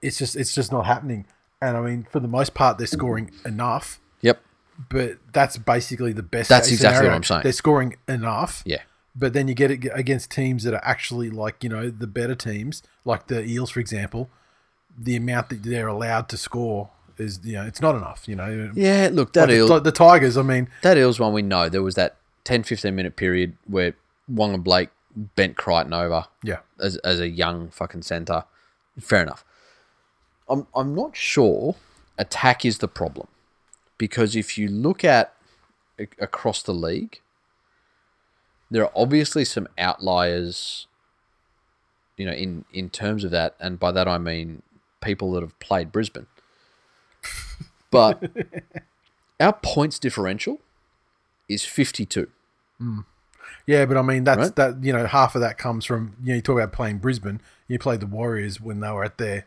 [0.00, 1.26] it's just, it's just not happening.
[1.60, 3.98] And I mean, for the most part, they're scoring enough.
[4.20, 4.40] yep,
[4.88, 6.48] But that's basically the best.
[6.48, 7.14] That's exactly what.
[7.16, 7.42] I'm saying.
[7.42, 8.62] They're scoring enough.
[8.64, 8.82] yeah,
[9.16, 12.36] But then you get it against teams that are actually like you know the better
[12.36, 14.30] teams, like the Eels, for example.
[14.96, 18.28] The amount that they're allowed to score is you know it's not enough.
[18.28, 19.08] You know, yeah.
[19.12, 20.36] Look, that like the, Eels, like the Tigers.
[20.36, 23.94] I mean, that Eels one we know there was that 10, 15 minute period where
[24.32, 28.44] Waqa Blake bent Crichton over yeah, as, as a young fucking centre.
[28.98, 29.44] Fair enough.
[30.48, 31.76] I'm, I'm not sure
[32.18, 33.28] attack is the problem
[33.98, 35.34] because if you look at
[36.18, 37.20] across the league,
[38.70, 40.86] there are obviously some outliers,
[42.16, 43.54] you know, in, in terms of that.
[43.60, 44.62] And by that I mean
[45.00, 46.26] people that have played Brisbane.
[47.90, 48.22] But
[49.40, 50.60] our points differential
[51.48, 52.28] is 52.
[53.66, 53.84] yeah.
[53.84, 54.56] But I mean that's Right.
[54.56, 57.40] that you know half of that comes from you know you talk about playing Brisbane.
[57.66, 59.44] You played the Warriors when they were at their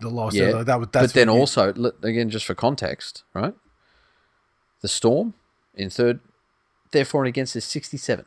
[0.00, 0.34] the loss.
[0.34, 1.70] Yeah, Yeah, that was but then when you- also,
[2.02, 3.54] again, just for context, right?
[4.80, 5.34] The Storm
[5.74, 6.20] in third,
[6.92, 8.24] therefore and against is 67.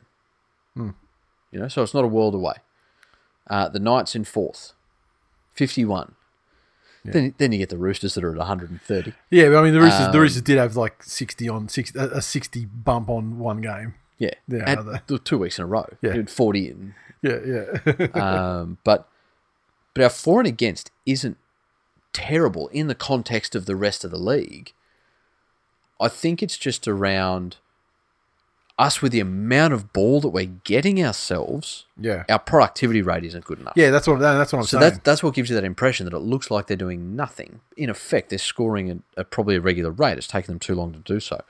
[0.74, 0.90] Hmm.
[1.50, 2.56] You know, so it's not a world away.
[3.46, 4.72] Uh, the Knights in fourth,
[7.04, 7.12] 51.
[7.22, 9.12] Then, then you get the Roosters that are at 130.
[9.30, 9.44] yeah.
[9.58, 12.22] I mean the Roosters, Um, the Roosters did have like sixty on six a a
[12.22, 13.94] sixty bump on one game.
[14.18, 14.34] Yeah.
[14.46, 14.84] Yeah,
[15.24, 15.86] two weeks in a row.
[16.00, 16.14] Yeah.
[16.14, 18.06] You 40 and Yeah, yeah.
[18.60, 19.08] um, but
[19.94, 21.36] but our for and against isn't
[22.12, 24.72] terrible in the context of the rest of the league.
[26.00, 27.56] I think it's just around
[28.82, 31.86] us with the amount of ball that we're getting ourselves.
[31.98, 33.74] yeah, Our productivity rate isn't good enough.
[33.76, 33.90] yeah.
[33.90, 34.90] That's what that's what I'm So saying.
[34.90, 37.60] that's that's what gives you that impression that it looks like they're doing nothing.
[37.76, 40.18] In effect, they're scoring at, at probably a regular rate.
[40.18, 41.42] It's taking them too long to do so.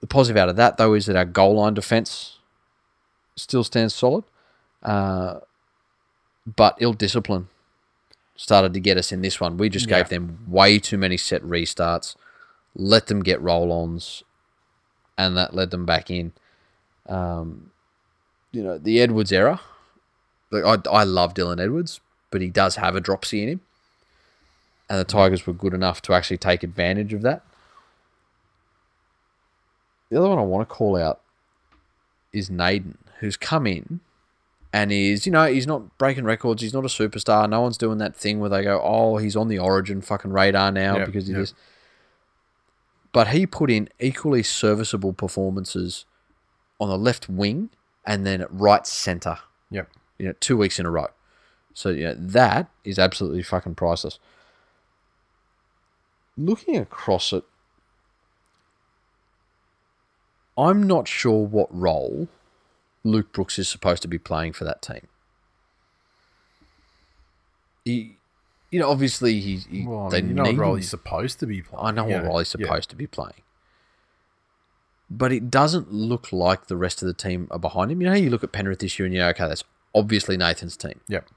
[0.00, 2.38] The positive out of that, though, is that our goal line defense
[3.36, 4.24] still stands solid,
[4.82, 5.40] uh,
[6.46, 7.48] but ill discipline
[8.36, 9.56] started to get us in this one.
[9.56, 9.98] We just Yeah.
[9.98, 12.14] gave them way too many set restarts,
[12.74, 14.22] let them get roll-ons,
[15.18, 16.32] and that led them back in.
[17.08, 17.70] Um,
[18.52, 19.60] you know, the Edwards era.
[20.50, 23.60] Like I, I love Dylan Edwards, but he does have a dropsy in him,
[24.88, 27.42] and the Tigers were good enough to actually take advantage of that.
[30.08, 31.20] The other one I want to call out
[32.32, 34.00] is Naden, who's come in
[34.72, 36.62] and is, you know, he's not breaking records.
[36.62, 37.48] He's not a superstar.
[37.48, 40.70] No one's doing that thing where they go, oh, he's on the origin fucking radar
[40.70, 41.38] now Yep, because of yep.
[41.38, 41.54] this.
[43.16, 46.04] But he put in equally serviceable performances
[46.78, 47.70] on the left wing
[48.04, 49.38] and then at right centre,
[49.70, 49.88] yep.
[50.18, 51.06] you know, two weeks in a row.
[51.72, 54.18] So, yeah, that is absolutely fucking priceless.
[56.36, 57.44] Looking across it,
[60.58, 62.28] I'm not sure what role
[63.02, 65.06] Luke Brooks is supposed to be playing for that team.
[67.82, 68.18] He,
[68.70, 70.76] you know, obviously he, he Well, I they you know what need him.
[70.76, 71.84] he's supposed to be playing.
[71.86, 72.66] I know you what role he's yeah.
[72.66, 73.42] supposed to be playing,
[75.10, 78.00] but it doesn't look like the rest of the team are behind him.
[78.00, 79.64] You know, how you look at Penrith this year and you're okay, that's
[79.94, 81.00] obviously Nathan's team.
[81.08, 81.28] Yep.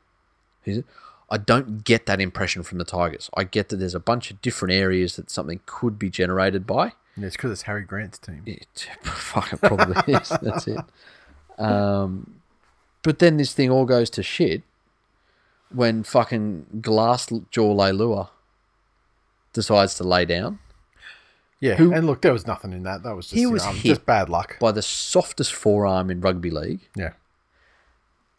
[0.66, 0.86] It?
[1.32, 3.30] I don't get that impression from the Tigers.
[3.36, 6.94] I get that there's a bunch of different areas that something could be generated by.
[7.16, 8.44] Yeah, it's because it's Harry Grant's team.
[8.48, 10.30] It fucking probably is.
[10.42, 10.80] That's it.
[11.60, 12.40] Um,
[13.04, 14.64] but then this thing all goes to shit
[15.72, 18.30] when fucking Glass Jaw Leilua
[19.54, 20.60] decides to lay down
[21.60, 23.04] Yeah, Who- and look, there was nothing in that.
[23.04, 23.84] That was just, He was know, hit.
[23.84, 24.58] just bad luck.
[24.60, 26.80] by the softest forearm in rugby league.
[26.96, 27.12] Yeah.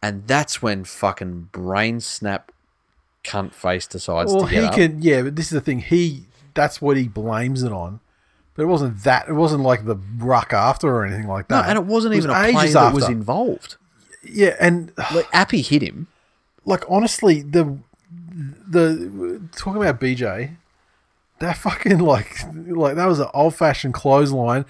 [0.02, 2.51] And that's when fucking brain snap
[3.23, 4.74] cunt face decides Well, to get he up.
[4.74, 5.02] can.
[5.02, 5.81] Yeah, but this is the thing.
[5.81, 6.24] He
[6.55, 8.01] that's what he blames it on.
[8.55, 9.28] But it wasn't that.
[9.28, 11.62] It wasn't like the ruck after or anything like that.
[11.65, 13.77] no, and it wasn't even a play ages that was involved.
[14.24, 16.07] Yeah, and Like Appy hit him.
[16.64, 17.78] Like honestly, the
[18.68, 20.56] the talking about BJ,
[21.40, 24.64] that fucking like like that was an old fashioned clothesline,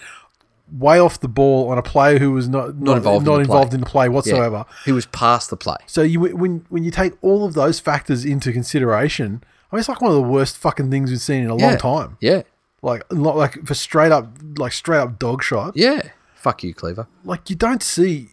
[0.72, 3.48] way off the ball on a player who was not not, involved not in the
[3.48, 3.54] play.
[3.56, 4.10] involved in the play Yeah.
[4.10, 4.64] whatsoever.
[4.84, 5.76] He was past the play.
[5.86, 9.88] So you when when you take all of those factors into consideration, I mean, it's
[9.88, 11.66] like one of the worst fucking things we've seen in a Yeah.
[11.68, 12.16] long time.
[12.20, 12.42] Yeah.
[12.82, 15.72] Like not like for straight up like straight up dog shot.
[15.76, 16.02] Yeah.
[16.34, 17.06] Fuck you, Cleaver.
[17.24, 18.30] Like you don't see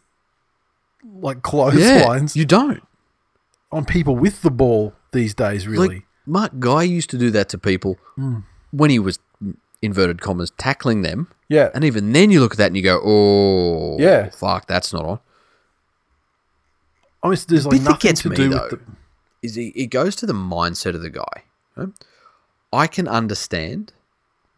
[1.20, 1.42] like Yeah.
[1.42, 2.82] clotheslines You don't.
[3.78, 5.68] On people with the ball these days.
[5.68, 8.40] Really, Like Mark Geyer used to do that to people Hmm.
[8.72, 9.20] when he was
[9.82, 11.70] inverted commas tackling them, yeah.
[11.76, 14.30] and even then you look at that and you go, "Oh, Yeah.
[14.30, 15.20] fuck, that's not on."
[17.24, 18.80] I mean, there's like nothing to me, do though, with the.
[19.44, 21.44] Is he, it goes to the mindset of the guy.
[21.76, 21.90] right?
[22.74, 23.94] I can understand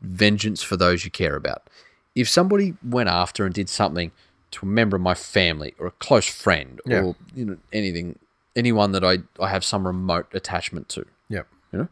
[0.01, 1.69] vengeance for those you care about.
[2.15, 4.11] If somebody went after and did something
[4.51, 7.01] to a member of my family or a close friend Yeah.
[7.01, 8.17] or you know anything,
[8.59, 11.47] anyone that I, I have some remote attachment to, Yep.
[11.71, 11.87] you know,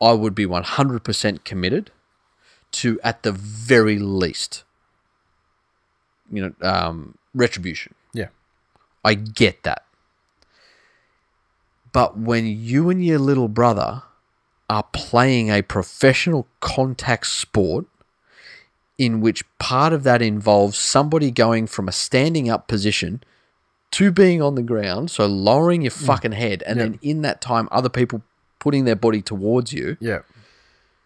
[0.00, 1.90] I would be 100% committed
[2.72, 4.62] to, at the very least,
[6.30, 7.94] you know, um, retribution.
[8.12, 8.28] Yeah.
[9.04, 9.82] I get that.
[11.92, 14.02] But when you and your little brother
[14.70, 17.86] are playing a professional contact sport
[18.98, 23.22] in which part of that involves somebody going from a standing up position
[23.92, 26.06] to being on the ground, so lowering your mm.
[26.06, 26.84] fucking head, and Yeah.
[26.84, 28.22] then in that time, other people
[28.58, 30.20] putting their body towards you, Yeah.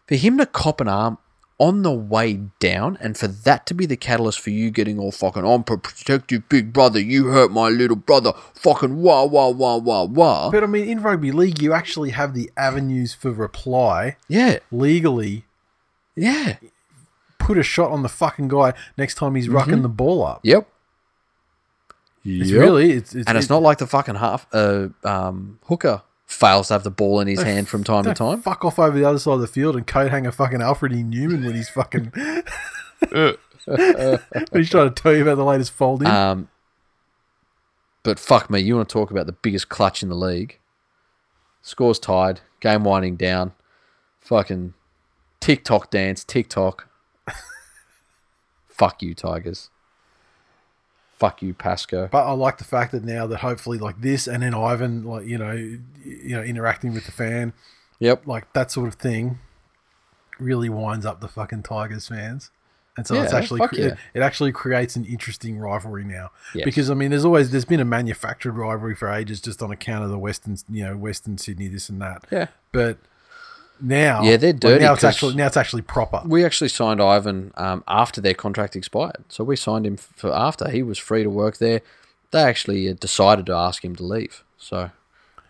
[0.09, 1.19] for him to cop an arm
[1.59, 5.13] on the way down and for that to be the catalyst for you getting all
[5.13, 10.03] fucking I'm protective big brother, you hurt my little brother, fucking wah wah wah wah
[10.03, 10.51] wah.
[10.51, 15.45] But I mean, in rugby league, you actually have the avenues for reply Yeah, legally.
[16.17, 16.57] yeah,
[17.39, 19.83] Put a shot on the fucking guy next time he's rucking mm-hmm.
[19.83, 20.41] the ball up.
[20.43, 20.67] yep.
[22.25, 26.03] It's really it's, it's and it's it- not like the fucking half uh, um, hooker
[26.27, 28.41] fails to have the ball in his hand from time to time.
[28.41, 31.03] Fuck off over the other side of the field and coat hanger fucking Alfred E.
[31.03, 32.13] Neuman when he's fucking
[34.53, 36.09] he's trying to tell you about the latest folding.
[36.09, 36.49] Um,
[38.03, 40.59] but fuck me, you want to talk about the biggest clutch in the league?
[41.61, 43.53] Scores tied, game winding down,
[44.21, 44.75] fucking
[45.41, 46.89] TikTok dance, TikTok.
[48.69, 49.71] fuck you, Tigers.
[51.23, 52.09] Fuck you, Pascoe.
[52.11, 55.25] But I like the fact that now that hopefully like this and then Ivan like
[55.25, 57.53] you know you know interacting with the fan
[58.01, 58.27] Yep.
[58.27, 59.39] like that sort of thing
[60.41, 62.51] really winds up the fucking Tigers fans.
[62.97, 63.87] And so Yeah, it's actually cre- yeah.
[63.87, 66.31] it, it actually creates an interesting rivalry now.
[66.55, 66.65] Yes.
[66.65, 70.05] Because I mean there's always there's been a manufactured rivalry for ages just on account
[70.05, 72.25] of the Western you know Western Sydney this and that.
[72.33, 72.49] Yeah.
[72.73, 72.99] But
[73.81, 76.23] now Yeah, they're dirty now it's actually now it's actually proper.
[76.25, 79.25] We actually signed Ivan um, after their contract expired.
[79.29, 80.71] So we signed him for after.
[80.71, 81.83] He was free to work there.
[82.31, 84.45] They actually uh, decided to ask him to leave.
[84.57, 84.91] So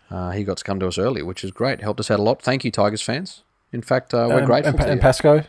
[0.09, 1.81] uh, he got to come to us early, which is great.
[1.81, 2.41] Helped us out a lot.
[2.41, 3.43] Thank you, Tigers fans.
[3.71, 5.01] In fact, uh, we're and, grateful and, and you.
[5.01, 5.43] Pascoe,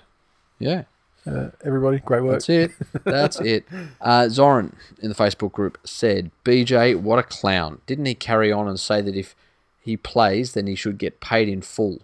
[0.58, 0.84] yeah.
[1.26, 2.32] uh, everybody, great work.
[2.32, 2.70] That's it.
[3.04, 3.66] That's it.
[4.00, 7.80] Uh, Zoran in the Facebook group said, BJ, what a clown.
[7.86, 9.34] Didn't he carry on and say that if
[9.80, 12.00] he plays, then he should get paid in full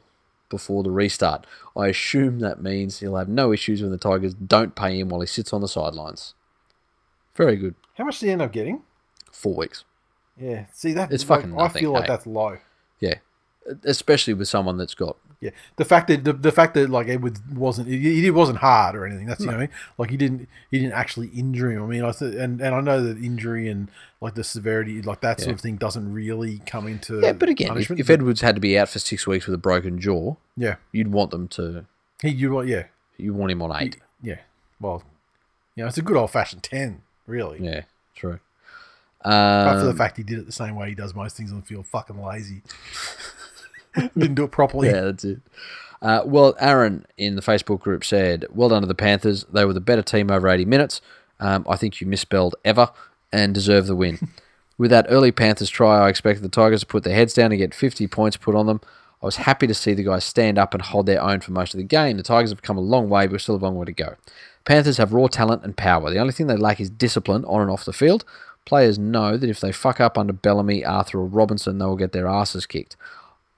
[0.51, 1.47] before the restart?
[1.74, 5.22] I assume that means he'll have no issues when the Tigers don't pay him while
[5.22, 6.35] he sits on the sidelines.
[7.35, 7.74] Very good.
[7.97, 8.82] How much did he end up getting?
[9.32, 9.85] Four weeks.
[10.39, 12.09] Yeah, see that It's like, fucking I nothing, feel like hey?
[12.09, 12.59] that's low.
[12.98, 13.14] Yeah.
[13.85, 15.16] Especially with someone that's got.
[15.42, 18.94] Yeah, the fact that the, the fact that like Edwards wasn't he, he wasn't hard
[18.94, 19.24] or anything.
[19.26, 19.70] That's you know what I mean?
[19.96, 21.82] like he didn't he didn't actually injure him.
[21.82, 23.88] I mean, I th- and and I know that injury and
[24.20, 27.74] like the severity like that sort of thing doesn't really come into Yeah, but again,
[27.78, 30.76] if, if Edwards had to be out for six weeks with a broken jaw, yeah
[30.92, 31.86] you'd want them to.
[32.20, 32.84] he you what yeah
[33.16, 33.96] You want him on eight.
[34.22, 34.40] yeah
[34.78, 35.02] well
[35.74, 37.60] you know it's a good old fashioned ten really.
[37.62, 37.84] Yeah,
[38.14, 38.40] true.
[39.22, 41.50] Apart from the Um, fact he did it the same way he does most things
[41.50, 42.60] on the field, fucking lazy.
[44.16, 44.88] Didn't do it properly.
[44.88, 45.40] yeah, that's it.
[46.02, 49.44] Uh, well, Aaron in the Facebook group said, "Well done to the Panthers.
[49.52, 51.00] They were the better team over 80 minutes.
[51.38, 52.90] Um, I think you misspelled ever
[53.32, 54.18] and deserve the win.
[54.78, 57.58] With that early Panthers try, I expected the Tigers to put their heads down and
[57.58, 58.80] get 50 points put on them.
[59.22, 61.74] I was happy to see the guys stand up and hold their own for most
[61.74, 62.16] of the game.
[62.16, 64.14] The Tigers have come a long way, but we're still a long way to go.
[64.64, 66.10] Panthers have raw talent and power.
[66.10, 68.24] The only thing they lack is discipline on and off the field.
[68.64, 72.12] Players know that if they fuck up under Bellamy, Arthur, or Robinson, they will get
[72.12, 72.96] their asses kicked.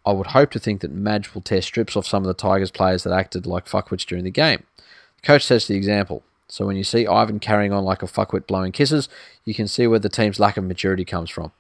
[0.05, 2.70] I would hope to think that Madge will tear strips off some of the Tigers
[2.70, 4.65] players that acted like fuckwits during the game.
[4.77, 6.23] The coach sets the example.
[6.49, 9.09] So when you see Ivan carrying on like a fuckwit blowing kisses,
[9.45, 11.53] you can see where the team's lack of maturity comes from.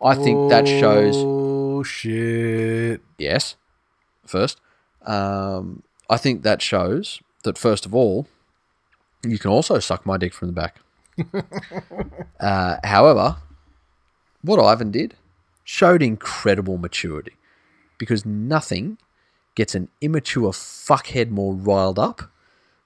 [0.00, 3.00] I think that shows Oh shit!
[3.18, 3.56] yes,
[4.24, 4.60] first.
[5.02, 8.28] Um, I think that shows that first of all,
[9.24, 10.76] you can also suck my dick from the back.
[12.40, 13.36] uh, however,
[14.42, 15.14] what Ivan did
[15.64, 17.32] showed incredible maturity
[17.98, 18.96] because nothing
[19.54, 22.22] gets an immature fuckhead more riled up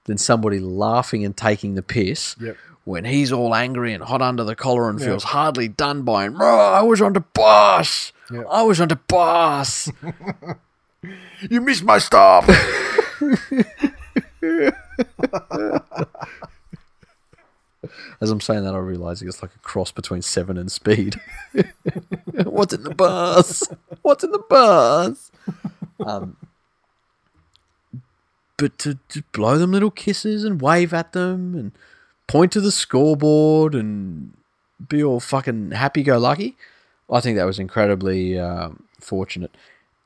[0.05, 2.57] than somebody laughing and taking the piss Yep.
[2.83, 6.37] when he's all angry and hot under the collar and feels hardly done by him.
[6.41, 8.11] "Oh, I was on the boss.
[8.31, 8.45] Yep.
[8.51, 9.89] I was on the boss.
[11.49, 12.45] You missed my stop.
[18.21, 21.15] As I'm saying that, I'm realizing it's like a cross between Seven and Speed.
[22.43, 23.63] What's in the bus?
[24.01, 25.31] What's in the bus?
[26.05, 26.37] Um,
[28.57, 31.71] but to, to blow them little kisses and wave at them and
[32.27, 34.33] point to the scoreboard and
[34.87, 36.55] be all fucking happy-go-lucky,
[37.11, 39.55] I think that was incredibly um, fortunate.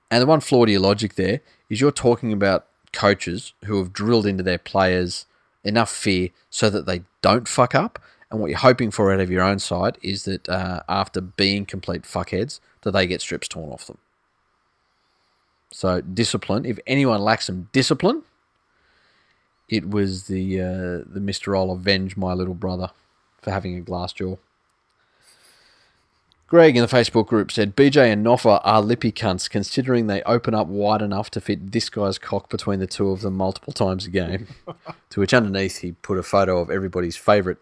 [0.10, 3.94] And the one flaw to your logic there is you're talking about coaches who have
[3.94, 5.26] drilled into their players
[5.68, 8.00] enough fear so that they don't fuck up.
[8.30, 11.66] And what you're hoping for out of your own side is that uh, after being
[11.66, 14.00] complete fuckheads, that they get strips torn off them.
[15.72, 16.66] So discipline.
[16.66, 18.24] If anyone lacks some discipline,
[19.70, 22.90] it was the uh, the Mister I'll avenge my little brother
[23.42, 24.38] for having a glass jaw.
[26.48, 30.54] Greg in the Facebook group said BJ and Noffa are lippy cunts considering they open
[30.54, 34.06] up wide enough to fit this guy's cock between the two of them multiple times
[34.06, 34.48] a game.
[35.10, 37.58] to which underneath he put a photo of everybody's favourite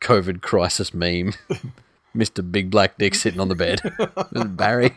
[0.00, 1.34] COVID crisis meme.
[2.16, 2.50] Mr.
[2.50, 3.80] Big Black Dick sitting on the bed.
[4.56, 4.86] Barry?
[4.86, 4.94] Is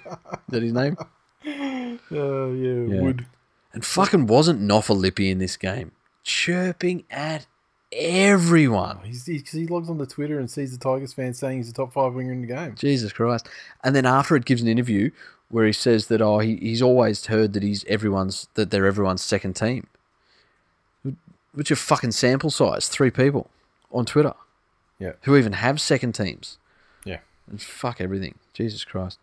[0.50, 0.98] that his name?
[1.46, 3.02] Oh yeah, Yeah.
[3.02, 3.26] wood.
[3.74, 5.92] And fucking wasn't Noffa lippy in this game.
[6.24, 7.46] Chirping at
[7.92, 9.00] everyone.
[9.04, 11.68] He's, he, 'cause he logs on the Twitter and sees the Tigers fans saying he's
[11.68, 12.76] the top five winger in the game.
[12.76, 13.48] Jesus Christ.
[13.84, 15.12] And then after it gives an interview
[15.50, 19.22] where he says that oh he, he's always heard that he's everyone's that they're everyone's
[19.22, 19.88] second team.
[21.54, 22.88] What's your fucking sample size?
[22.88, 23.50] Three people
[23.92, 24.34] on Twitter.
[25.00, 25.14] Yeah.
[25.24, 26.58] Who even have second teams.
[27.04, 27.18] Yeah.
[27.50, 28.36] And fuck everything.
[28.54, 29.20] Jesus Christ.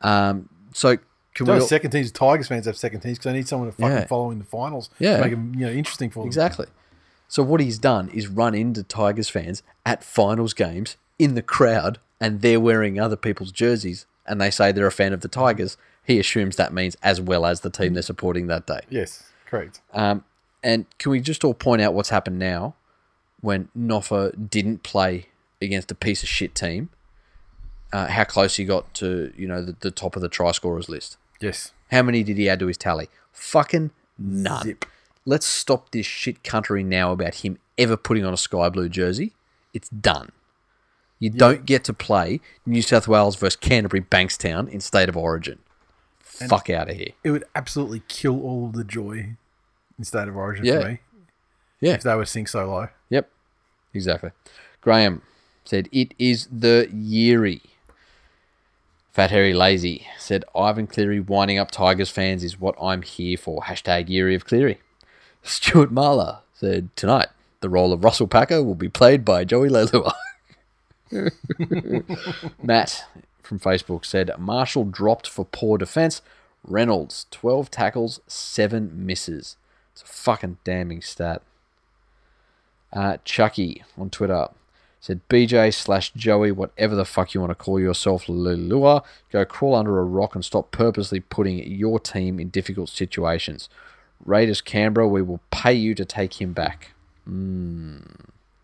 [0.00, 0.96] Um so
[1.34, 3.76] can we all- second teams, Tigers fans have second teams because they need someone to
[3.76, 4.06] fucking Yeah.
[4.06, 4.88] follow in the finals.
[4.98, 5.16] Yeah.
[5.18, 6.28] to make them you know interesting for them.
[6.28, 6.66] Exactly.
[7.28, 11.98] So what he's done is run into Tigers fans at finals games in the crowd,
[12.20, 15.76] and they're wearing other people's jerseys, and they say they're a fan of the Tigers.
[16.04, 18.80] He assumes that means as well as the team they're supporting that day.
[18.88, 19.80] Yes, correct.
[19.92, 20.24] Um,
[20.62, 22.74] and can we just all point out what's happened now
[23.40, 25.26] when Noffa didn't play
[25.60, 26.90] against a piece of shit team?
[27.92, 30.88] Uh, how close he got to you know the, the top of the try scorers
[30.88, 31.16] list?
[31.40, 31.72] Yes.
[31.90, 33.08] How many did he add to his tally?
[33.32, 34.64] Fucking none.
[34.64, 34.84] Zip.
[35.26, 39.32] Let's stop this shit country now about him ever putting on a sky blue jersey.
[39.74, 40.30] It's done.
[41.18, 45.58] You don't get to play New South Wales versus Canterbury Bankstown in state of origin.
[46.20, 47.12] Fuck out of here.
[47.24, 49.36] It would absolutely kill all of the joy
[49.98, 50.80] in state of origin Yeah.
[50.82, 51.00] for me
[51.80, 51.94] Yeah.
[51.94, 52.88] if they were sink so low.
[53.08, 53.30] Yep.
[53.94, 54.30] Exactly.
[54.82, 55.22] Graham
[55.64, 57.62] said, It is the Yeary.
[59.12, 63.62] Fat Harry Lazy said, Ivan Cleary winding up Tigers fans is what I'm here for.
[63.62, 64.78] Hashtag Yeary of Cleary.
[65.46, 67.28] Stuart Marler said, Tonight,
[67.60, 70.12] the role of Russell Packer will be played by Joey Leilua.
[72.62, 73.04] Matt
[73.42, 76.20] from Facebook said, Marshall dropped for poor defense.
[76.64, 79.56] Reynolds, 12 tackles, 7 misses.
[79.92, 81.42] It's a fucking damning stat.
[82.92, 84.48] Uh, Chucky on Twitter
[85.00, 89.76] said BJ slash Joey, whatever the fuck you want to call yourself, Lulua, go crawl
[89.76, 93.68] under a rock and stop purposely putting your team in difficult situations.
[94.24, 96.92] Raiders Canberra, we will pay you to take him back.
[97.28, 98.02] Mmm,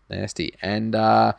[0.09, 0.53] nasty.
[0.61, 1.33] And uh,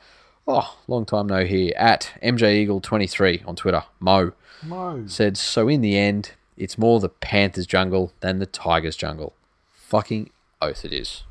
[0.46, 3.84] oh, long time no here at MJ Eagle 23 on Twitter.
[4.00, 4.32] Mo
[4.66, 5.04] No.
[5.06, 9.32] said, so in the end, it's more the Panthers jungle than the Tigers jungle.
[9.72, 10.30] Fucking
[10.62, 11.24] oath it is.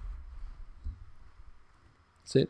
[2.24, 2.50] That's it.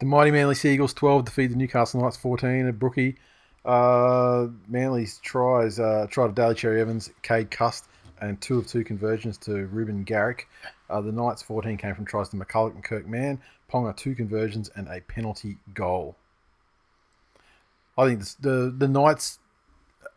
[0.00, 3.16] The mighty Manly Seagulls 12 defeat the Newcastle Knights 14 at Brookie.
[3.64, 7.86] Uh, Manly's tries uh, tried to Daly Cherry Evans, Cade Cust,
[8.20, 10.48] and two of two conversions to Reuben Garrick.
[10.88, 13.40] Uh, the Knights 14 came from tries to McCulloch and Kurt Mann.
[13.70, 16.16] Ponga two conversions and a penalty goal.
[17.96, 19.38] I think this, the the Knights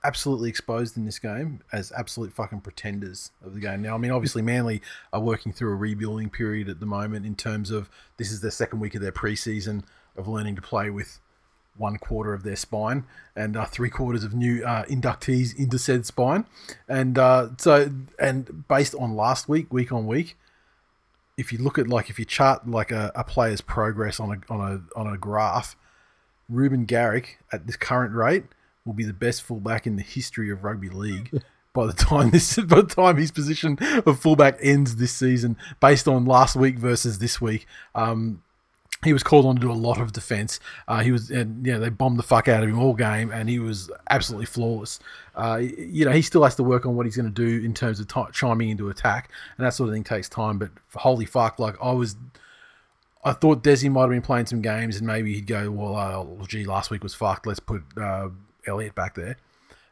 [0.03, 3.81] absolutely exposed in this game as absolute fucking pretenders of the game.
[3.81, 7.35] Now, I mean, obviously, Manly are working through a rebuilding period at the moment in
[7.35, 9.83] terms of this is their second week of their preseason
[10.15, 11.19] of learning to play with
[11.77, 13.05] one quarter of their spine
[13.35, 16.45] and uh, three quarters of new uh, inductees into said spine.
[16.87, 20.37] And uh, so, and based on last week, week on week,
[21.37, 24.53] if you look at like if you chart like a, a player's progress on a
[24.53, 25.75] on a on a graph,
[26.49, 28.43] Reuben Garrick at this current rate
[28.85, 31.43] will be the best fullback in the history of rugby league.
[31.73, 33.77] By the time this, by the time his position
[34.07, 38.41] of fullback ends this season, based on last week versus this week, um,
[39.03, 40.59] he was called on to do a lot of defense.
[40.87, 43.31] Uh, he was, and you know, they bombed the fuck out of him all game,
[43.31, 44.99] and he was absolutely flawless.
[45.35, 47.73] Uh, you know, he still has to work on what he's going to do in
[47.73, 50.57] terms of t- chiming into attack, and that sort of thing takes time.
[50.57, 52.15] But holy fuck, like I was,
[53.23, 56.45] I thought Desi might have been playing some games, and maybe he'd go, well, uh,
[56.47, 57.45] gee, last week was fucked.
[57.45, 58.29] Let's put uh,
[58.65, 59.37] Elliot back there.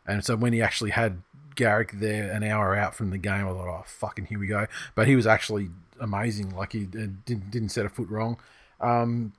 [0.07, 1.21] And so when he actually had
[1.55, 4.67] Garrick there an hour out from the game, I thought, oh fucking here we go.
[4.93, 5.69] But he was actually
[5.99, 6.55] amazing.
[6.55, 8.37] Like he uh, didn't didn't set a foot wrong.
[8.81, 9.33] Um,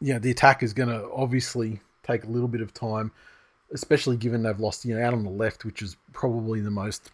[0.00, 3.10] yeah, the attack is going to obviously take a little bit of time,
[3.72, 7.10] especially given they've lost you know out on the left, which is probably the most,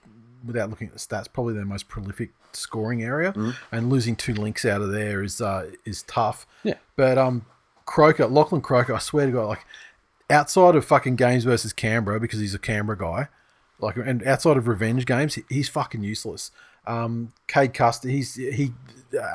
[0.47, 3.33] without looking at the stats, probably their most prolific scoring area,
[3.71, 6.47] and losing two links out of there is uh, is tough.
[6.65, 6.75] Yeah.
[6.97, 7.47] But um,
[7.87, 9.65] Croker, Lachlan Croker, I swear to God, like
[10.29, 13.29] outside of fucking games versus Canberra because he's a Canberra guy,
[13.79, 16.51] like and outside of revenge games, he- he's fucking useless.
[16.87, 18.73] Um, Cade Custer, he's he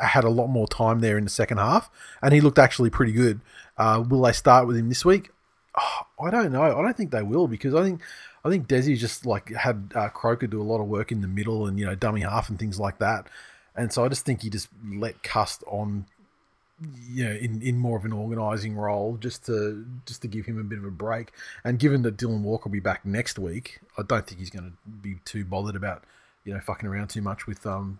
[0.01, 1.89] had a lot more time there in the second half,
[2.21, 3.41] and he looked actually pretty good.
[3.77, 5.31] Uh, will they start with him this week?
[5.77, 6.63] Oh, I don't know.
[6.63, 8.01] I don't think they will because I think
[8.43, 11.27] I think Desi just like had uh, Croker do a lot of work in the
[11.27, 13.27] middle and you know dummy half and things like that,
[13.75, 16.05] and so I just think he just let Cust on
[17.09, 20.59] you know, in, in more of an organising role, just to just to give him
[20.59, 21.31] a bit of a break.
[21.63, 24.65] And given that Dylan Walker will be back next week, I don't think he's going
[24.71, 26.03] to be too bothered about
[26.43, 27.99] you know fucking around too much with um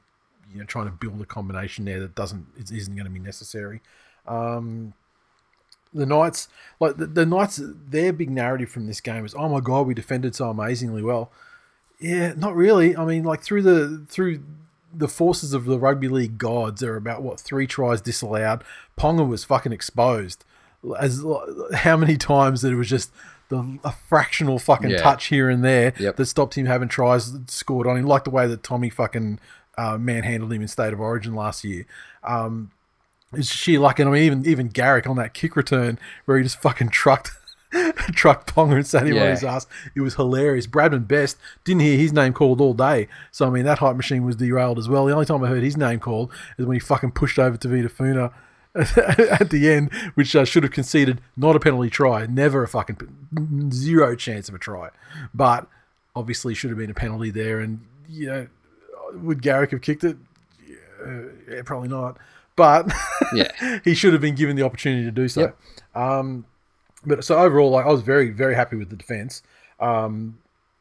[0.52, 3.20] you know trying to build a combination there that doesn't it isn't going to be
[3.20, 3.82] necessary.
[4.28, 4.94] Um,
[5.94, 6.50] the Knights,
[6.80, 9.94] like the, the Knights, their big narrative from this game is, oh my god, we
[9.94, 11.32] defended so amazingly well.
[12.00, 12.98] Yeah, not really.
[12.98, 14.42] I mean, like through the through
[14.94, 18.64] the forces of the rugby league gods, there are about what three tries disallowed.
[18.98, 20.44] Ponga was fucking exposed.
[21.00, 21.24] As
[21.74, 23.12] how many times that it was just
[23.50, 25.02] the a fractional fucking Yeah.
[25.02, 26.18] touch here and there Yep.
[26.18, 29.40] that stopped him having tries scored on him, like the way that Tommy fucking
[29.78, 31.86] uh, manhandled him in State of Origin last year.
[32.24, 32.72] Um,
[33.34, 36.44] it's sheer luck, and I mean even even Garrick on that kick return where he
[36.44, 37.32] just fucking trucked
[38.14, 39.30] trucked Ponga and sat him on Yeah.
[39.32, 39.68] his ass.
[39.96, 40.68] It was hilarious.
[40.68, 44.24] Bradman Best didn't hear his name called all day, so I mean that hype machine
[44.24, 45.06] was derailed as well.
[45.06, 47.68] The only time I heard his name called is when he fucking pushed over to
[47.68, 48.32] Vita Funa
[48.76, 53.72] at the end, which uh, should have conceded not a penalty try, never a fucking
[53.72, 54.90] zero chance of a try,
[55.34, 55.68] but
[56.16, 57.60] obviously should have been a penalty there.
[57.60, 58.48] And you know,
[59.24, 60.18] would Garrick have kicked it?
[60.68, 62.18] Yeah, yeah, probably not.
[62.56, 62.92] But
[63.34, 63.80] Yeah.
[63.84, 65.42] he should have been given the opportunity to do so.
[65.42, 65.58] Yep.
[65.96, 66.46] Um,
[67.06, 69.44] but so overall, like I was very, very happy with the defense.
[69.80, 70.38] Um,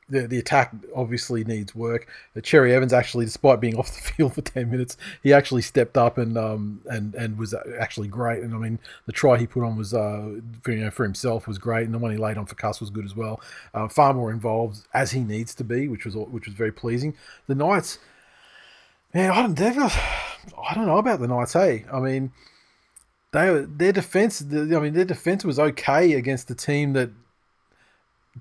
[0.09, 2.09] the the attack obviously needs work.
[2.35, 5.97] The Cherry Evans actually, despite being off the field for ten minutes, he actually stepped
[5.97, 8.43] up and um and and was actually great.
[8.43, 11.49] And I mean, the try he put on was uh for, you know for himself
[11.49, 13.41] was great, and the one he laid on for Cuss was good as well.
[13.73, 17.15] Uh, far more involved as he needs to be, which was which was very pleasing.
[17.47, 17.99] The Knights,
[19.15, 21.55] man, I don't, I don't know about the Knights.
[21.55, 22.33] Hey, I mean
[23.35, 24.43] they their defense.
[24.43, 27.11] I mean, their defense was okay against the team that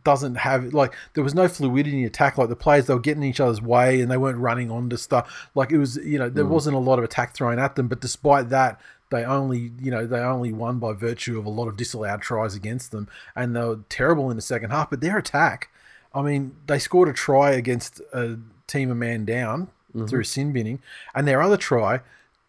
[0.04, 2.38] doesn't have like there was no fluidity in attack.
[2.38, 4.96] Like the players, they were getting in each other's way and they weren't running onto
[4.96, 5.50] stuff.
[5.56, 6.50] Like it was, you know, there mm.
[6.50, 7.88] wasn't a lot of attack thrown at them.
[7.88, 8.80] But despite that,
[9.10, 12.56] they only, you know, they only won by virtue of a lot of disallowed tries
[12.56, 14.92] against them, and they were terrible in the second half.
[14.92, 15.70] But their attack,
[16.14, 18.38] I mean, they scored a try against a
[18.68, 20.24] team a man down through mm-hmm.
[20.24, 20.82] sin binning,
[21.14, 22.02] and their other try,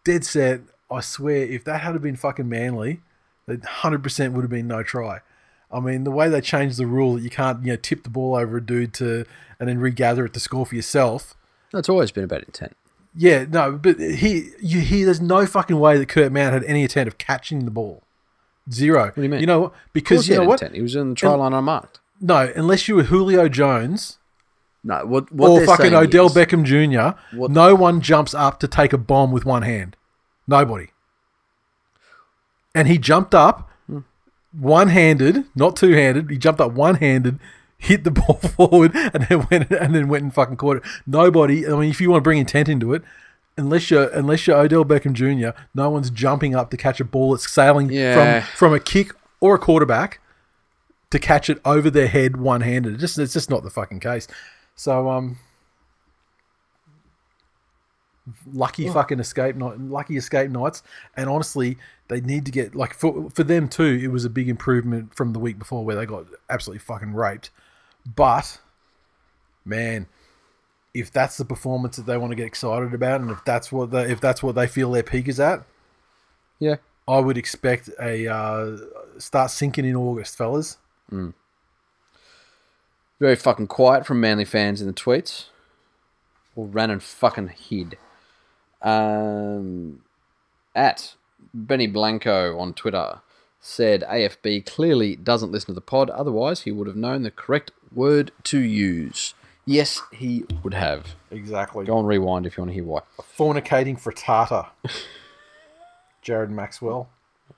[0.03, 0.61] dead set.
[0.89, 3.01] I swear, if that had been fucking Manly,
[3.47, 5.19] it hundred percent would have been no try.
[5.71, 8.09] I mean, the way they changed the rule that you can't, you know, tip the
[8.09, 9.25] ball over a dude to
[9.59, 11.35] and then regather it to score for yourself.
[11.71, 12.75] That's always been about intent.
[13.17, 16.83] Yeah, no, but he, you, he, there's no fucking way that Kurt Mount had any
[16.83, 18.03] intent of catching the ball.
[18.71, 19.05] Zero.
[19.05, 19.39] What do you mean?
[19.39, 19.73] You know what?
[19.93, 20.61] Because you he know what?
[20.61, 20.75] intent.
[20.75, 21.99] He was in the try And- line unmarked.
[22.21, 24.17] No, unless you were Julio Jones
[24.87, 28.67] No, what, what or fucking Odell is- Beckham Jr., What- no one jumps up to
[28.67, 29.95] take a bomb with one hand.
[30.47, 30.89] Nobody.
[32.73, 33.69] And he jumped up
[34.51, 36.29] one handed, not two handed.
[36.29, 37.39] He jumped up one handed,
[37.77, 40.83] hit the ball forward, and then went and then went and fucking caught it.
[41.07, 41.65] Nobody.
[41.67, 43.01] I mean, if you want to bring intent into it,
[43.57, 47.31] unless you're unless you're Odell Beckham Jr., no one's jumping up to catch a ball
[47.31, 48.41] that's sailing Yeah.
[48.41, 50.19] from from a kick or a quarterback
[51.11, 52.95] to catch it over their head one handed.
[52.95, 54.27] It just it's just not the fucking case.
[54.75, 55.37] So um.
[58.51, 60.81] Lucky fucking escape night, lucky escape Knights,
[61.15, 61.77] and honestly,
[62.07, 63.99] they need to get like for for them too.
[64.01, 67.51] It was a big improvement from the week before where they got absolutely fucking raped.
[68.15, 68.59] But
[69.63, 70.07] man,
[70.95, 73.91] if that's the performance that they want to get excited about, and if that's what
[73.91, 75.63] they if that's what they feel their peak is at,
[76.59, 76.77] Yeah.
[77.07, 78.77] I would expect a uh,
[79.19, 80.77] start sinking in August, fellas.
[83.19, 85.45] Very fucking quiet from Manly fans in the tweets.
[86.55, 87.97] Or ran and fucking hid.
[88.81, 90.01] Um,
[90.75, 91.15] at
[91.53, 93.21] Benny Blanco on Twitter
[93.59, 97.71] said AFB clearly doesn't listen to the pod, otherwise he would have known the correct
[97.93, 99.33] word to use.
[99.65, 101.15] Yes, he would have.
[101.31, 101.85] Exactly.
[101.85, 103.01] Go and rewind if you want to hear why.
[103.19, 104.67] Fornicating frittata.
[106.21, 107.09] Jared Maxwell.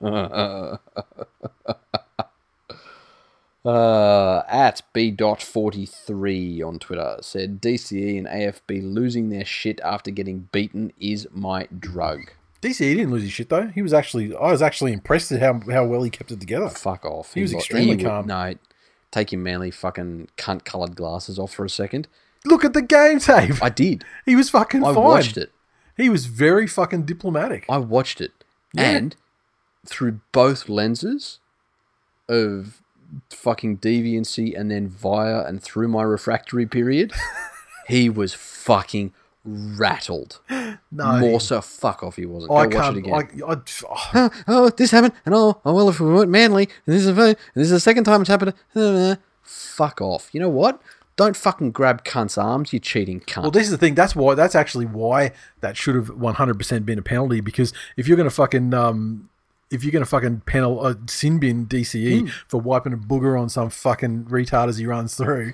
[3.64, 10.92] Uh, at b.43 on Twitter said DCE and AFB losing their shit after getting beaten
[10.98, 12.30] is my drug.
[12.62, 13.66] DCE didn't lose his shit though.
[13.68, 16.68] He was actually I was actually impressed at how how well he kept it together.
[16.68, 17.34] Fuck off.
[17.34, 18.26] He was lo- extremely would- calm.
[18.26, 18.54] No,
[19.10, 22.08] take your manly fucking cunt coloured glasses off for a second.
[22.44, 23.62] Look at the game tape.
[23.62, 24.04] I did.
[24.24, 25.04] he was fucking I fine.
[25.04, 25.52] watched it.
[25.96, 27.66] He was very fucking diplomatic.
[27.68, 28.32] I watched it.
[28.72, 28.90] Yeah.
[28.90, 29.16] And
[29.84, 31.40] through both lenses
[32.28, 32.82] of
[33.30, 37.12] fucking deviancy and then via and through my refractory period,
[37.88, 39.12] he was fucking
[39.44, 40.40] rattled.
[40.90, 42.50] No, More so, fuck off, he wasn't.
[42.50, 42.96] Go I watch can't.
[42.96, 43.14] it again.
[43.14, 43.56] I, I,
[44.14, 47.08] oh, oh, this happened, and oh, oh well, if we weren't manly, and this is
[47.16, 48.54] a, and this is the second time it's happened.
[48.74, 50.28] uh, fuck off.
[50.32, 50.80] You know what?
[51.16, 53.42] Don't fucking grab cunt's arms, you cheating cunt.
[53.42, 53.94] well, this is the thing.
[53.94, 54.34] That's why.
[54.34, 57.40] That's actually why that should have one hundred percent been a penalty.
[57.40, 59.28] Because if you're gonna fucking um,
[59.70, 62.26] if you're gonna fucking penal uh, sin bin DCE Hmm.
[62.48, 65.52] for wiping a booger on some fucking retard as he runs through,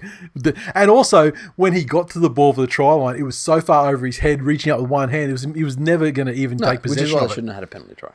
[0.75, 3.61] and also when he got to the ball for the try line, it was so
[3.61, 5.31] far over his head, reaching out with one hand.
[5.31, 7.49] It was he was never gonna even no, take which is possession why they shouldn't
[7.49, 8.11] have had a penalty try.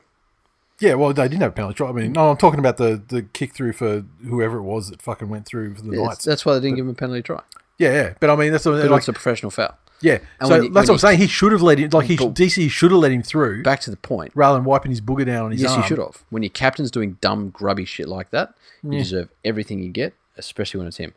[0.80, 1.90] Yeah, well, they didn't have a penalty try.
[1.90, 5.02] I mean, no, I'm talking about the the kick through for whoever it was that
[5.02, 6.26] fucking went through for the It's- Knights.
[6.26, 7.42] that's why they didn't give him a penalty try.
[7.78, 9.78] Yeah, yeah, but I mean that's But like, it's a professional foul.
[10.02, 10.20] Yeah.
[10.40, 11.20] and so you- that's what I'm saying.
[11.20, 13.82] He should have let him like he But- DC should have let him through Back
[13.82, 14.32] to the point.
[14.36, 15.82] rather than wiping his booger down on his Yes, arm.
[15.82, 16.24] you should have.
[16.30, 18.54] When your captain's doing dumb, grubby shit like that,
[18.84, 21.14] you deserve everything you get, especially when it's him.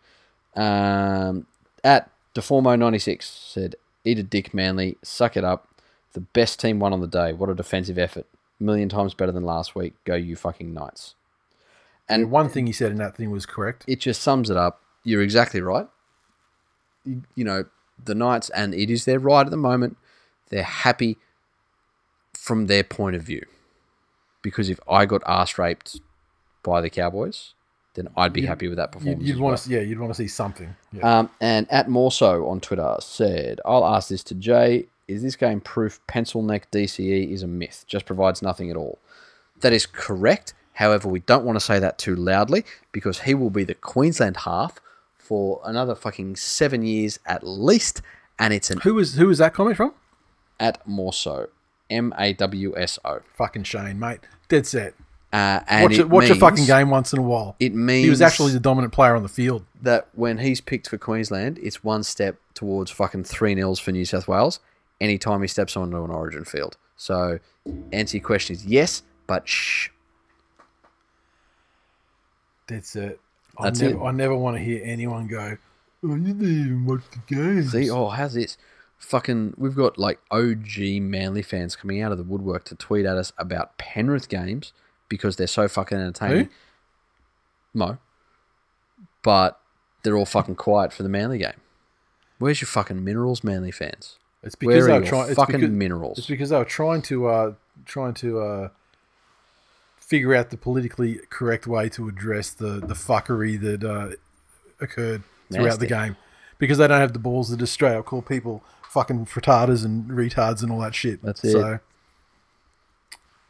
[0.56, 1.46] Um,
[1.84, 4.96] at Deformo96 said, Eat a dick, Manly.
[5.02, 5.68] Suck it up.
[6.12, 7.32] The best team won on the day.
[7.32, 8.26] What a defensive effort.
[8.60, 9.94] A million times better than last week.
[10.04, 11.14] Go, you fucking Knights.
[12.08, 13.84] And one thing he said in that thing was correct.
[13.86, 14.80] It just sums it up.
[15.04, 15.86] You're exactly right.
[17.04, 17.64] You, you know,
[18.04, 19.96] the Knights, and it is their right at the moment,
[20.50, 21.18] they're happy
[22.34, 23.44] from their point of view.
[24.42, 26.00] Because if I got ass raped
[26.62, 27.54] by the Cowboys,
[27.94, 29.24] then I'd be happy with that You'd, performance.
[29.28, 29.58] you'd want well.
[29.58, 30.74] to, yeah, you'd want to see something.
[30.92, 31.18] Yeah.
[31.18, 34.86] Um, and at Morso on Twitter said, I'll ask this to Jay.
[35.08, 37.84] Is this game proof pencil neck DCE is a myth?
[37.86, 38.98] Just provides nothing at all.
[39.60, 40.54] That is correct.
[40.74, 44.38] However, we don't want to say that too loudly because he will be the Queensland
[44.38, 44.80] half
[45.32, 48.02] for another fucking seven years at least.
[48.38, 49.94] And it's an who was who was that comment from?
[50.60, 51.48] at Morso.
[51.88, 53.20] M A W S O.
[53.34, 54.20] Fucking Shane, mate.
[54.48, 54.92] Dead set.
[55.32, 57.56] Uh, and Watch, it a, watch a fucking game once in a while.
[57.58, 59.64] It means he was actually the dominant player on the field.
[59.80, 64.04] that when he's picked for Queensland, it's one step towards fucking three nils for New
[64.04, 64.60] South Wales
[65.00, 66.76] anytime he steps onto an origin field.
[66.96, 67.38] So,
[67.90, 69.88] answer your question is yes, but shh.
[72.66, 72.84] Dead
[73.62, 73.66] set.
[73.66, 74.08] I That's never, it.
[74.08, 75.56] I never want to hear anyone go.
[76.04, 77.62] Oh, you didn't even watch the game.
[77.68, 78.58] See, oh, how's this?
[78.98, 83.16] Fucking, we've got like OG Manly fans coming out of the woodwork to tweet at
[83.16, 84.72] us about Penrith games
[85.08, 86.44] because they're so fucking entertaining.
[86.44, 86.50] Who?
[87.78, 87.98] Mo.
[89.22, 89.60] But
[90.02, 91.60] they're all fucking quiet for the Manly game.
[92.38, 94.18] Where's your fucking minerals, Manly fans?
[94.42, 95.34] It's Where because are they were trying.
[95.34, 96.18] Fucking because, minerals?
[96.18, 98.68] It's because they were trying to uh, trying to uh,
[100.12, 104.10] figure out the politically correct way to address the the fuckery that uh,
[104.78, 106.18] occurred throughout the game.
[106.58, 110.10] Because they don't have the balls to just straight up call people fucking frittatas and
[110.10, 111.22] retards and all that shit.
[111.22, 111.52] That's it.
[111.52, 111.78] So,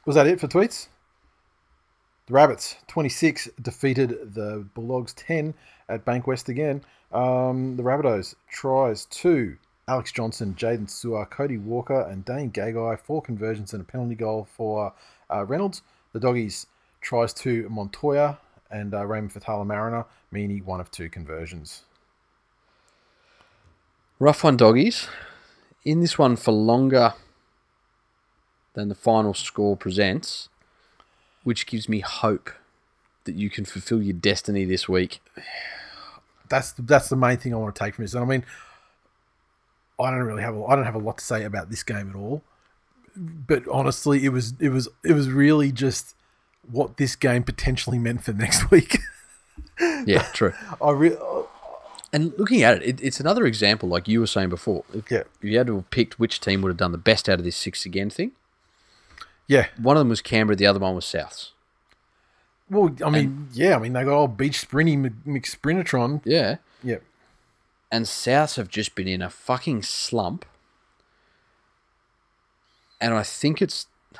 [0.06, 0.86] was that it for tweets?
[2.28, 5.54] The Rabbits 26 defeated the Bulldogs 10
[5.88, 6.84] at Bankwest again.
[7.10, 9.56] Um, the Rabbitohs tries two.
[9.88, 13.00] Alex Johnson, Jaydn Su'A, Cody Walker, and Dane Gagai.
[13.00, 14.94] Four conversions and a penalty goal for
[15.28, 15.82] uh, Reynolds.
[16.12, 16.66] The Doggies
[17.00, 18.38] tries to Montoya
[18.70, 21.82] and uh, Raymond Fatala Mariner, Meaney, one of two conversions.
[24.18, 25.08] Rough one, doggies.
[25.84, 27.14] In this one for longer
[28.74, 30.48] than the final score presents,
[31.42, 32.50] which gives me hope
[33.24, 35.20] that you can fulfill your destiny this week.
[36.48, 38.14] That's that's the main thing I want to take from this.
[38.14, 38.44] And I mean,
[39.98, 42.10] I don't really have a, I don't have a lot to say about this game
[42.10, 42.42] at all.
[43.16, 46.14] But honestly, it was it was it was really just
[46.70, 48.98] what this game potentially meant for next week.
[50.06, 50.52] Yeah, true.
[50.80, 51.42] I really uh,
[52.12, 54.84] And looking at it, it, it's another example, like you were saying before.
[54.94, 55.24] If, Yeah.
[55.40, 57.44] if you had to have picked which team would have done the best out of
[57.44, 58.32] this six again thing,
[59.48, 59.66] yeah.
[59.76, 61.50] one of them was Canberra, the other one was Souths.
[62.70, 63.76] Well, I mean, yeah.
[63.76, 66.22] I mean, they got old Beach Sprinty Mc- McSprintatron.
[66.24, 66.56] Yeah.
[66.82, 66.98] Yeah.
[67.90, 70.44] and Souths have just been in a fucking slump.
[73.02, 73.86] And I think it's,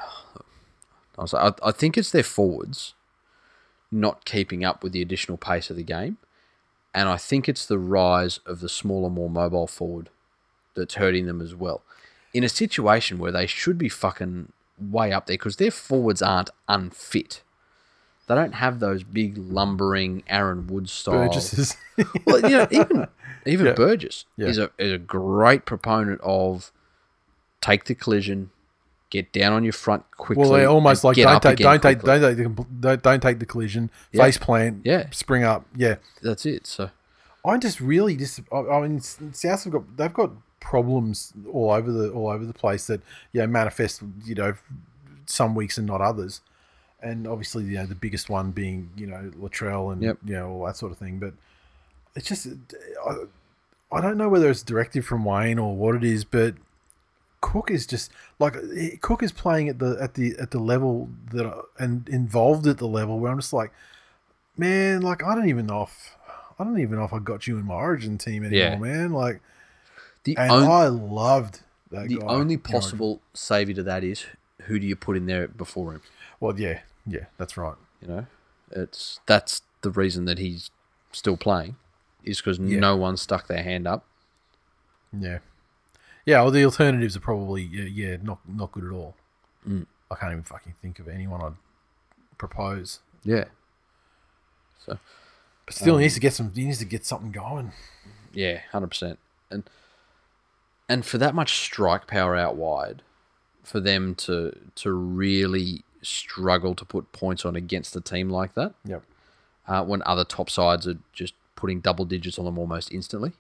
[1.19, 2.95] I, was, I, I think it's their forwards
[3.91, 6.17] not keeping up with the additional pace of the game,
[6.95, 10.09] and I think it's the rise of the smaller, more mobile forward
[10.75, 11.83] that's hurting them as well.
[12.35, 16.51] In a situation where they should be fucking way up there because their forwards aren't
[16.69, 17.43] unfit.
[18.27, 21.29] They don't have those big lumbering Aaron Wood style.
[21.29, 21.77] Burgess.
[22.27, 23.07] Well, you know, even
[23.45, 23.73] even Yeah.
[23.75, 24.49] Burgess Yeah.
[24.49, 26.73] is a is a great proponent of
[27.61, 28.51] take the collision,
[29.13, 30.41] get down on your front quickly.
[30.41, 33.47] well, they're almost like don't take, don't take, don't take, the, don't, don't take the
[33.47, 33.91] collision.
[34.11, 34.25] Yeah.
[34.25, 34.81] Face plant.
[34.85, 35.11] Yeah.
[35.11, 35.67] Spring up.
[35.77, 35.97] Yeah.
[36.23, 36.67] That's it.
[36.67, 36.91] So
[37.45, 38.41] I just really just.
[38.51, 40.31] I I mean, South have got they've got
[40.61, 43.03] problems all over the all over the place that
[43.33, 44.55] you know manifest you know
[45.27, 46.41] some weeks and not others,
[47.03, 50.19] and obviously you know the biggest one being you know Latrell and Yep.
[50.25, 51.19] you know all that sort of thing.
[51.19, 51.35] But
[52.17, 52.47] it's just
[53.07, 53.17] I,
[53.93, 56.55] I don't know whether it's directive from Wayne or what it is, but
[57.43, 61.11] Cook is just like eh, Cook is playing at the at the at the level
[61.33, 63.73] that I- and involved at the level where I'm just like,
[64.57, 66.17] man, like I don't even know if
[66.59, 68.79] I don't even know if I got you in my Origin team anymore, Yeah.
[68.79, 69.13] man.
[69.13, 69.41] Like,
[70.25, 71.61] the and on- I loved
[71.91, 72.27] that the guy.
[72.27, 74.25] only possible savior to that is
[74.63, 76.03] who do you put in there before him?
[76.41, 77.75] Well, yeah, yeah, that's right.
[78.01, 78.27] You know,
[78.71, 80.71] it's that's the reason that he's
[81.11, 81.77] still playing
[82.23, 82.79] is because Yeah.
[82.79, 84.05] no one stuck their hand up.
[85.13, 85.39] Yeah,
[86.27, 86.41] yeah.
[86.43, 89.15] Well, the alternatives are probably yeah, yeah not not good at all.
[89.69, 89.87] Mm.
[90.11, 91.55] I can't even fucking think of anyone I'd
[92.39, 93.01] propose.
[93.25, 93.45] Yeah.
[94.85, 94.99] So
[95.67, 96.53] But still, Um, he needs to get some.
[96.53, 97.73] He needs to get something going.
[98.33, 99.19] Yeah, hundred percent.
[99.51, 99.69] And
[100.89, 103.03] and for that much strike power out wide,
[103.63, 108.75] for them to to really struggle to put points on against a team like that,
[108.85, 109.03] Yep.
[109.69, 113.33] uh, when other top sides are just putting double digits on them almost instantly,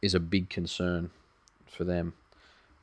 [0.00, 1.10] is a big concern
[1.72, 2.14] for them.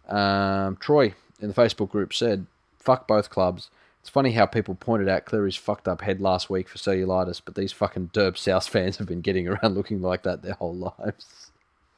[0.07, 2.47] Um, Troy in the Facebook group said,
[2.77, 3.69] "Fuck both clubs."
[4.01, 7.55] It's funny how people pointed out Cleary's fucked up head last week for cellulitis, but
[7.55, 11.51] these fucking derb South fans have been getting around looking like that their whole lives.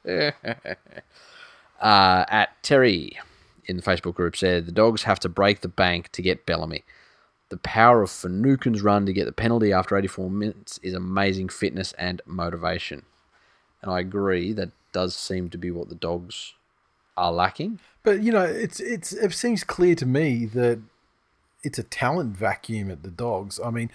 [0.06, 0.32] uh,
[1.80, 3.18] at Terry
[3.66, 6.84] in the Facebook group said, The Dogs have to break the bank to get Bellamy.
[7.48, 11.92] The power of Finucane's run to get the penalty after 84 minutes is amazing fitness
[11.98, 13.02] and motivation.
[13.82, 16.54] And I agree, that does seem to be what the Dogs
[17.16, 17.78] are lacking.
[18.02, 20.80] But you know, it's it's it seems clear to me that
[21.62, 23.60] it's a talent vacuum at the dogs.
[23.64, 23.90] I mean,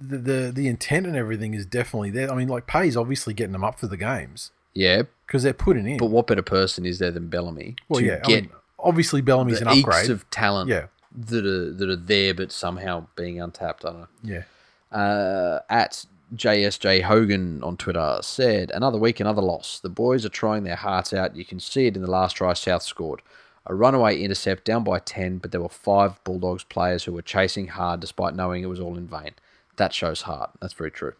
[0.00, 2.30] the the, the intent and everything is definitely there.
[2.30, 5.86] I mean, like Pay's obviously getting them up for the games Yeah, because they're putting
[5.86, 5.98] in.
[5.98, 8.50] but what better person is there than Bellamy well, to yeah, I get mean,
[8.80, 10.10] obviously Bellamy's an upgrade.
[10.10, 10.86] of talent Yeah.
[11.14, 13.84] that are that are there but somehow being untapped?
[13.84, 14.08] I don't know.
[14.24, 19.78] yeah, uh, at JSJ Hogan on Twitter said, Another week, another loss.
[19.78, 21.36] The boys are trying their hearts out.
[21.36, 23.20] You can see it in the last try South scored.
[23.66, 27.68] A runaway intercept down by 10, but there were five Bulldogs players who were chasing
[27.68, 29.32] hard despite knowing it was all in vain.
[29.76, 30.50] That shows heart.
[30.60, 31.12] That's very true.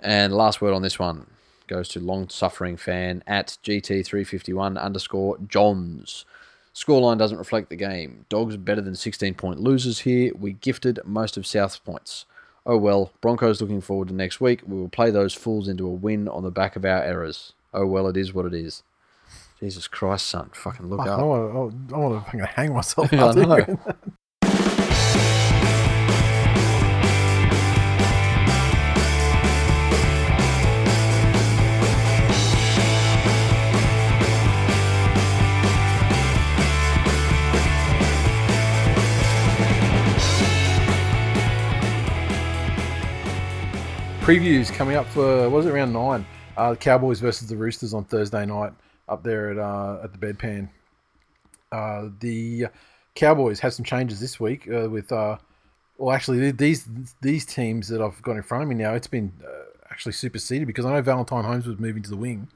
[0.00, 1.26] And last word on this one
[1.66, 6.24] goes to long suffering fan at GT351 underscore Johns.
[6.74, 8.24] Scoreline doesn't reflect the game.
[8.28, 10.32] Dogs better than 16 point losers here.
[10.34, 12.24] We gifted most of South's points.
[12.64, 14.62] Oh well, Broncos looking forward to next week.
[14.66, 17.52] We will play those fools into a win on the back of our errors.
[17.74, 18.82] Oh well, it is what it is.
[19.58, 20.50] Jesus Christ, son.
[20.54, 21.20] Fucking look I up.
[21.20, 23.12] want to I want to fucking hang myself.
[23.12, 23.66] I know.
[44.22, 46.24] Previews coming up for what was it round nine?
[46.56, 48.72] Uh, the Cowboys versus the Roosters on Thursday night
[49.08, 50.68] up there at uh, at the bedpan.
[51.72, 52.66] Uh, the
[53.16, 55.38] Cowboys had some changes this week uh, with uh,
[55.98, 56.86] Well, actually, these
[57.20, 59.48] these teams that I've got in front of me now, it's been uh,
[59.90, 62.48] actually superseded because I know Valentine Holmes was moving to the wing.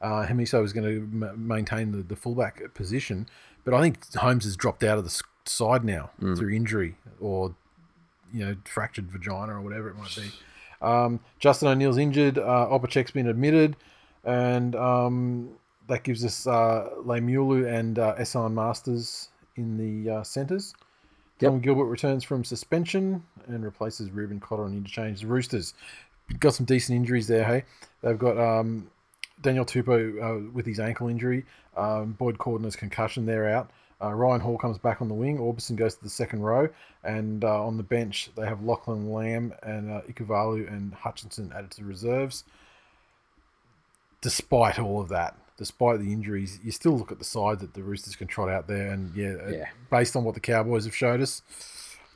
[0.00, 3.28] Uh, Hamiso was going to m- maintain the, the fullback position,
[3.64, 7.54] but I think Holmes has dropped out of the side now through injury or
[8.32, 10.30] you know fractured vagina or whatever it might be.
[10.82, 12.38] Um, Justin O'Neill's injured.
[12.38, 13.76] Uh, Opacic's been admitted,
[14.24, 15.50] and um,
[15.88, 20.74] that gives us uh, Lemuelu and uh, Esan Marsters in the uh, centres.
[21.38, 25.20] Tom Gilbert returns from suspension and replaces Reuben Cotter on interchange.
[25.20, 25.74] The Roosters
[26.40, 27.44] got some decent injuries there.
[27.44, 27.64] Hey,
[28.02, 28.90] they've got um,
[29.42, 31.44] Daniel Tupou uh, with his ankle injury.
[31.76, 33.26] Um, Boyd Cordner's concussion.
[33.26, 33.70] They're out.
[34.02, 35.38] Uh, Ryan Hall comes back on the wing.
[35.38, 36.68] Orbison goes to the second row,
[37.02, 41.70] and uh, on the bench they have Lachlan Lam and uh, Ikuvalu and Hutchison added
[41.72, 42.44] to the reserves.
[44.20, 47.82] Despite all of that, despite the injuries, you still look at the side that the
[47.82, 49.68] Roosters can trot out there, and yeah, uh, Yeah.
[49.90, 51.42] based on what the Cowboys have showed us,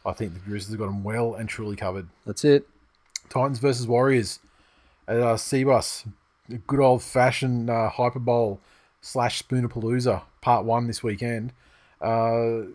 [0.05, 2.09] I think the Roosters have got them well and truly covered.
[2.27, 2.67] That's it.
[3.29, 4.41] Titans versus Warriors
[5.07, 6.07] at uh, Cbus.
[6.51, 8.61] A good old fashioned uh, Hyper Bowl
[9.01, 11.53] slash Spoonerpalooza part one this weekend.
[12.01, 12.73] Uh,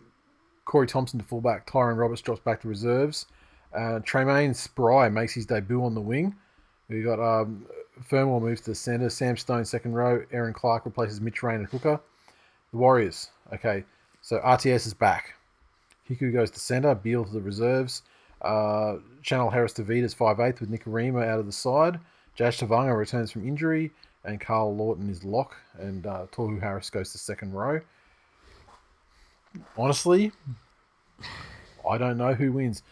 [0.65, 1.65] Corey Thompson to fullback.
[1.65, 3.27] Tyrone Roberts drops back to reserves.
[3.73, 6.35] Uh, Treymain Spry makes his debut on the wing.
[6.89, 7.65] We got um,
[8.11, 9.09] moves to the centre.
[9.09, 10.23] Sam Stone second row.
[10.31, 11.99] Erin Clark replaces Mitch Rein at hooker.
[12.71, 13.29] The Warriors.
[13.53, 13.83] Okay,
[14.21, 15.35] so RTS is back.
[16.09, 16.95] Hiku goes to centre.
[16.95, 18.03] Beal to the reserves.
[18.41, 21.99] Uh, Chanel Harris-Tavita's 5'8 with Nikorima out of the side.
[22.35, 23.91] Jazz Tevaga returns from injury.
[24.23, 25.55] And Karl Lawton is lock.
[25.79, 27.79] And uh, Tohu Harris goes to second row.
[29.77, 30.31] Honestly,
[31.89, 32.83] I don't know who wins.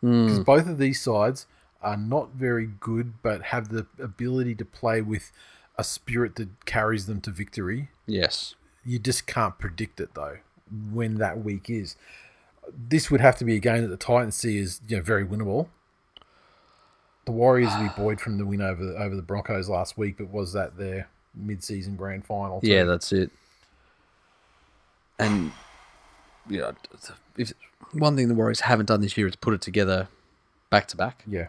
[0.00, 0.26] Hmm.
[0.26, 1.46] Because both of these sides
[1.82, 5.32] are not very good, but have the ability to play with
[5.78, 8.54] a spirit that carries them to victory Yes.
[8.84, 10.38] you just can't predict it though
[10.90, 11.96] when that week is.
[12.88, 15.24] This would have to be a game that the Titans see as you know very
[15.24, 15.68] winnable.
[17.26, 20.30] The Warriors would be buoyed from the win over over the Broncos last week, but
[20.30, 22.60] was that their mid-season grand final?
[22.60, 22.68] too?
[22.68, 23.30] Yeah, that's it.
[25.18, 25.52] And
[26.48, 26.72] yeah,
[27.36, 27.52] if
[27.92, 30.08] one thing the Warriors haven't done this year is put it together
[30.70, 31.22] back to back.
[31.26, 31.48] yeah.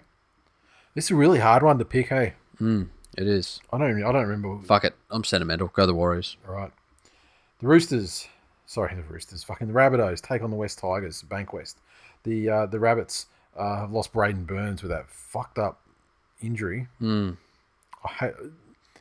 [0.95, 2.07] This is a really hard one to pick.
[2.09, 3.59] Hey, It is.
[3.71, 4.59] I don't even, I don't remember.
[4.65, 4.95] Fuck it.
[5.11, 5.67] I'm sentimental.
[5.67, 6.37] Go the Warriors.
[6.47, 6.71] All right,
[7.59, 8.27] the Roosters.
[8.65, 9.43] Sorry, the Roosters.
[9.43, 11.23] Fucking the Rabbitohs take on the West Tigers.
[11.27, 11.75] Bankwest.
[12.23, 15.81] The uh, the Rabbits uh, have lost Braidon Burns with that fucked up
[16.41, 16.87] injury.
[17.01, 17.35] I
[18.19, 18.33] hate,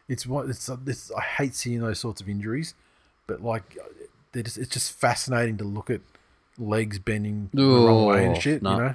[0.09, 2.74] it's what it's, it's I hate seeing those sorts of injuries,
[3.26, 3.78] but like
[4.42, 6.00] just, it's just fascinating to look at
[6.58, 8.62] legs bending the wrong way and shit.
[8.62, 8.72] no.
[8.72, 8.94] You know.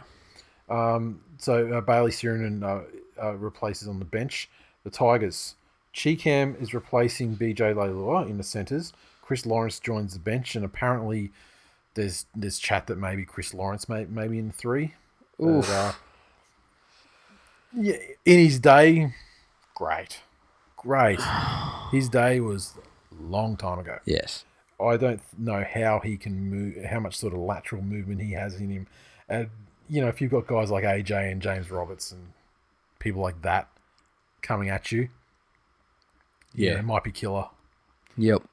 [0.76, 2.84] Um, so uh, Bayley Sironen uh,
[3.22, 4.49] uh, replaces on the bench.
[4.84, 5.55] The Tigers.
[5.93, 8.93] Cheekham is replacing BJ Leilua in the centres.
[9.22, 11.31] Chris Lawrence joins the bench, and apparently
[11.93, 14.93] there's there's chat that maybe Chris Lawrence may maybe in the three.
[15.38, 15.93] But, uh,
[17.73, 19.13] yeah, in his day,
[19.76, 20.22] great,
[20.77, 21.19] great.
[21.91, 22.76] His day was
[23.11, 23.99] a long time ago.
[24.05, 24.45] Yes.
[24.82, 28.56] I don't know how he can move, how much sort of lateral movement he has
[28.60, 28.88] in him.
[29.30, 29.49] And
[29.90, 32.34] you know, if you've got guys like AJ and James Roberts and
[32.99, 33.68] people like that
[34.41, 35.10] coming at you,
[36.53, 37.48] yeah, it might be killer.
[38.18, 38.44] Yep.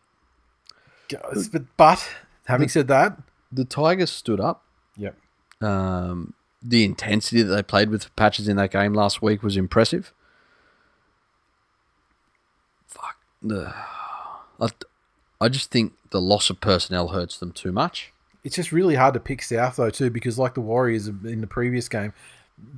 [1.52, 2.08] But, but
[2.46, 3.18] having said that,
[3.50, 4.62] The Tigers stood up.
[4.96, 5.16] yep,
[5.60, 10.12] Um, the intensity that they played with patches in that game last week was impressive.
[12.86, 13.16] Fuck.
[13.42, 13.72] The,
[14.60, 14.68] I,
[15.40, 18.12] I just think the loss of personnel hurts them too much.
[18.44, 21.46] it's just really hard to pick South though too because like the Warriors in the
[21.46, 22.12] previous game,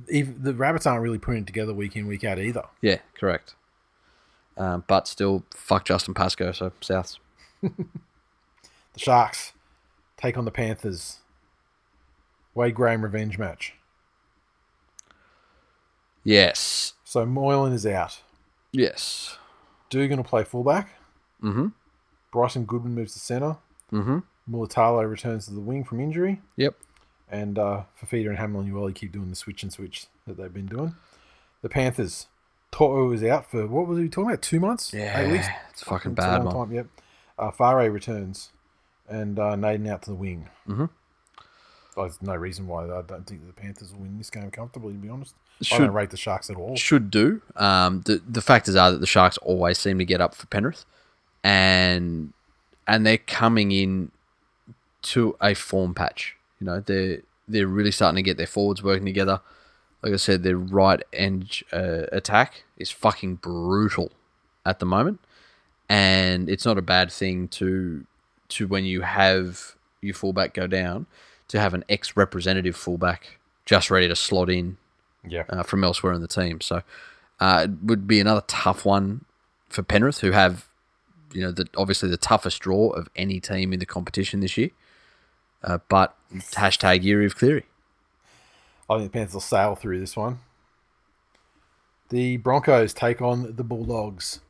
[0.07, 2.63] if the Rabbits aren't really putting it together week in week out either.
[2.81, 3.55] Yeah, correct.
[4.57, 7.19] Um, but still, fuck Justin Pascoe, so Souths.
[8.93, 9.53] The Sharks
[10.17, 11.19] take on the Panthers.
[12.53, 13.73] Wade Graham revenge match.
[16.23, 16.93] Yes.
[17.05, 18.19] So Moylan is out.
[18.73, 19.37] Yes.
[19.89, 20.89] Dugan will play fullback.
[21.41, 21.67] Mm-hmm.
[22.31, 23.57] Bryson Goodwin moves to centre.
[23.91, 24.19] Mm-hmm.
[24.49, 26.41] Mulitalo returns to the wing from injury.
[26.57, 26.75] Yep.
[27.29, 30.95] And uh, Fifita and Hamlin-Uele keep doing the switch and switch that they've been doing.
[31.61, 32.27] The Panthers.
[32.71, 34.93] Toto is out for, what was he talking about, two months?
[34.93, 35.47] Yeah, Eight weeks?
[35.71, 36.53] it's fucking a bad, man.
[36.53, 36.87] time, yep.
[37.37, 38.51] Uh, Fare returns.
[39.09, 40.47] And uh, Naden out to the wing.
[40.69, 40.85] Mm-hmm.
[41.97, 44.99] There's no reason why I don't think the Panthers will win this game comfortably, to
[44.99, 45.35] be honest.
[45.59, 46.75] I Should- don't rate the Sharks at all.
[46.77, 47.41] should do.
[47.57, 50.85] Um, the the factors are that the Sharks always seem to get up for Penrith,
[51.43, 52.33] and
[52.87, 54.11] and they're coming in
[55.03, 56.35] to a form patch.
[56.59, 59.41] You know, they're they're really starting to get their forwards working together.
[60.03, 64.11] Like I said, their right edge uh, attack is fucking brutal
[64.65, 65.19] at the moment,
[65.89, 68.05] and it's not a bad thing to
[68.49, 71.05] to when you have your fullback go down
[71.47, 74.77] to have an ex representative fullback just ready to slot in
[75.27, 75.43] Yeah.
[75.49, 76.59] uh, from elsewhere in the team.
[76.61, 76.81] So
[77.39, 79.25] uh, it would be another tough one
[79.69, 80.67] for Penrith, who have,
[81.33, 84.69] you know, the, obviously the toughest draw of any team in the competition this year.
[85.63, 87.65] Uh, but hashtag year of Cleary.
[88.89, 90.39] I think the Panthers will sail through this one.
[92.09, 94.41] The Broncos take on the Bulldogs.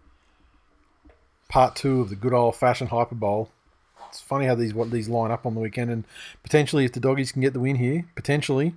[1.49, 3.51] Part two of the good old fashioned Hyper Bowl.
[4.09, 6.05] It's funny how these what these line up on the weekend, and
[6.43, 8.73] potentially if the doggies can get the win here, potentially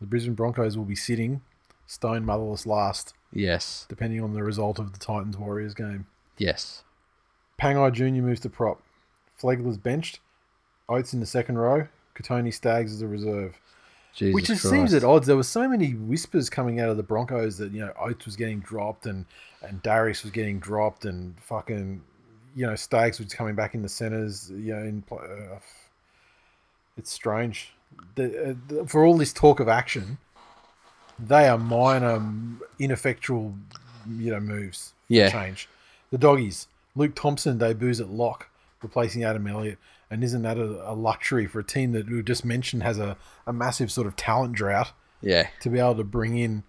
[0.00, 1.40] the Brisbane Broncos will be sitting
[1.86, 3.86] stone motherless last, Yes.
[3.88, 6.06] depending on the result of the Titans Warriors game.
[6.38, 6.82] Yes.
[7.60, 8.22] Pangai Jr.
[8.22, 8.80] moves to prop.
[9.40, 10.20] Flegler's benched.
[10.88, 11.86] Oates in the second row.
[12.14, 13.60] Kotoni Staggs as a reserve.
[14.14, 15.26] Jesus Which just seems at odds.
[15.26, 18.36] There were so many whispers coming out of the Broncos that you know Oates was
[18.36, 19.26] getting dropped and
[19.62, 22.00] and Darius was getting dropped and fucking
[22.56, 24.50] you know Staggs was coming back in the centers.
[24.50, 25.58] You know, in uh,
[26.96, 27.72] it's strange.
[28.16, 30.18] The, uh, the, for all this talk of action,
[31.18, 32.20] they are minor,
[32.78, 33.54] ineffectual,
[34.18, 34.94] you know, moves.
[35.08, 35.30] Yeah.
[35.30, 35.68] change.
[36.10, 36.68] The doggies.
[36.96, 38.48] Luke Thompson debuts at lock,
[38.82, 39.78] replacing Adam Elliott.
[40.10, 43.16] And isn't that a, a luxury for a team that we just mentioned has a,
[43.46, 45.48] a massive sort of talent drought Yeah.
[45.60, 46.62] to be able to bring in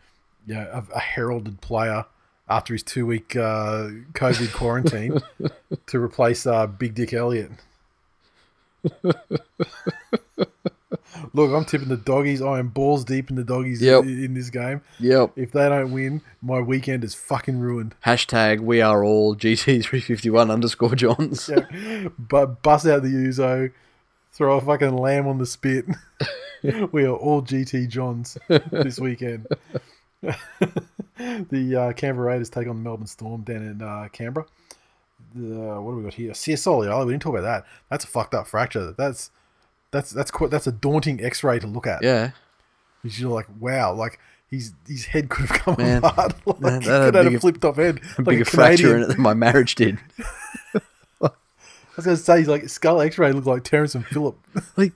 [0.46, 2.06] you know, a, a heralded player
[2.50, 5.20] after his two week uh, COVID quarantine
[5.88, 7.52] to replace uh, Big Dick Elliott?
[11.34, 12.42] Look, I'm tipping the doggies.
[12.42, 14.04] I am balls deep in the doggies Yep.
[14.04, 14.82] in, this game.
[15.00, 15.32] Yep.
[15.36, 17.96] If they don't win, my weekend is fucking ruined.
[18.06, 21.50] Hashtag we are all GT351 underscore Johns.
[22.18, 23.72] But bust out the Uzo,
[24.32, 25.86] throw a fucking lamb on the spit.
[26.92, 28.38] we are all GT Johns
[28.72, 29.48] this weekend.
[30.22, 34.46] the uh, Canberra Raiders take on the Melbourne Storm down in uh, Canberra.
[35.36, 36.34] The, what do we got here?
[36.34, 37.06] CS Soliola.
[37.06, 37.66] We didn't talk about that.
[37.90, 38.94] That's a fucked up fracture.
[38.98, 39.32] That's
[39.92, 42.04] that's that's quite, that's a daunting X-ray to look at.
[42.04, 42.32] Yeah.
[43.02, 46.36] Because you're like, wow, like his his head could have come Man, apart.
[46.46, 48.00] like, man, he could have had a flipped off head.
[48.18, 50.00] A like bigger a fracture in it than my marriage did.
[51.22, 54.38] I was going to say, he's like skull X-ray looked like Terrence and Phillip.
[54.78, 54.94] like,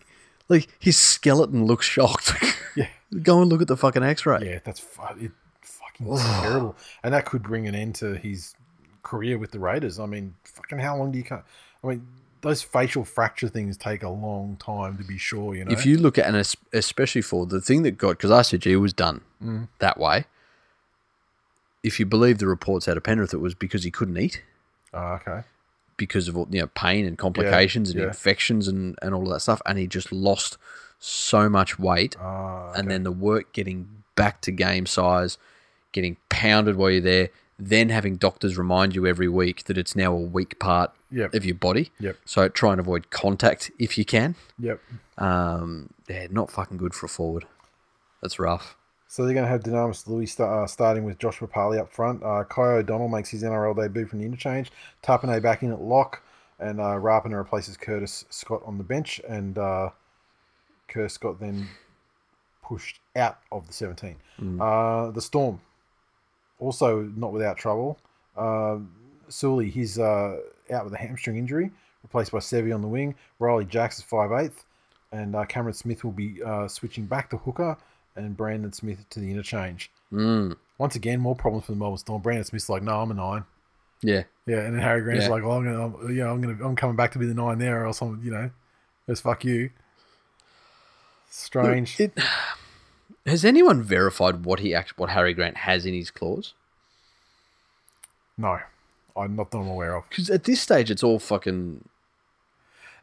[0.48, 2.32] like his skeleton looks shocked.
[2.78, 2.88] Yeah.
[3.22, 4.40] Go and look at the fucking X-ray.
[4.42, 4.80] Yeah, that's
[5.20, 8.56] it, fucking terrible, and that could bring an end to his
[9.04, 10.00] career with the Raiders.
[10.00, 11.26] I mean, fucking how long do you?
[11.30, 11.42] I
[11.88, 12.08] mean,
[12.44, 15.56] those facial fracture things take a long time to be sure.
[15.56, 16.36] You know, If you look at, and
[16.74, 19.68] especially for the thing that got, because ICG was done Mm.
[19.80, 20.26] that way.
[21.84, 24.42] If you believe the reports out of Penrith, it was because he couldn't eat
[24.94, 25.42] oh, okay,
[25.98, 28.08] because of all you know pain and complications and yeah.
[28.08, 30.58] infections and, and all of that stuff, and he just lost
[31.00, 35.38] so much weight, uh, and then the work getting back to game size,
[35.92, 40.12] getting pounded while you're there, then having doctors remind you every week that it's now
[40.14, 41.34] a weak part Yep.
[41.36, 41.92] of your body.
[42.00, 42.18] Yep.
[42.26, 44.36] So try and avoid contact if you can.
[44.60, 44.80] yep.
[45.20, 47.46] Um, yeah, not fucking good for a forward.
[48.22, 48.76] That's rough.
[49.08, 52.24] So they're going to have Dunamis Lui sta uh, starting with Joshua Parley up front.
[52.24, 54.72] Uh, Kai O'Donnell makes his NRL debut from the interchange.
[55.04, 56.24] Tapine back in at lock,
[56.60, 59.90] and uh, Rapana replaces Curtis Scott on the bench, and uh,
[60.88, 61.68] Curtis Scott then
[62.64, 64.16] pushed out of the 17.
[64.60, 65.62] Uh, the Storm,
[66.60, 68.00] also not without trouble.
[68.38, 68.78] Uh,
[69.30, 70.38] Sully, he's uh,
[70.72, 71.72] out with a hamstring injury,
[72.04, 73.16] replaced by Sevi on the wing.
[73.40, 74.52] Ryley Jacks is 5'8",
[75.12, 77.78] and uh, Cameron Smith will be uh, switching back to hooker,
[78.16, 79.90] and Brandon Smith to the interchange.
[80.12, 80.56] Mm.
[80.78, 82.22] Once again, more problems for the Melbourne Storm.
[82.22, 83.46] Brandon Smith's like, no, I'm a nine.
[84.02, 84.24] Yeah.
[84.46, 85.32] Yeah, and then Harry Grant's Yeah.
[85.32, 87.34] like, well, I'm gonna, I'm, you know, I'm gonna, I'm coming back to be the
[87.34, 88.50] nine there, or else I'm, you know,
[89.08, 89.70] just fuck you.
[91.30, 92.00] Strange.
[92.00, 92.14] It,
[93.26, 96.54] has anyone verified what he act, what Harry Grant has in his clause?
[98.38, 98.60] no,
[99.16, 100.10] I'm not that I'm aware of.
[100.10, 101.84] Because at this stage, it's all fucking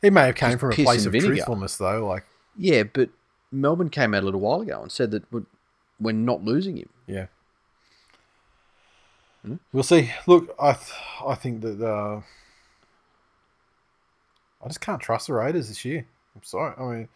[0.02, 1.34] It may have came from a place of vinegar.
[1.34, 2.04] truthfulness, though.
[2.06, 2.24] Like,
[2.56, 2.82] yeah.
[2.82, 3.10] But
[3.52, 5.44] Melbourne came out a little while ago and said that we're,
[6.00, 6.88] we're not losing him.
[7.06, 7.26] yeah.
[9.46, 9.54] Hmm?
[9.72, 10.10] We'll see.
[10.26, 10.92] Look, I, th-
[11.26, 12.20] I think that uh,
[14.62, 16.04] I just can't trust the Raiders this year.
[16.34, 16.74] I'm sorry.
[16.78, 17.08] I mean,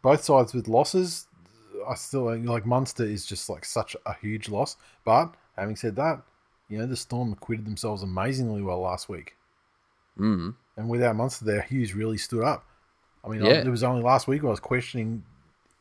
[0.00, 1.26] both sides with losses.
[1.88, 4.76] I still like Munster is just like such a huge loss.
[5.04, 6.22] But having said that,
[6.68, 9.36] you know the Storm acquitted themselves amazingly well last week,
[10.18, 10.54] Mm.
[10.76, 12.64] and without Munster there, Hughes really stood up.
[13.24, 15.24] I mean, I- it was only last week I was questioning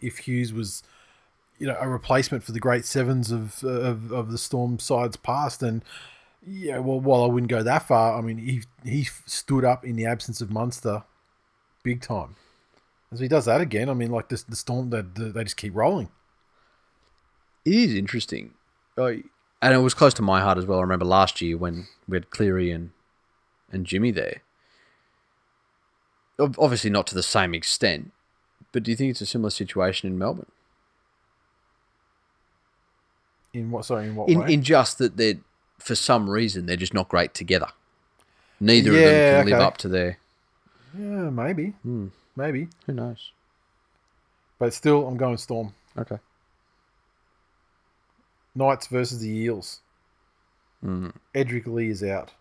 [0.01, 0.83] if Hughes was,
[1.57, 5.61] you know, a replacement for the great sevens of of, of the Storm sides past,
[5.63, 5.83] and
[6.45, 9.95] yeah, well, while I wouldn't go that far, I mean, he he stood up in
[9.95, 11.03] the absence of Munster,
[11.83, 12.35] big time.
[13.11, 15.75] As he does that again, I mean, like this, the Storm, they, they just keep
[15.75, 16.09] rolling.
[17.65, 18.53] It is interesting.
[18.97, 19.23] I,
[19.61, 20.79] and it was close to my heart as well.
[20.79, 22.91] I remember last year when we had Cleary and,
[23.71, 24.41] and Jimmy there.
[26.39, 28.11] Obviously, not to the same extent,
[28.71, 30.45] But do you think it's a similar situation in Melbourne?
[33.53, 33.85] In what?
[33.85, 34.53] Sorry, in what In way?
[34.53, 35.35] in just that they're
[35.79, 37.67] for some reason they're just not great together.
[38.59, 40.17] Neither of them can live up to their.
[40.97, 42.07] yeah, maybe, Hmm.
[42.39, 42.69] Maybe.
[42.85, 43.33] Who knows?
[44.59, 45.73] But still, I'm going Storm.
[45.97, 46.17] Okay.
[48.55, 49.81] Knights versus the Eels.
[50.83, 51.11] Mm.
[51.35, 52.31] Edrick Lee is out.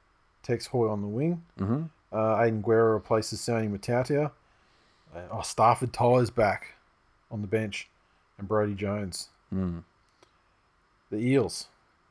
[0.45, 1.43] Tex Hoy on the wing.
[1.59, 4.31] hmm Uh, Aidan Guerra replaces Sione Mata'utia.
[5.15, 6.75] Uh, oh, Stafford Tyler's back
[7.33, 7.89] on the bench.
[8.39, 9.31] And Brody Jones.
[9.53, 9.83] Mm.
[11.11, 11.66] The Eels.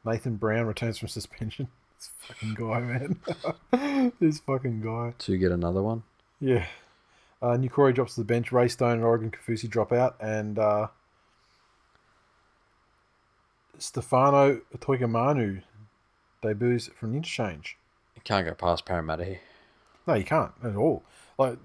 [0.06, 1.70] Nathan Brown returns from suspension.
[1.98, 4.12] This fucking guy, man.
[4.20, 5.16] this fucking guy.
[5.18, 6.04] To get another one.
[6.40, 6.68] Yeah.
[7.42, 8.52] Uh, New Corey drops to the bench.
[8.52, 10.16] Ray Stone and Oregon Kaufusi drop out.
[10.20, 10.88] And uh,
[13.78, 15.62] Stefano Utoikamanu
[16.42, 17.78] debuts from the interchange.
[18.16, 19.40] You can't go past Parramatta here.
[20.08, 21.04] No, you can't at all.
[21.38, 21.58] Like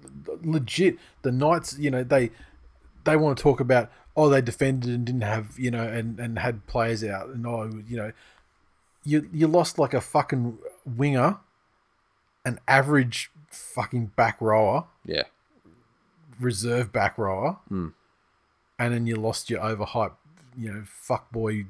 [0.43, 2.29] legit, the Knights, you know, they
[3.05, 6.37] they want to talk about oh they defended and didn't have you know and and
[6.39, 8.11] had players out and oh you know
[9.03, 11.37] you you lost like a fucking winger,
[12.45, 15.23] an average fucking back rower, Yeah.
[16.39, 17.89] Reserve back rower, Hmm.
[18.79, 20.15] and then you lost your overhyped
[20.57, 21.65] you know fuck boy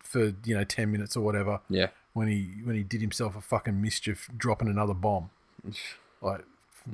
[0.00, 1.88] for you know ten minutes or whatever Yeah.
[2.14, 5.30] when he when he did himself a fucking mischief dropping another bomb,
[6.22, 6.44] like.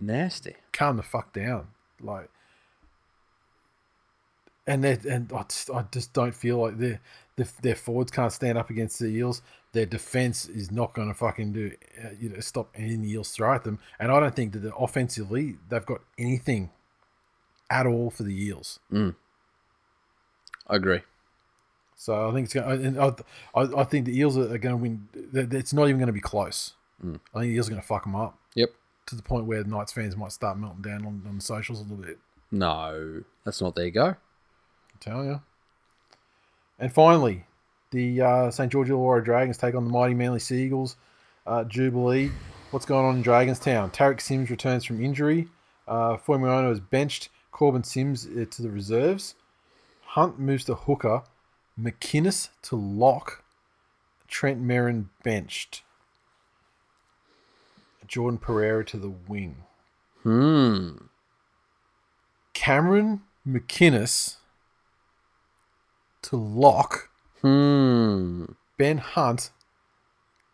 [0.01, 0.57] Nasty.
[0.73, 1.69] calm the fuck down.
[2.01, 2.29] Like,
[4.67, 7.01] and they and I just, I just don't feel like their
[7.37, 9.43] their their forwards can't stand up against the Eels.
[9.73, 11.71] Their defense is not going to fucking do
[12.03, 13.79] uh, you know stop any the Eels throw at them.
[14.01, 16.71] And I don't think that offensively they've got anything
[17.75, 18.79] at all for the Eels.
[18.93, 21.01] I agree.
[21.97, 22.99] So I think it's going.
[22.99, 23.13] I,
[23.55, 25.09] I, I think the Eels are going to win.
[25.53, 26.75] It's not even going to be close.
[27.03, 28.71] I think the Eels are going to fuck them up Yep.
[29.07, 31.83] to the point where the Knights fans might start melting down on, on socials a
[31.83, 32.19] little bit.
[32.51, 34.07] No, that's not there you go.
[34.07, 34.17] I'm
[35.01, 35.41] telling you.
[36.79, 37.45] And finally,
[37.91, 38.71] the uh, St.
[38.73, 40.97] George Illawarra Dragons take on the mighty Manly Seagulls.
[41.47, 42.31] Uh, Jubilee.
[42.71, 43.93] What's going on in Dragonstown?
[43.93, 45.49] Tariq Sims returns from injury.
[45.87, 47.29] Uh, is benched.
[47.55, 49.37] Corbin Sims uh, to the reserves.
[50.07, 51.23] Hunt moves to hooker.
[51.81, 53.45] McInnes to lock.
[54.27, 55.83] Trent Merrin benched.
[58.09, 59.59] Jordan Pereira to the wing.
[60.25, 60.97] Hmm.
[62.55, 64.37] Cameron McInnes
[66.23, 67.09] to lock.
[67.41, 68.47] Hmm.
[68.77, 69.51] Ben Hunt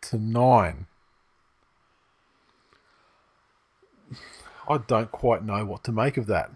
[0.01, 0.85] to nine.
[4.69, 6.51] I don't quite know what to make of that.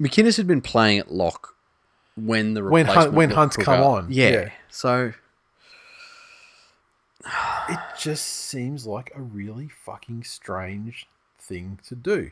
[0.00, 1.54] McInnes had been playing at lock
[2.16, 4.28] when the When Hunt- when Hunt's come on, Yeah.
[4.30, 4.50] yeah.
[4.70, 5.12] So
[7.68, 11.06] It just seems like a really fucking strange
[11.38, 12.30] thing to do.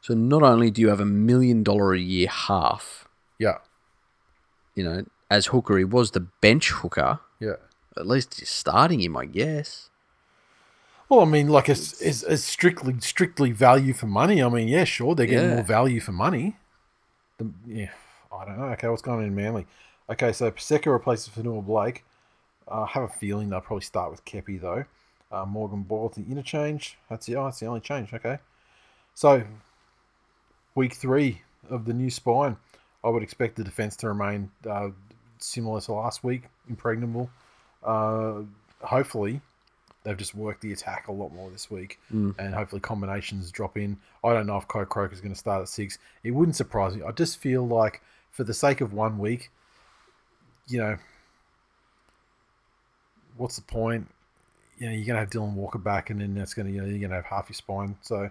[0.00, 3.06] so not only do you have a million dollar a year half,
[3.38, 3.58] Yeah,
[4.74, 7.20] you know, as hooker he was the bench hooker.
[7.40, 7.56] yeah.
[7.96, 9.90] At least you're starting him, I guess.
[11.10, 14.42] Well, I mean, like it's, it's, it's strictly strictly value for money.
[14.42, 15.56] I mean, yeah, sure, they're getting Yeah.
[15.56, 16.56] more value for money.
[17.42, 17.90] The, yeah,
[18.32, 18.66] I don't know.
[18.66, 19.66] Okay, what's going on in Manly?
[20.08, 22.04] Okay, so Paseka replaces Fonua-Blake.
[22.70, 24.84] I have a feeling they'll probably start with Kepi though.
[25.30, 26.98] Uh, Morgan Boyle to the interchange.
[27.08, 28.12] That's the oh, that's the only change.
[28.12, 28.38] Okay,
[29.14, 29.42] so
[30.74, 32.56] week three of the new spine.
[33.02, 34.90] I would expect the defense to remain uh,
[35.38, 37.30] similar to last week, impregnable.
[37.82, 38.42] Uh,
[38.80, 39.40] hopefully,
[40.04, 42.32] they've just worked the attack a lot more this week, hmm.
[42.38, 43.96] and hopefully combinations drop in.
[44.24, 45.98] I don't know if Kyle Croker is going to start at six.
[46.24, 47.02] It wouldn't surprise me.
[47.02, 49.50] I just feel like for the sake of one week,
[50.68, 50.96] you know,
[53.36, 54.08] what's the point?
[54.78, 56.80] You know, you're going to have Dylan Walker back, and then that's going to you
[56.80, 57.96] know you're going to have half your spine.
[58.02, 58.30] So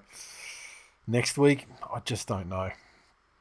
[1.08, 2.72] next week, I just don't know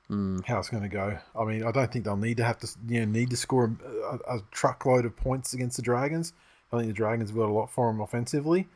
[0.09, 0.39] hmm.
[0.47, 1.19] how it's going to go.
[1.39, 3.65] I mean, I don't think they'll need to have to you know need to score
[3.65, 6.33] a, a, a truckload of points against the Dragons.
[6.73, 8.69] I think the Dragons have got a lot for him offensively.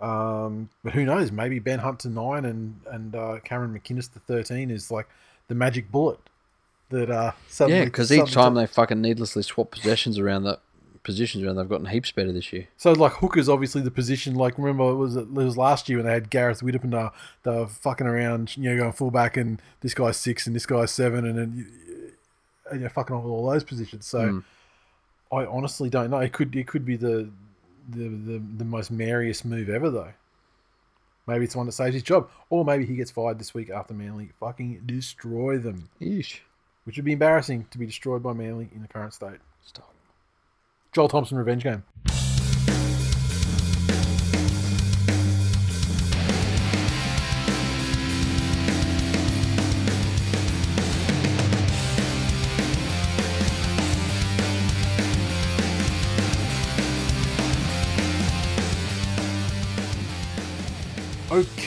[0.00, 1.30] Um, but who knows?
[1.30, 5.08] Maybe Ben Hunt to nine and and uh, Cameron McInnes to thirteen is like
[5.48, 6.18] the magic bullet
[6.90, 10.58] that uh suddenly, Yeah, because each time they fucking needlessly swap possessions around the
[11.02, 12.66] positions around, they've gotten heaps better this year.
[12.76, 14.34] So like hooker's obviously the position.
[14.34, 17.10] Like remember it was it was last year when they had Gareth Widdop and uh,
[17.42, 20.90] they were fucking around, you know, going fullback and this guy's six and this guy's
[20.90, 21.72] seven and then
[22.70, 24.06] and you're fucking off with all those positions.
[24.06, 24.42] So
[25.34, 26.18] I honestly don't know.
[26.18, 27.30] It could it could be the
[27.88, 30.12] the, the the most merriest move ever though.
[31.26, 33.94] Maybe it's one that saves his job, or maybe he gets fired this week after
[33.94, 36.40] Manly fucking destroy them, Yeesh.
[36.84, 39.38] which would be embarrassing to be destroyed by Manly in the current state.
[39.64, 39.94] Stop.
[40.92, 41.82] Joel Thompson revenge game.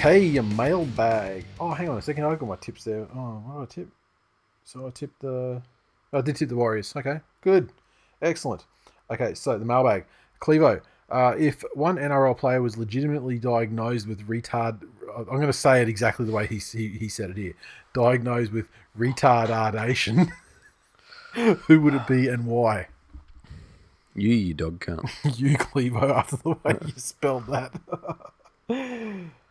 [0.07, 1.43] Okay, a mailbag.
[1.59, 2.23] Oh, hang on a second.
[2.23, 3.09] I've got my tips there.
[3.13, 3.89] Oh, what did I tip?
[4.63, 5.61] So I tipped the.
[6.13, 6.93] I did tip the Warriors.
[6.95, 7.73] Okay, good,
[8.21, 8.63] excellent.
[9.11, 10.05] Okay, so the mailbag.
[10.39, 10.79] Clevo,
[11.09, 14.81] uh, if one NRL player was legitimately diagnosed with retard,
[15.13, 17.53] I'm going to say it exactly the way he, he, he said it here.
[17.93, 20.31] Diagnosed with retardation,
[21.33, 22.87] who would it be and why?
[24.15, 25.09] You, you dog cunt.
[25.37, 27.73] you, Clevo, after the way you spelled that.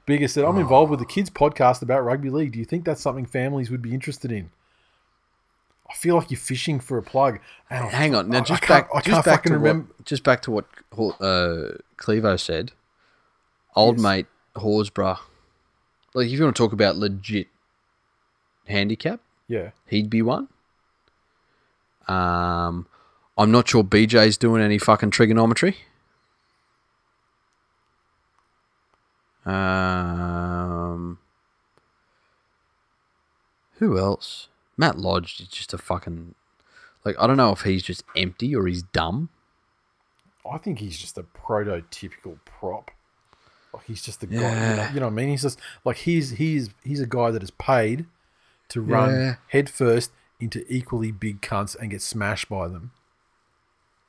[0.06, 2.52] Bigger said, I'm involved with the kids' podcast about rugby league.
[2.52, 4.50] Do you think that's something families would be interested in?
[5.90, 7.38] I feel like you're fishing for a plug.
[7.70, 9.88] And Hang on, now I- just I back, I just can't back to remember.
[9.96, 10.64] what, just back to what
[11.20, 12.72] uh, Clevo said.
[13.74, 14.02] Old Yes.
[14.02, 14.26] mate
[14.56, 15.18] Horsburgh.
[16.14, 17.48] Like, if you want to talk about legit
[18.66, 19.70] handicap, Yeah.
[19.86, 20.48] he'd be one.
[22.08, 22.86] Um,
[23.36, 25.76] I'm not sure BJ's doing any fucking trigonometry.
[29.46, 31.18] Um,
[33.78, 34.48] who else?
[34.76, 36.34] Matt Lodge is just a fucking
[37.04, 39.28] like I don't know if he's just empty or he's dumb.
[40.50, 42.90] I think he's just a prototypical prop.
[43.72, 44.36] Like he's just the guy.
[44.36, 44.92] You know, Yeah.
[44.94, 45.28] you know what I mean?
[45.28, 48.06] He's just like he's he's he's a guy that is paid
[48.68, 49.34] to run Yeah.
[49.48, 50.10] head first
[50.40, 52.92] into equally big cunts and get smashed by them.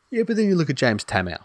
[0.10, 1.38] Yeah, but then you look at James Tamou,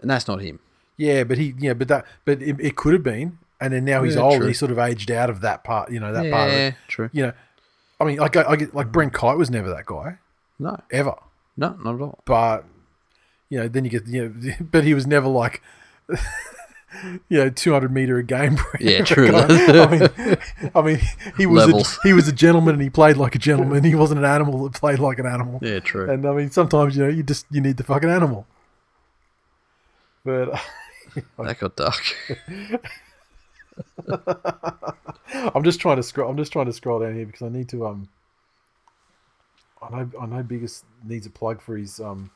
[0.00, 0.60] and that's not him.
[0.98, 4.02] Yeah, but he yeah, but that but it, it could have been, and then now
[4.02, 4.32] he's Yeah, old.
[4.34, 4.40] true.
[4.42, 5.90] and He's sort of aged out of that part.
[5.90, 6.74] You know that part of it.
[6.88, 7.08] true.
[7.12, 7.32] You know,
[8.00, 10.18] I mean, like I, I get like Brent Kite was never that guy
[10.58, 11.14] No, ever.
[11.56, 12.18] no, not at all.
[12.26, 12.64] but
[13.48, 15.62] you know, then you get you know, but he was never like
[17.28, 18.58] you know, two hundred meter a game.
[18.80, 19.34] Yeah, true.
[19.34, 20.08] I mean,
[20.74, 21.00] I mean,
[21.36, 21.98] he was Levels.
[22.04, 23.84] a, he was a gentleman and he played like a gentleman.
[23.84, 25.60] He wasn't an animal that played like an animal.
[25.62, 26.10] Yeah, true.
[26.10, 28.46] And I mean, sometimes you know, you just you need the fucking animal.
[30.24, 30.60] But
[31.38, 32.02] that got dark.
[35.54, 36.30] I'm just trying to scroll.
[36.30, 37.86] I'm just trying to scroll down here because I need to.
[37.86, 38.08] Um,
[39.82, 40.10] I know.
[40.20, 40.42] I know.
[40.42, 42.30] Biggest needs a plug for his um,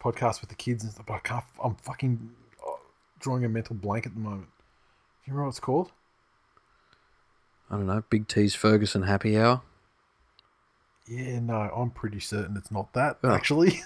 [0.00, 1.06] podcast with the kids and stuff.
[1.06, 1.44] But I can't.
[1.62, 2.30] I'm fucking
[2.66, 2.72] uh,
[3.18, 4.48] drawing a mental blank at the moment.
[4.48, 5.92] Do you remember what it's called?
[7.70, 8.02] I don't know.
[8.10, 9.62] Big T's Ferguson happy hour.
[11.06, 11.40] Yeah.
[11.40, 13.30] No, I'm pretty certain it's not that Oh.
[13.30, 13.80] actually.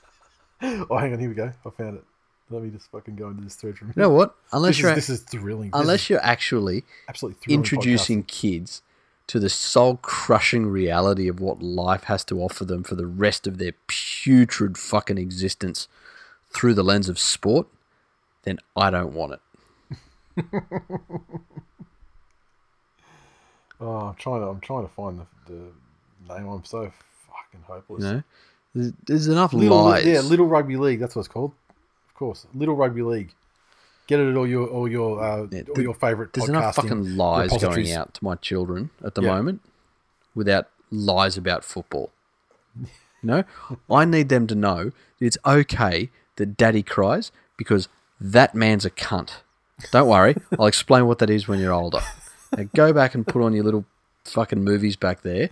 [0.62, 1.18] oh, hang on.
[1.20, 1.52] Here we go.
[1.64, 2.04] I found it.
[2.50, 4.34] Let me just fucking go into this thread from You know what?
[4.52, 5.70] Unless This you're is, this is thrilling.
[5.72, 8.82] Unless is you're actually absolutely introducing kids
[9.26, 13.46] to the soul crushing reality of what life has to offer them for the rest
[13.46, 15.86] of their putrid fucking existence
[16.50, 17.66] through the lens of sport,
[18.44, 20.44] then I don't want it.
[23.80, 24.48] Oh, I'm trying to.
[24.48, 25.52] I'm trying to find the,
[26.26, 26.48] the name.
[26.48, 26.90] I'm so
[27.28, 28.04] fucking hopeless.
[28.04, 28.22] You know,
[28.74, 30.04] there's, there's enough Little, lies.
[30.04, 31.00] yeah, Little Rugby League.
[31.00, 31.52] That's what it's called.
[32.18, 33.32] Course, Little Rugby League.
[34.08, 36.32] Get it at all your all your uh, Yeah, all th- your favorite.
[36.32, 39.34] There's enough fucking lies going out to my children at the Yeah.
[39.36, 39.60] moment
[40.34, 42.10] without lies about football.
[43.22, 43.44] No,
[43.90, 47.88] I need them to know it's okay that daddy cries because
[48.20, 49.30] that man's a cunt.
[49.92, 52.00] Don't worry, I'll explain what that is when you're older.
[52.56, 53.84] Now go back and put on your little
[54.24, 55.48] fucking movies back there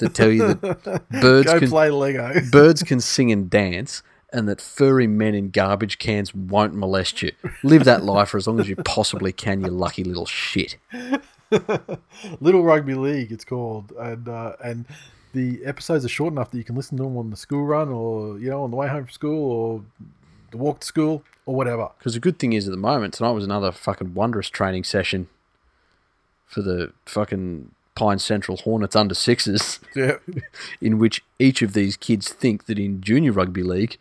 [0.00, 2.40] that tell you that birds Go can play Lego.
[2.50, 7.32] birds can sing and dance and that furry men in garbage cans won't molest you.
[7.62, 10.76] Live that life for as long as you possibly can, you lucky little shit.
[12.40, 13.32] Little Rugby League.
[13.32, 14.86] It's called, and uh, and
[15.32, 17.88] the episodes are short enough that you can listen to them on the school run,
[17.88, 19.84] or you know, on the way home from school, or
[20.52, 21.90] the walk to school, or whatever.
[21.98, 25.28] Because the good thing is at the moment, tonight was another fucking wondrous training session
[26.46, 30.16] for the fucking Pine Central Hornets under sixes, Yeah,
[30.80, 33.98] in which each of these kids think that in junior rugby league,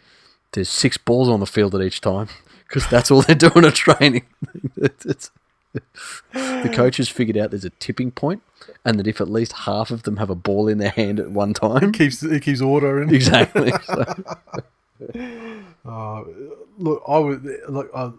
[0.52, 2.28] there's six balls on the field at each time
[2.68, 4.26] because that's all they're doing at training.
[4.78, 5.32] It's-
[6.34, 8.42] the coaches figured out there's a tipping point,
[8.84, 11.30] and that if at least half of them have a ball in their hand at
[11.30, 13.72] one time, keeps it keeps order and exactly.
[13.86, 14.04] So,
[15.86, 16.24] Uh,
[16.78, 17.90] look, I would look.
[17.94, 18.12] Uh,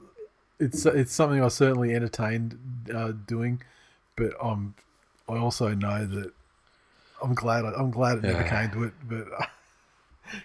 [0.58, 2.56] it's it's something I certainly entertained
[2.94, 3.62] uh, doing,
[4.16, 4.74] but um,
[5.28, 6.32] I also know that
[7.22, 8.62] I'm glad I, I'm glad it never Yeah.
[8.62, 8.94] came to it.
[9.08, 9.26] But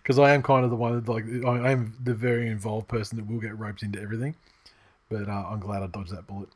[0.01, 3.17] because I am kind of the one that, like I am the very involved person
[3.17, 4.35] that will get roped into everything.
[5.09, 6.49] But uh, I'm glad I dodged that bullet.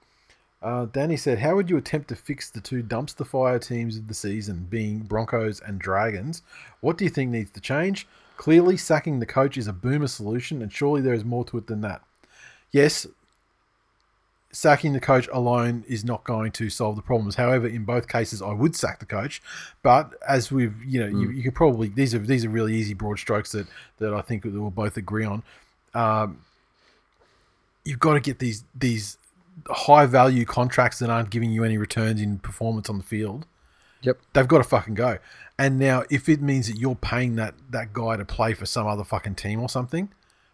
[0.62, 4.08] Uh, Danny said, "How would you attempt to fix the two dumpster fire teams of
[4.08, 6.42] the season, being Broncos and Dragons?
[6.82, 8.08] What do you think needs to change?
[8.38, 11.68] Clearly, sacking the coach is a boomer solution, and surely there is more to it
[11.68, 12.02] than that.
[12.72, 13.08] Yes,
[14.52, 17.36] sacking the coach alone is not going to solve the problems.
[17.36, 19.42] However, in both cases, I would sack the coach.
[19.84, 22.94] But as we've, you know, you, you could probably these are these are really easy
[22.94, 23.68] broad strokes that
[24.00, 25.44] that I think that we'll both agree on.
[25.94, 26.42] Um,
[27.86, 29.18] you've got to get these these
[29.68, 33.46] high value contracts that aren't giving you any returns in performance on the field,
[34.02, 34.18] Yep.
[34.34, 35.18] they've got to fucking go.
[35.58, 38.88] And now, if it means that you're paying that that guy to play for some
[38.88, 40.10] other fucking team or something,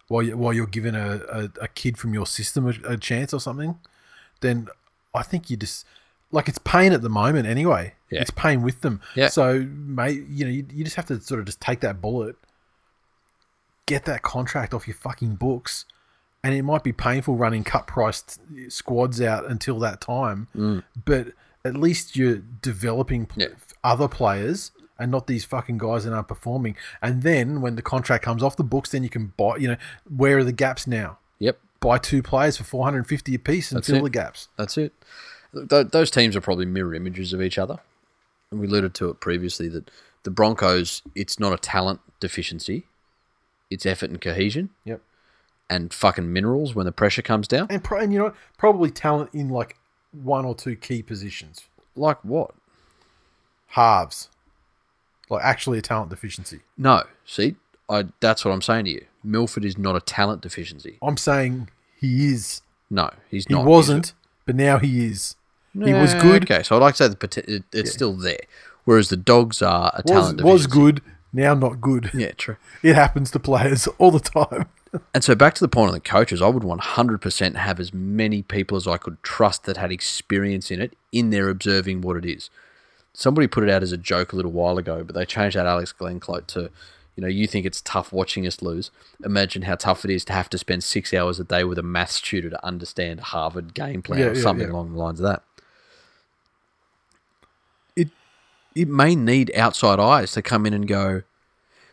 [0.08, 3.32] while you, while you're giving a, a, a kid from your system a, a chance
[3.34, 3.78] or something,
[4.40, 4.68] then
[5.14, 5.84] I think you just
[6.32, 7.94] like it's pain at the moment anyway.
[8.10, 8.20] Yeah.
[8.20, 9.00] It's pain with them.
[9.14, 9.28] Yeah.
[9.28, 12.36] So, mate, you know, you, you just have to sort of just take that bullet,
[13.86, 15.84] get that contract off your fucking books,
[16.42, 20.82] and it might be painful running cut priced squads out until that time, Mm.
[21.04, 21.28] but
[21.64, 23.48] at least you're developing Yeah.
[23.82, 26.76] other players and not these fucking guys that aren't performing.
[27.02, 29.56] And then when the contract comes off the books, then you can buy.
[29.56, 29.76] You know,
[30.14, 31.18] where are the gaps now?
[31.38, 31.58] Yep.
[31.80, 34.02] Buy two players for four hundred and fifty apiece and That's fill it.
[34.04, 34.48] the gaps.
[34.56, 34.92] That's it.
[35.68, 37.78] Th- those teams are probably mirror images of each other.
[38.50, 39.90] And we alluded to it previously that
[40.22, 42.84] the Broncos, it's not a talent deficiency,
[43.70, 45.00] it's effort and cohesion Yep.
[45.68, 47.66] and fucking minerals when the pressure comes down.
[47.70, 49.76] And, pro- and you know, probably talent in like
[50.12, 52.54] one or two key positions, Like what?
[53.68, 54.28] halves,
[55.30, 56.60] like actually a talent deficiency.
[56.78, 57.02] No.
[57.24, 57.56] See,
[57.88, 59.04] I, that's what I'm saying to you.
[59.24, 60.98] Milford is not a talent deficiency.
[61.02, 61.68] I'm saying
[62.00, 62.62] he is.
[62.90, 63.68] No, he's not He not.
[63.70, 64.12] wasn't,
[64.44, 65.34] but now he is.
[65.72, 66.44] He was good.
[66.44, 68.38] Okay, so I'd like to say the poten- it, it's still there.
[68.84, 70.80] Whereas the dogs are a Was talent was deficiency.
[70.80, 71.02] good.
[71.32, 72.10] Now not good.
[72.14, 72.56] Yeah, true.
[72.82, 74.66] It happens to players all the time.
[75.12, 78.42] And so back to the point on the coaches, I would 100% have as many
[78.42, 82.24] people as I could trust that had experience in it in there observing what it
[82.24, 82.48] is.
[83.18, 85.64] Somebody put it out as a joke a little while ago, but they changed that
[85.64, 86.70] Alex Glencoe to,
[87.16, 88.90] you know, you think it's tough watching us lose.
[89.24, 91.82] Imagine how tough it is to have to spend six hours a day with a
[91.82, 94.72] maths tutor to understand Harvard game plan Yeah, or yeah, something yeah.
[94.74, 95.42] along the lines of that.
[97.96, 98.08] It
[98.74, 101.22] it may need outside eyes to come in and go,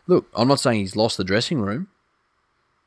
[0.06, 1.88] look, I'm not saying he's lost the dressing room,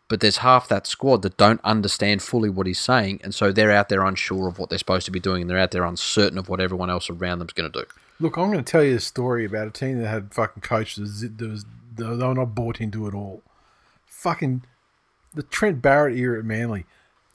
[0.09, 3.71] but there's half that squad that don't understand fully what he's saying, and so they're
[3.71, 6.37] out there unsure of what they're supposed to be doing, and they're out there uncertain
[6.37, 7.85] of what everyone else around them's going to do.
[8.19, 11.21] Look, I'm going to tell you a story about a team that had fucking coaches
[11.21, 11.65] that was
[11.95, 13.41] they were not bought into it at all.
[14.05, 14.63] Fucking
[15.33, 16.85] the Trent Barrett era at Manly.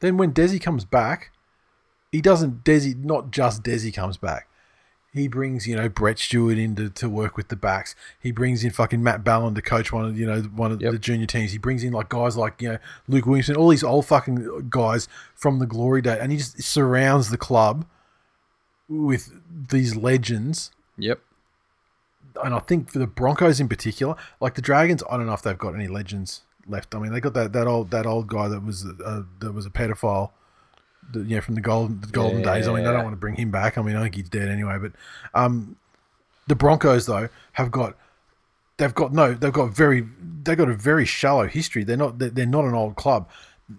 [0.01, 1.31] Then when Desi comes back,
[2.11, 4.49] he doesn't Desi not just Desi comes back.
[5.15, 7.95] He brings you know Brett Stewart in to, to work with the backs.
[8.21, 10.93] He brings in fucking Matt Ballin to coach one of you know one of Yep.
[10.93, 11.53] the junior teams.
[11.53, 12.79] He brings in like guys like you know
[13.09, 17.29] Luke Williamson, all these old fucking guys from the glory day, and he just surrounds
[17.31, 17.85] the club
[18.89, 19.33] with
[19.71, 21.21] these legends Yep.
[22.45, 25.43] and I think for the Broncos in particular, like the Dragons, I don't know if
[25.43, 26.95] they've got any legends left.
[26.95, 29.67] I mean, they got that, that old that old guy that was a, that was
[29.67, 30.31] a pedophile,
[31.11, 32.69] the, you know, from the golden the golden days.
[32.69, 33.79] I mean, they don't want to bring him back.
[33.79, 34.79] I mean, I think he's dead anyway.
[34.79, 34.93] But
[35.35, 35.77] um,
[36.47, 37.97] the Broncos though have got
[38.77, 40.07] they've got no they've got very
[40.45, 41.85] they've got a very shallow history.
[41.85, 43.29] They're not they're not an old club.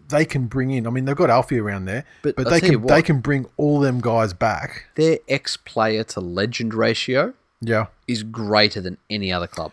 [0.09, 0.87] They can bring in.
[0.87, 3.79] I mean, they've got Alfie around there, But but, they can they can bring all
[3.79, 4.85] them guys back.
[4.95, 7.87] Their ex player to legend ratio Yeah.
[8.07, 9.71] is greater than any other club.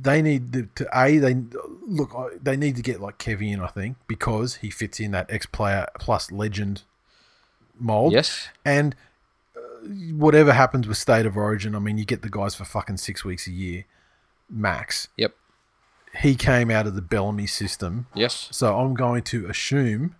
[0.00, 1.34] they need to, to a they
[1.86, 5.26] look they need to get like Kevin in I think because he fits in that
[5.28, 6.82] ex player plus legend
[7.80, 8.12] mold.
[8.12, 8.48] Yes.
[8.64, 8.94] and
[9.56, 9.60] uh,
[10.14, 13.24] whatever happens with state of origin, I mean, you get the guys for fucking six
[13.24, 13.84] weeks a year,
[14.48, 15.08] max.
[15.16, 15.34] Yep.
[16.20, 18.48] He came out of the Bellamy system, Yes.
[18.50, 20.16] so I'm going to assume,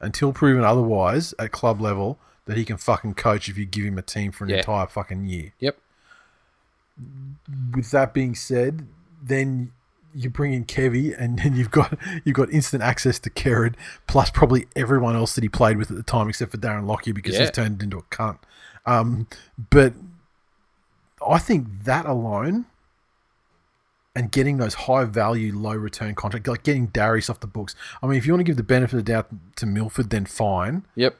[0.00, 3.96] until proven otherwise, at club level, that he can fucking coach if you give him
[3.98, 4.56] a team for an Yeah.
[4.58, 5.76] entire fucking year Yep.
[7.74, 8.86] with that being said,
[9.22, 9.72] then
[10.12, 13.74] you bring in Kevy, and then you've got you've got instant access to Kerrod,
[14.06, 17.14] plus probably everyone else that he played with at the time, except for Darren Lockyer
[17.14, 17.42] because Yeah.
[17.42, 18.38] he's turned into a cunt.
[18.86, 19.26] Um,
[19.70, 19.94] but
[21.26, 22.66] I think that alone,
[24.20, 27.74] and getting those high value, low return contracts, like getting Darius off the books.
[28.02, 30.26] I mean, if you want to give the benefit of the doubt to Milford, then
[30.26, 31.16] fine Yep.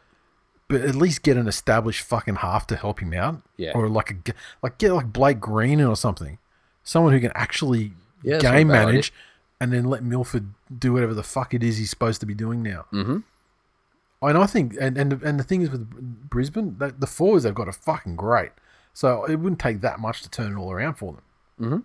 [0.68, 3.40] but at least get an established fucking half to help him out.
[3.56, 3.72] Yeah.
[3.74, 4.32] Or like a
[4.62, 6.39] like get like Blake Green or something,
[6.85, 9.12] someone who can actually Yeah, that's not a game manage,
[9.60, 10.48] and then let Milford
[10.78, 12.85] do whatever the fuck it is he's supposed to be doing now.
[12.93, 13.18] Mm-hmm.
[14.22, 15.89] And I think, and and and the thing is with
[16.28, 18.51] Brisbane, the, the forwards they've got are fucking great.
[18.93, 21.22] So it wouldn't take that much to turn it all around for them.
[21.70, 21.85] Mhm.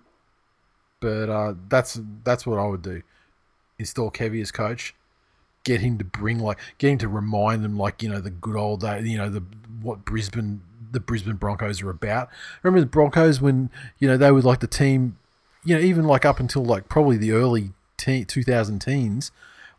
[1.02, 3.02] But uh, that's that's what I would do.
[3.78, 4.96] Install Kevy as coach,
[5.64, 8.56] get him to bring like get him to remind them like you know the good
[8.56, 9.44] old day, you know the
[9.82, 10.62] what Brisbane
[10.92, 12.30] the Brisbane Broncos are about.
[12.64, 13.70] Remember the Broncos when
[14.00, 15.18] you know they were like the team,
[15.64, 19.32] you know even like up until like probably the early te- 2000 teens,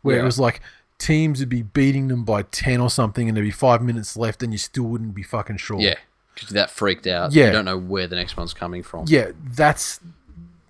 [0.03, 0.21] where Yeah.
[0.21, 0.61] it was like
[0.99, 4.41] teams would be beating them by 10 or something and there'd be five minutes left
[4.41, 5.79] and you still wouldn't be fucking sure.
[5.79, 5.93] Yeah.
[6.33, 7.33] Because that freaked out.
[7.33, 7.47] Yeah.
[7.47, 9.05] You don't know where the next one's coming from.
[9.07, 9.99] Yeah, that's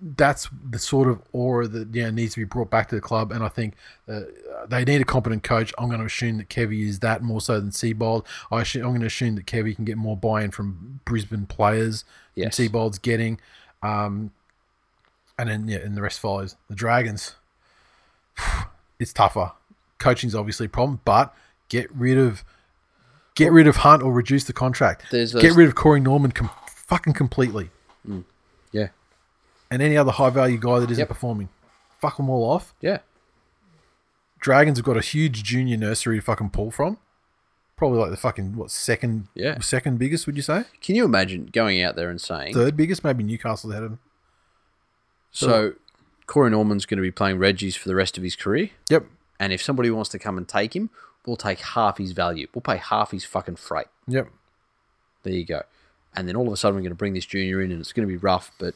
[0.00, 3.32] that's the sort of aura that yeah needs to be brought back to the club,
[3.32, 3.74] and I think
[4.08, 4.20] uh,
[4.68, 5.72] they need a competent coach.
[5.78, 8.24] I'm going to assume that Kevy is that more so than Seibold.
[8.52, 12.04] I I'm going to assume that Kevy can get more buy-in from Brisbane players
[12.34, 12.56] Yes.
[12.56, 13.40] than Seibold's getting,
[13.82, 14.30] um,
[15.38, 16.54] and then yeah, and the rest follows.
[16.68, 17.34] The Dragons,
[18.98, 19.52] it's tougher.
[19.98, 21.34] Coaching's obviously a problem, but
[21.68, 22.44] get rid of
[23.34, 25.04] get rid of Hunt or reduce the contract.
[25.10, 27.70] There's get rid of Corey Norman com- fucking completely
[28.08, 28.18] Yeah.
[29.70, 31.08] And any other high value guy that isn't Yep.
[31.08, 31.48] performing.
[32.00, 32.74] Fuck them all off.
[32.80, 32.98] Yeah.
[34.40, 36.98] Dragons have got a huge junior nursery to fucking pull from.
[37.76, 39.58] Probably like the fucking what second Yeah.
[39.60, 40.64] second biggest would you say?
[40.80, 43.98] Can you imagine going out there and saying, Third biggest, maybe Newcastle ahead of them.
[45.30, 45.74] so
[46.26, 48.70] Corey Norman's going to be playing Reggie's for the rest of his career?
[48.90, 49.06] Yep.
[49.40, 50.90] And if somebody wants to come and take him,
[51.26, 52.48] we'll take half his value.
[52.54, 53.86] We'll pay half his fucking freight.
[54.08, 54.28] Yep.
[55.22, 55.62] There you go.
[56.14, 57.92] And then all of a sudden we're going to bring this junior in and it's
[57.92, 58.74] going to be rough, but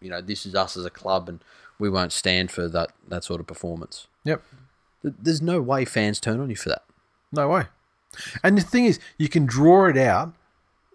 [0.00, 1.40] you know, this is us as a club and
[1.78, 4.06] we won't stand for that that sort of performance.
[4.24, 4.42] Yep.
[5.02, 6.82] There's no way fans turn on you for that.
[7.32, 7.64] No way.
[8.42, 10.32] And the thing is, you can draw it out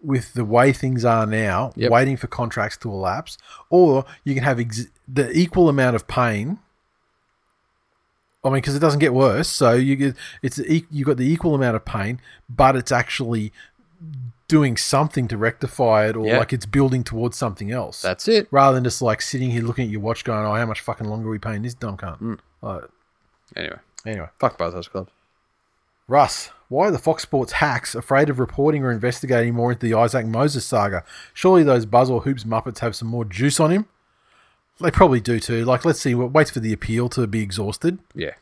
[0.04, 1.90] with the way things are now, Yep.
[1.92, 3.38] waiting for contracts to elapse,
[3.70, 6.60] or you can have ex- the equal amount of pain.
[8.44, 11.56] I mean, because it doesn't get worse, so you get it's you got the equal
[11.56, 13.52] amount of pain, but it's actually
[14.48, 16.38] doing something to rectify it, or Yeah.
[16.38, 18.02] like it's building towards something else.
[18.02, 18.48] That's it.
[18.52, 21.08] rather than just like sitting here looking at your watch, going, "Oh, how much fucking
[21.08, 22.40] longer are we paying this dumb cunt?" Mm.
[22.62, 22.84] Like,
[23.56, 24.28] Anyway, anyway.
[24.40, 25.12] fuck both those clubs.
[26.08, 29.96] Russ, why are the Fox Sports hacks afraid of reporting or investigating more into the
[29.96, 31.04] Isaac Moses saga?
[31.34, 33.86] Surely those Buzz or Hoops Muppets have some more juice on him.
[34.80, 35.66] They probably do too.
[35.66, 36.14] Like, let's see.
[36.14, 38.34] What waits for the appeal to be exhausted, Yeah.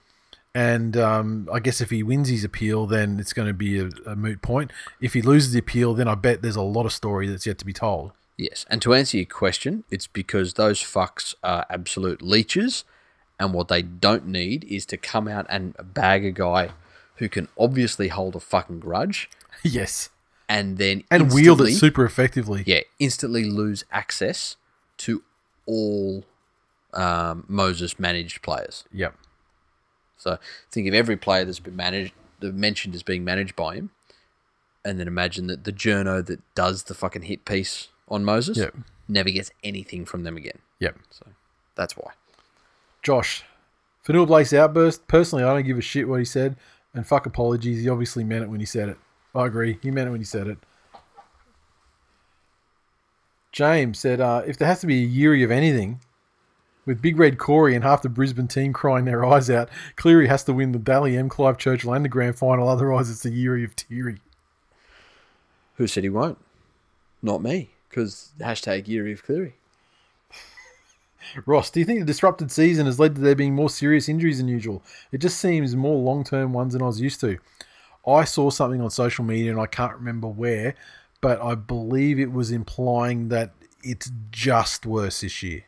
[0.55, 3.89] And um, I guess if he wins his appeal, then it's going to be a,
[4.05, 4.71] a moot point.
[5.01, 7.57] If he loses the appeal, then I bet there's a lot of story that's yet
[7.59, 8.11] to be told.
[8.37, 12.83] Yes, and to answer your question, it's because those fucks are absolute leeches,
[13.39, 16.71] and what they don't need is to come out and bag a guy
[17.17, 19.29] who can obviously hold a fucking grudge,
[19.63, 20.09] yes,
[20.49, 22.63] and then and wield it super effectively.
[22.65, 24.57] yeah, instantly lose access
[24.97, 25.23] to
[25.67, 26.25] all
[26.93, 28.83] um, Moses managed players.
[28.91, 29.15] Yep.
[30.23, 30.37] So
[30.71, 33.89] think of every player that's been managed, that mentioned as being managed by him,
[34.85, 38.75] and then imagine that the journo that does the fucking hit piece on Moses Yep.
[39.09, 40.59] never gets anything from them again.
[40.79, 40.97] Yep.
[41.09, 41.25] So
[41.75, 42.11] that's why.
[43.01, 43.43] Josh,
[44.07, 45.07] Fonua-Blake's outburst.
[45.07, 46.55] Personally, I don't give a shit what he said,
[46.93, 47.81] and fuck apologies.
[47.81, 48.97] He obviously meant it when he said it.
[49.35, 49.77] I agree.
[49.81, 50.57] He meant it when he said it.
[53.51, 55.99] James said, uh, if there has to be a Yeary of anything,
[56.85, 60.43] with Big Red Corey and half the Brisbane team crying their eyes out, Cleary has
[60.45, 61.29] to win the Dally M.
[61.29, 62.67] Clive Churchill and the grand final.
[62.67, 64.19] Otherwise, it's the Yeary of Teary.
[65.77, 66.37] Who said he won't?
[67.21, 69.55] Not me, because hashtag Yeary of Cleary.
[71.45, 74.37] Ross, do you think the disrupted season has led to there being more serious injuries
[74.39, 74.83] than usual?
[75.11, 77.37] It just seems more long term ones than I was used to.
[78.05, 80.75] I saw something on social media and I can't remember where,
[81.21, 83.51] but I believe it was implying that
[83.81, 85.63] it's just worse this year.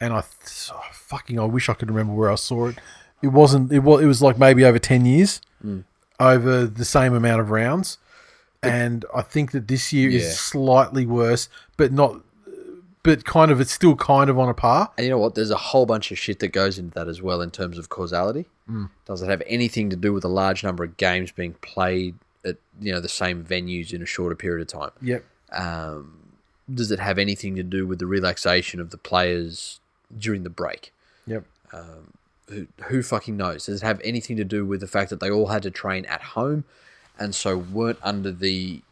[0.00, 2.78] And I th- oh, fucking I wish I could remember where I saw it.
[3.22, 3.72] It wasn't.
[3.72, 4.02] It was.
[4.02, 5.40] It was like maybe over ten years,
[6.20, 7.98] over the same amount of rounds.
[8.62, 10.18] and I think that this year Yeah.
[10.20, 12.20] is slightly worse, but not.
[13.04, 14.90] But kind of, it's still kind of on a par.
[14.98, 15.34] And you know what?
[15.36, 17.88] There's a whole bunch of shit that goes into that as well in terms of
[17.88, 18.46] causality.
[19.06, 22.56] Does it have anything to do with a large number of games being played at
[22.80, 24.90] you know the same venues in a shorter period of time?
[25.00, 25.24] Yep.
[25.52, 26.18] Um,
[26.72, 29.80] does it have anything to do with the relaxation of the players
[30.16, 30.92] during the break?
[31.26, 31.44] Yep.
[31.72, 32.12] Um,
[32.48, 33.66] who, who fucking knows?
[33.66, 36.04] Does it have anything to do with the fact that they all had to train
[36.06, 36.64] at home,
[37.18, 38.82] and so weren't under the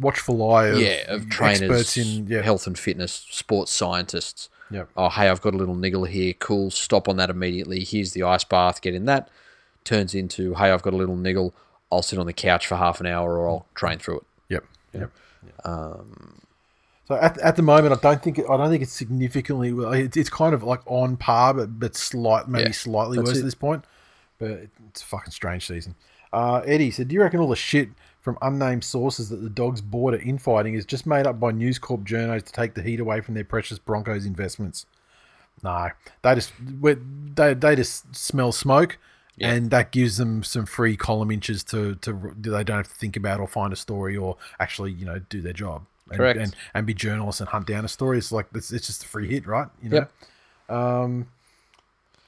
[0.00, 2.42] Watchful eye of, yeah of trainers, experts in yeah.
[2.42, 4.48] health and fitness, sports scientists?
[4.70, 4.88] Yep.
[4.96, 8.22] oh hey i've got a little niggle here cool stop on that immediately here's the
[8.22, 9.28] ice bath get in that
[9.84, 11.54] turns into hey i've got a little niggle
[11.92, 14.64] i'll sit on the couch for half an hour or i'll train through it Yep.
[14.94, 15.10] Yep.
[15.64, 16.40] Um,
[17.06, 19.72] so at, at the moment, I don't think I don't think it's significantly.
[19.72, 23.36] well, It's, it's kind of like on par, but but slight maybe Yeah, slightly worse
[23.36, 23.38] it.
[23.38, 23.84] at this point.
[24.38, 25.94] But it's a fucking strange season.
[26.32, 27.90] Uh, Eddie said, "Do you reckon all the shit
[28.20, 31.78] from unnamed sources that the Dogs bought at infighting is just made up by News
[31.78, 34.86] Corp journos to take the heat away from their precious Broncos investments?"
[35.62, 35.90] No,
[36.22, 36.52] they just
[37.36, 38.98] they they just smell smoke.
[39.40, 43.16] And that gives them some free column inches to, to they don't have to think
[43.16, 46.38] about or find a story or actually you know do their job and, Correct.
[46.38, 48.18] and, and be journalists and hunt down a story.
[48.18, 49.68] It's like it's, it's just a free hit, right?
[49.82, 49.96] You know.
[50.68, 50.76] Yep.
[50.76, 51.28] Um,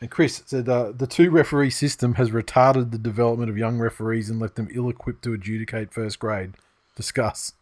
[0.01, 4.29] and Chris said uh, the two referee system has retarded the development of young referees
[4.29, 6.55] and left them ill equipped to adjudicate first grade.
[6.97, 7.53] Discuss.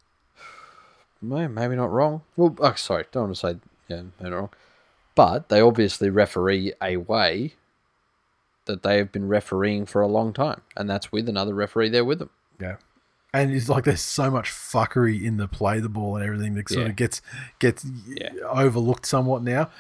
[1.23, 3.57] May- maybe not wrong well oh, sorry don't want to say
[3.89, 4.51] yeah maybe not wrong
[5.15, 7.55] But they obviously referee a way
[8.66, 12.05] that they have been refereeing for a long time, and that's with another referee there
[12.05, 12.31] with them.
[12.61, 12.77] Yeah.
[13.35, 16.69] And it's like there's so much fuckery in the play the ball and everything that
[16.69, 16.90] sort Yeah.
[16.90, 17.20] of gets
[17.59, 18.31] gets Yeah.
[18.48, 19.70] overlooked somewhat now.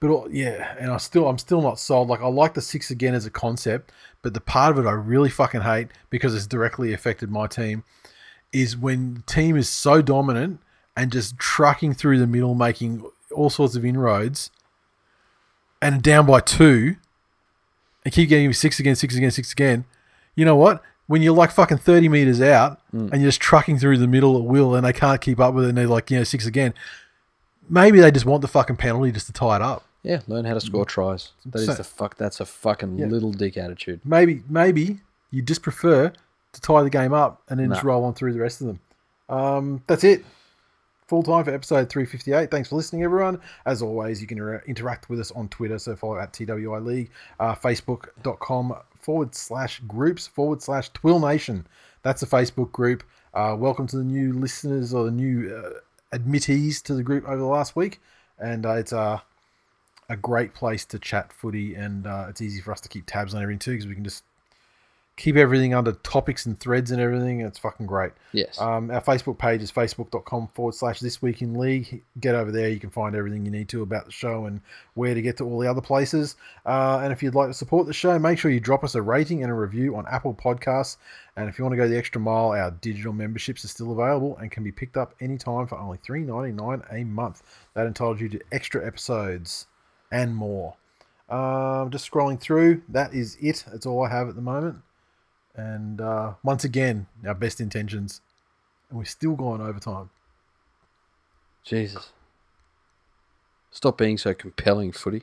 [0.00, 2.08] But yeah, and I still I'm still not sold.
[2.08, 4.92] Like I like the six again as a concept, but the part of it I
[4.92, 7.84] really fucking hate because it's directly affected my team
[8.52, 10.60] is when the team is so dominant
[10.96, 14.50] and just trucking through the middle, making all sorts of inroads,
[15.80, 16.96] and down by two,
[18.04, 19.84] and keep getting six again, six again, six again.
[20.34, 20.82] You know what?
[21.12, 24.44] When you're like fucking 30 meters out and you're just trucking through the middle at
[24.44, 26.72] will and they can't keep up with it and they're like, you know, six again,
[27.68, 29.84] maybe they just want the fucking penalty just to tie it up.
[30.02, 31.32] Yeah, learn how to score tries.
[31.44, 32.16] That is So- the fuck.
[32.16, 33.06] That's a fucking Yeah.
[33.08, 34.00] little dick attitude.
[34.06, 36.12] Maybe, maybe you just prefer
[36.54, 38.80] to tie the game up and then just roll on through the rest of them.
[39.28, 40.24] Um, that's it.
[41.08, 42.50] Full time for episode 358.
[42.50, 43.38] Thanks for listening, everyone.
[43.66, 47.10] As always, you can inter- interact with us on Twitter, so follow at TWI League,
[47.38, 51.66] uh, Facebook.com forward slash groups forward slash Twill Nation.
[52.02, 53.02] That's a Facebook group.
[53.34, 55.80] Uh, welcome to the new listeners or the new uh,
[56.12, 58.00] admittees to the group over the last week.
[58.38, 59.20] And uh, it's uh,
[60.08, 63.34] a great place to chat footy, and uh, it's easy for us to keep tabs
[63.34, 64.24] on everything too because we can just
[65.16, 67.40] keep everything under topics and threads and everything.
[67.40, 68.12] It's fucking great.
[68.32, 68.58] Yes.
[68.60, 72.02] Um, our Facebook page is facebook.com forward slash this week in league.
[72.18, 72.68] Get over there.
[72.70, 74.60] You can find everything you need to about the show and
[74.94, 76.36] where to get to all the other places.
[76.64, 79.02] Uh, and if you'd like to support the show, make sure you drop us a
[79.02, 80.96] rating and a review on Apple Podcasts.
[81.36, 84.36] And if you want to go the extra mile, our digital memberships are still available
[84.38, 87.42] and can be picked up anytime for only $3.99 a month.
[87.74, 89.66] That entitles you to extra episodes
[90.10, 90.74] and more.
[91.28, 93.64] Um, just scrolling through, that is it.
[93.70, 94.78] That's all I have at the moment.
[95.54, 98.20] And uh, once again, our best intentions
[98.92, 100.10] and we're still going overtime.
[101.64, 102.12] Jesus.
[103.70, 105.22] Stop being so compelling, footy.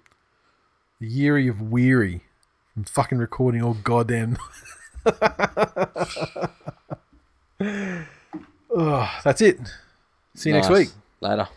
[1.00, 2.22] The yeary of weary
[2.74, 4.38] from fucking recording all goddamn.
[8.76, 9.60] Ugh, that's it.
[10.34, 10.90] See you next week.
[11.22, 11.48] Later.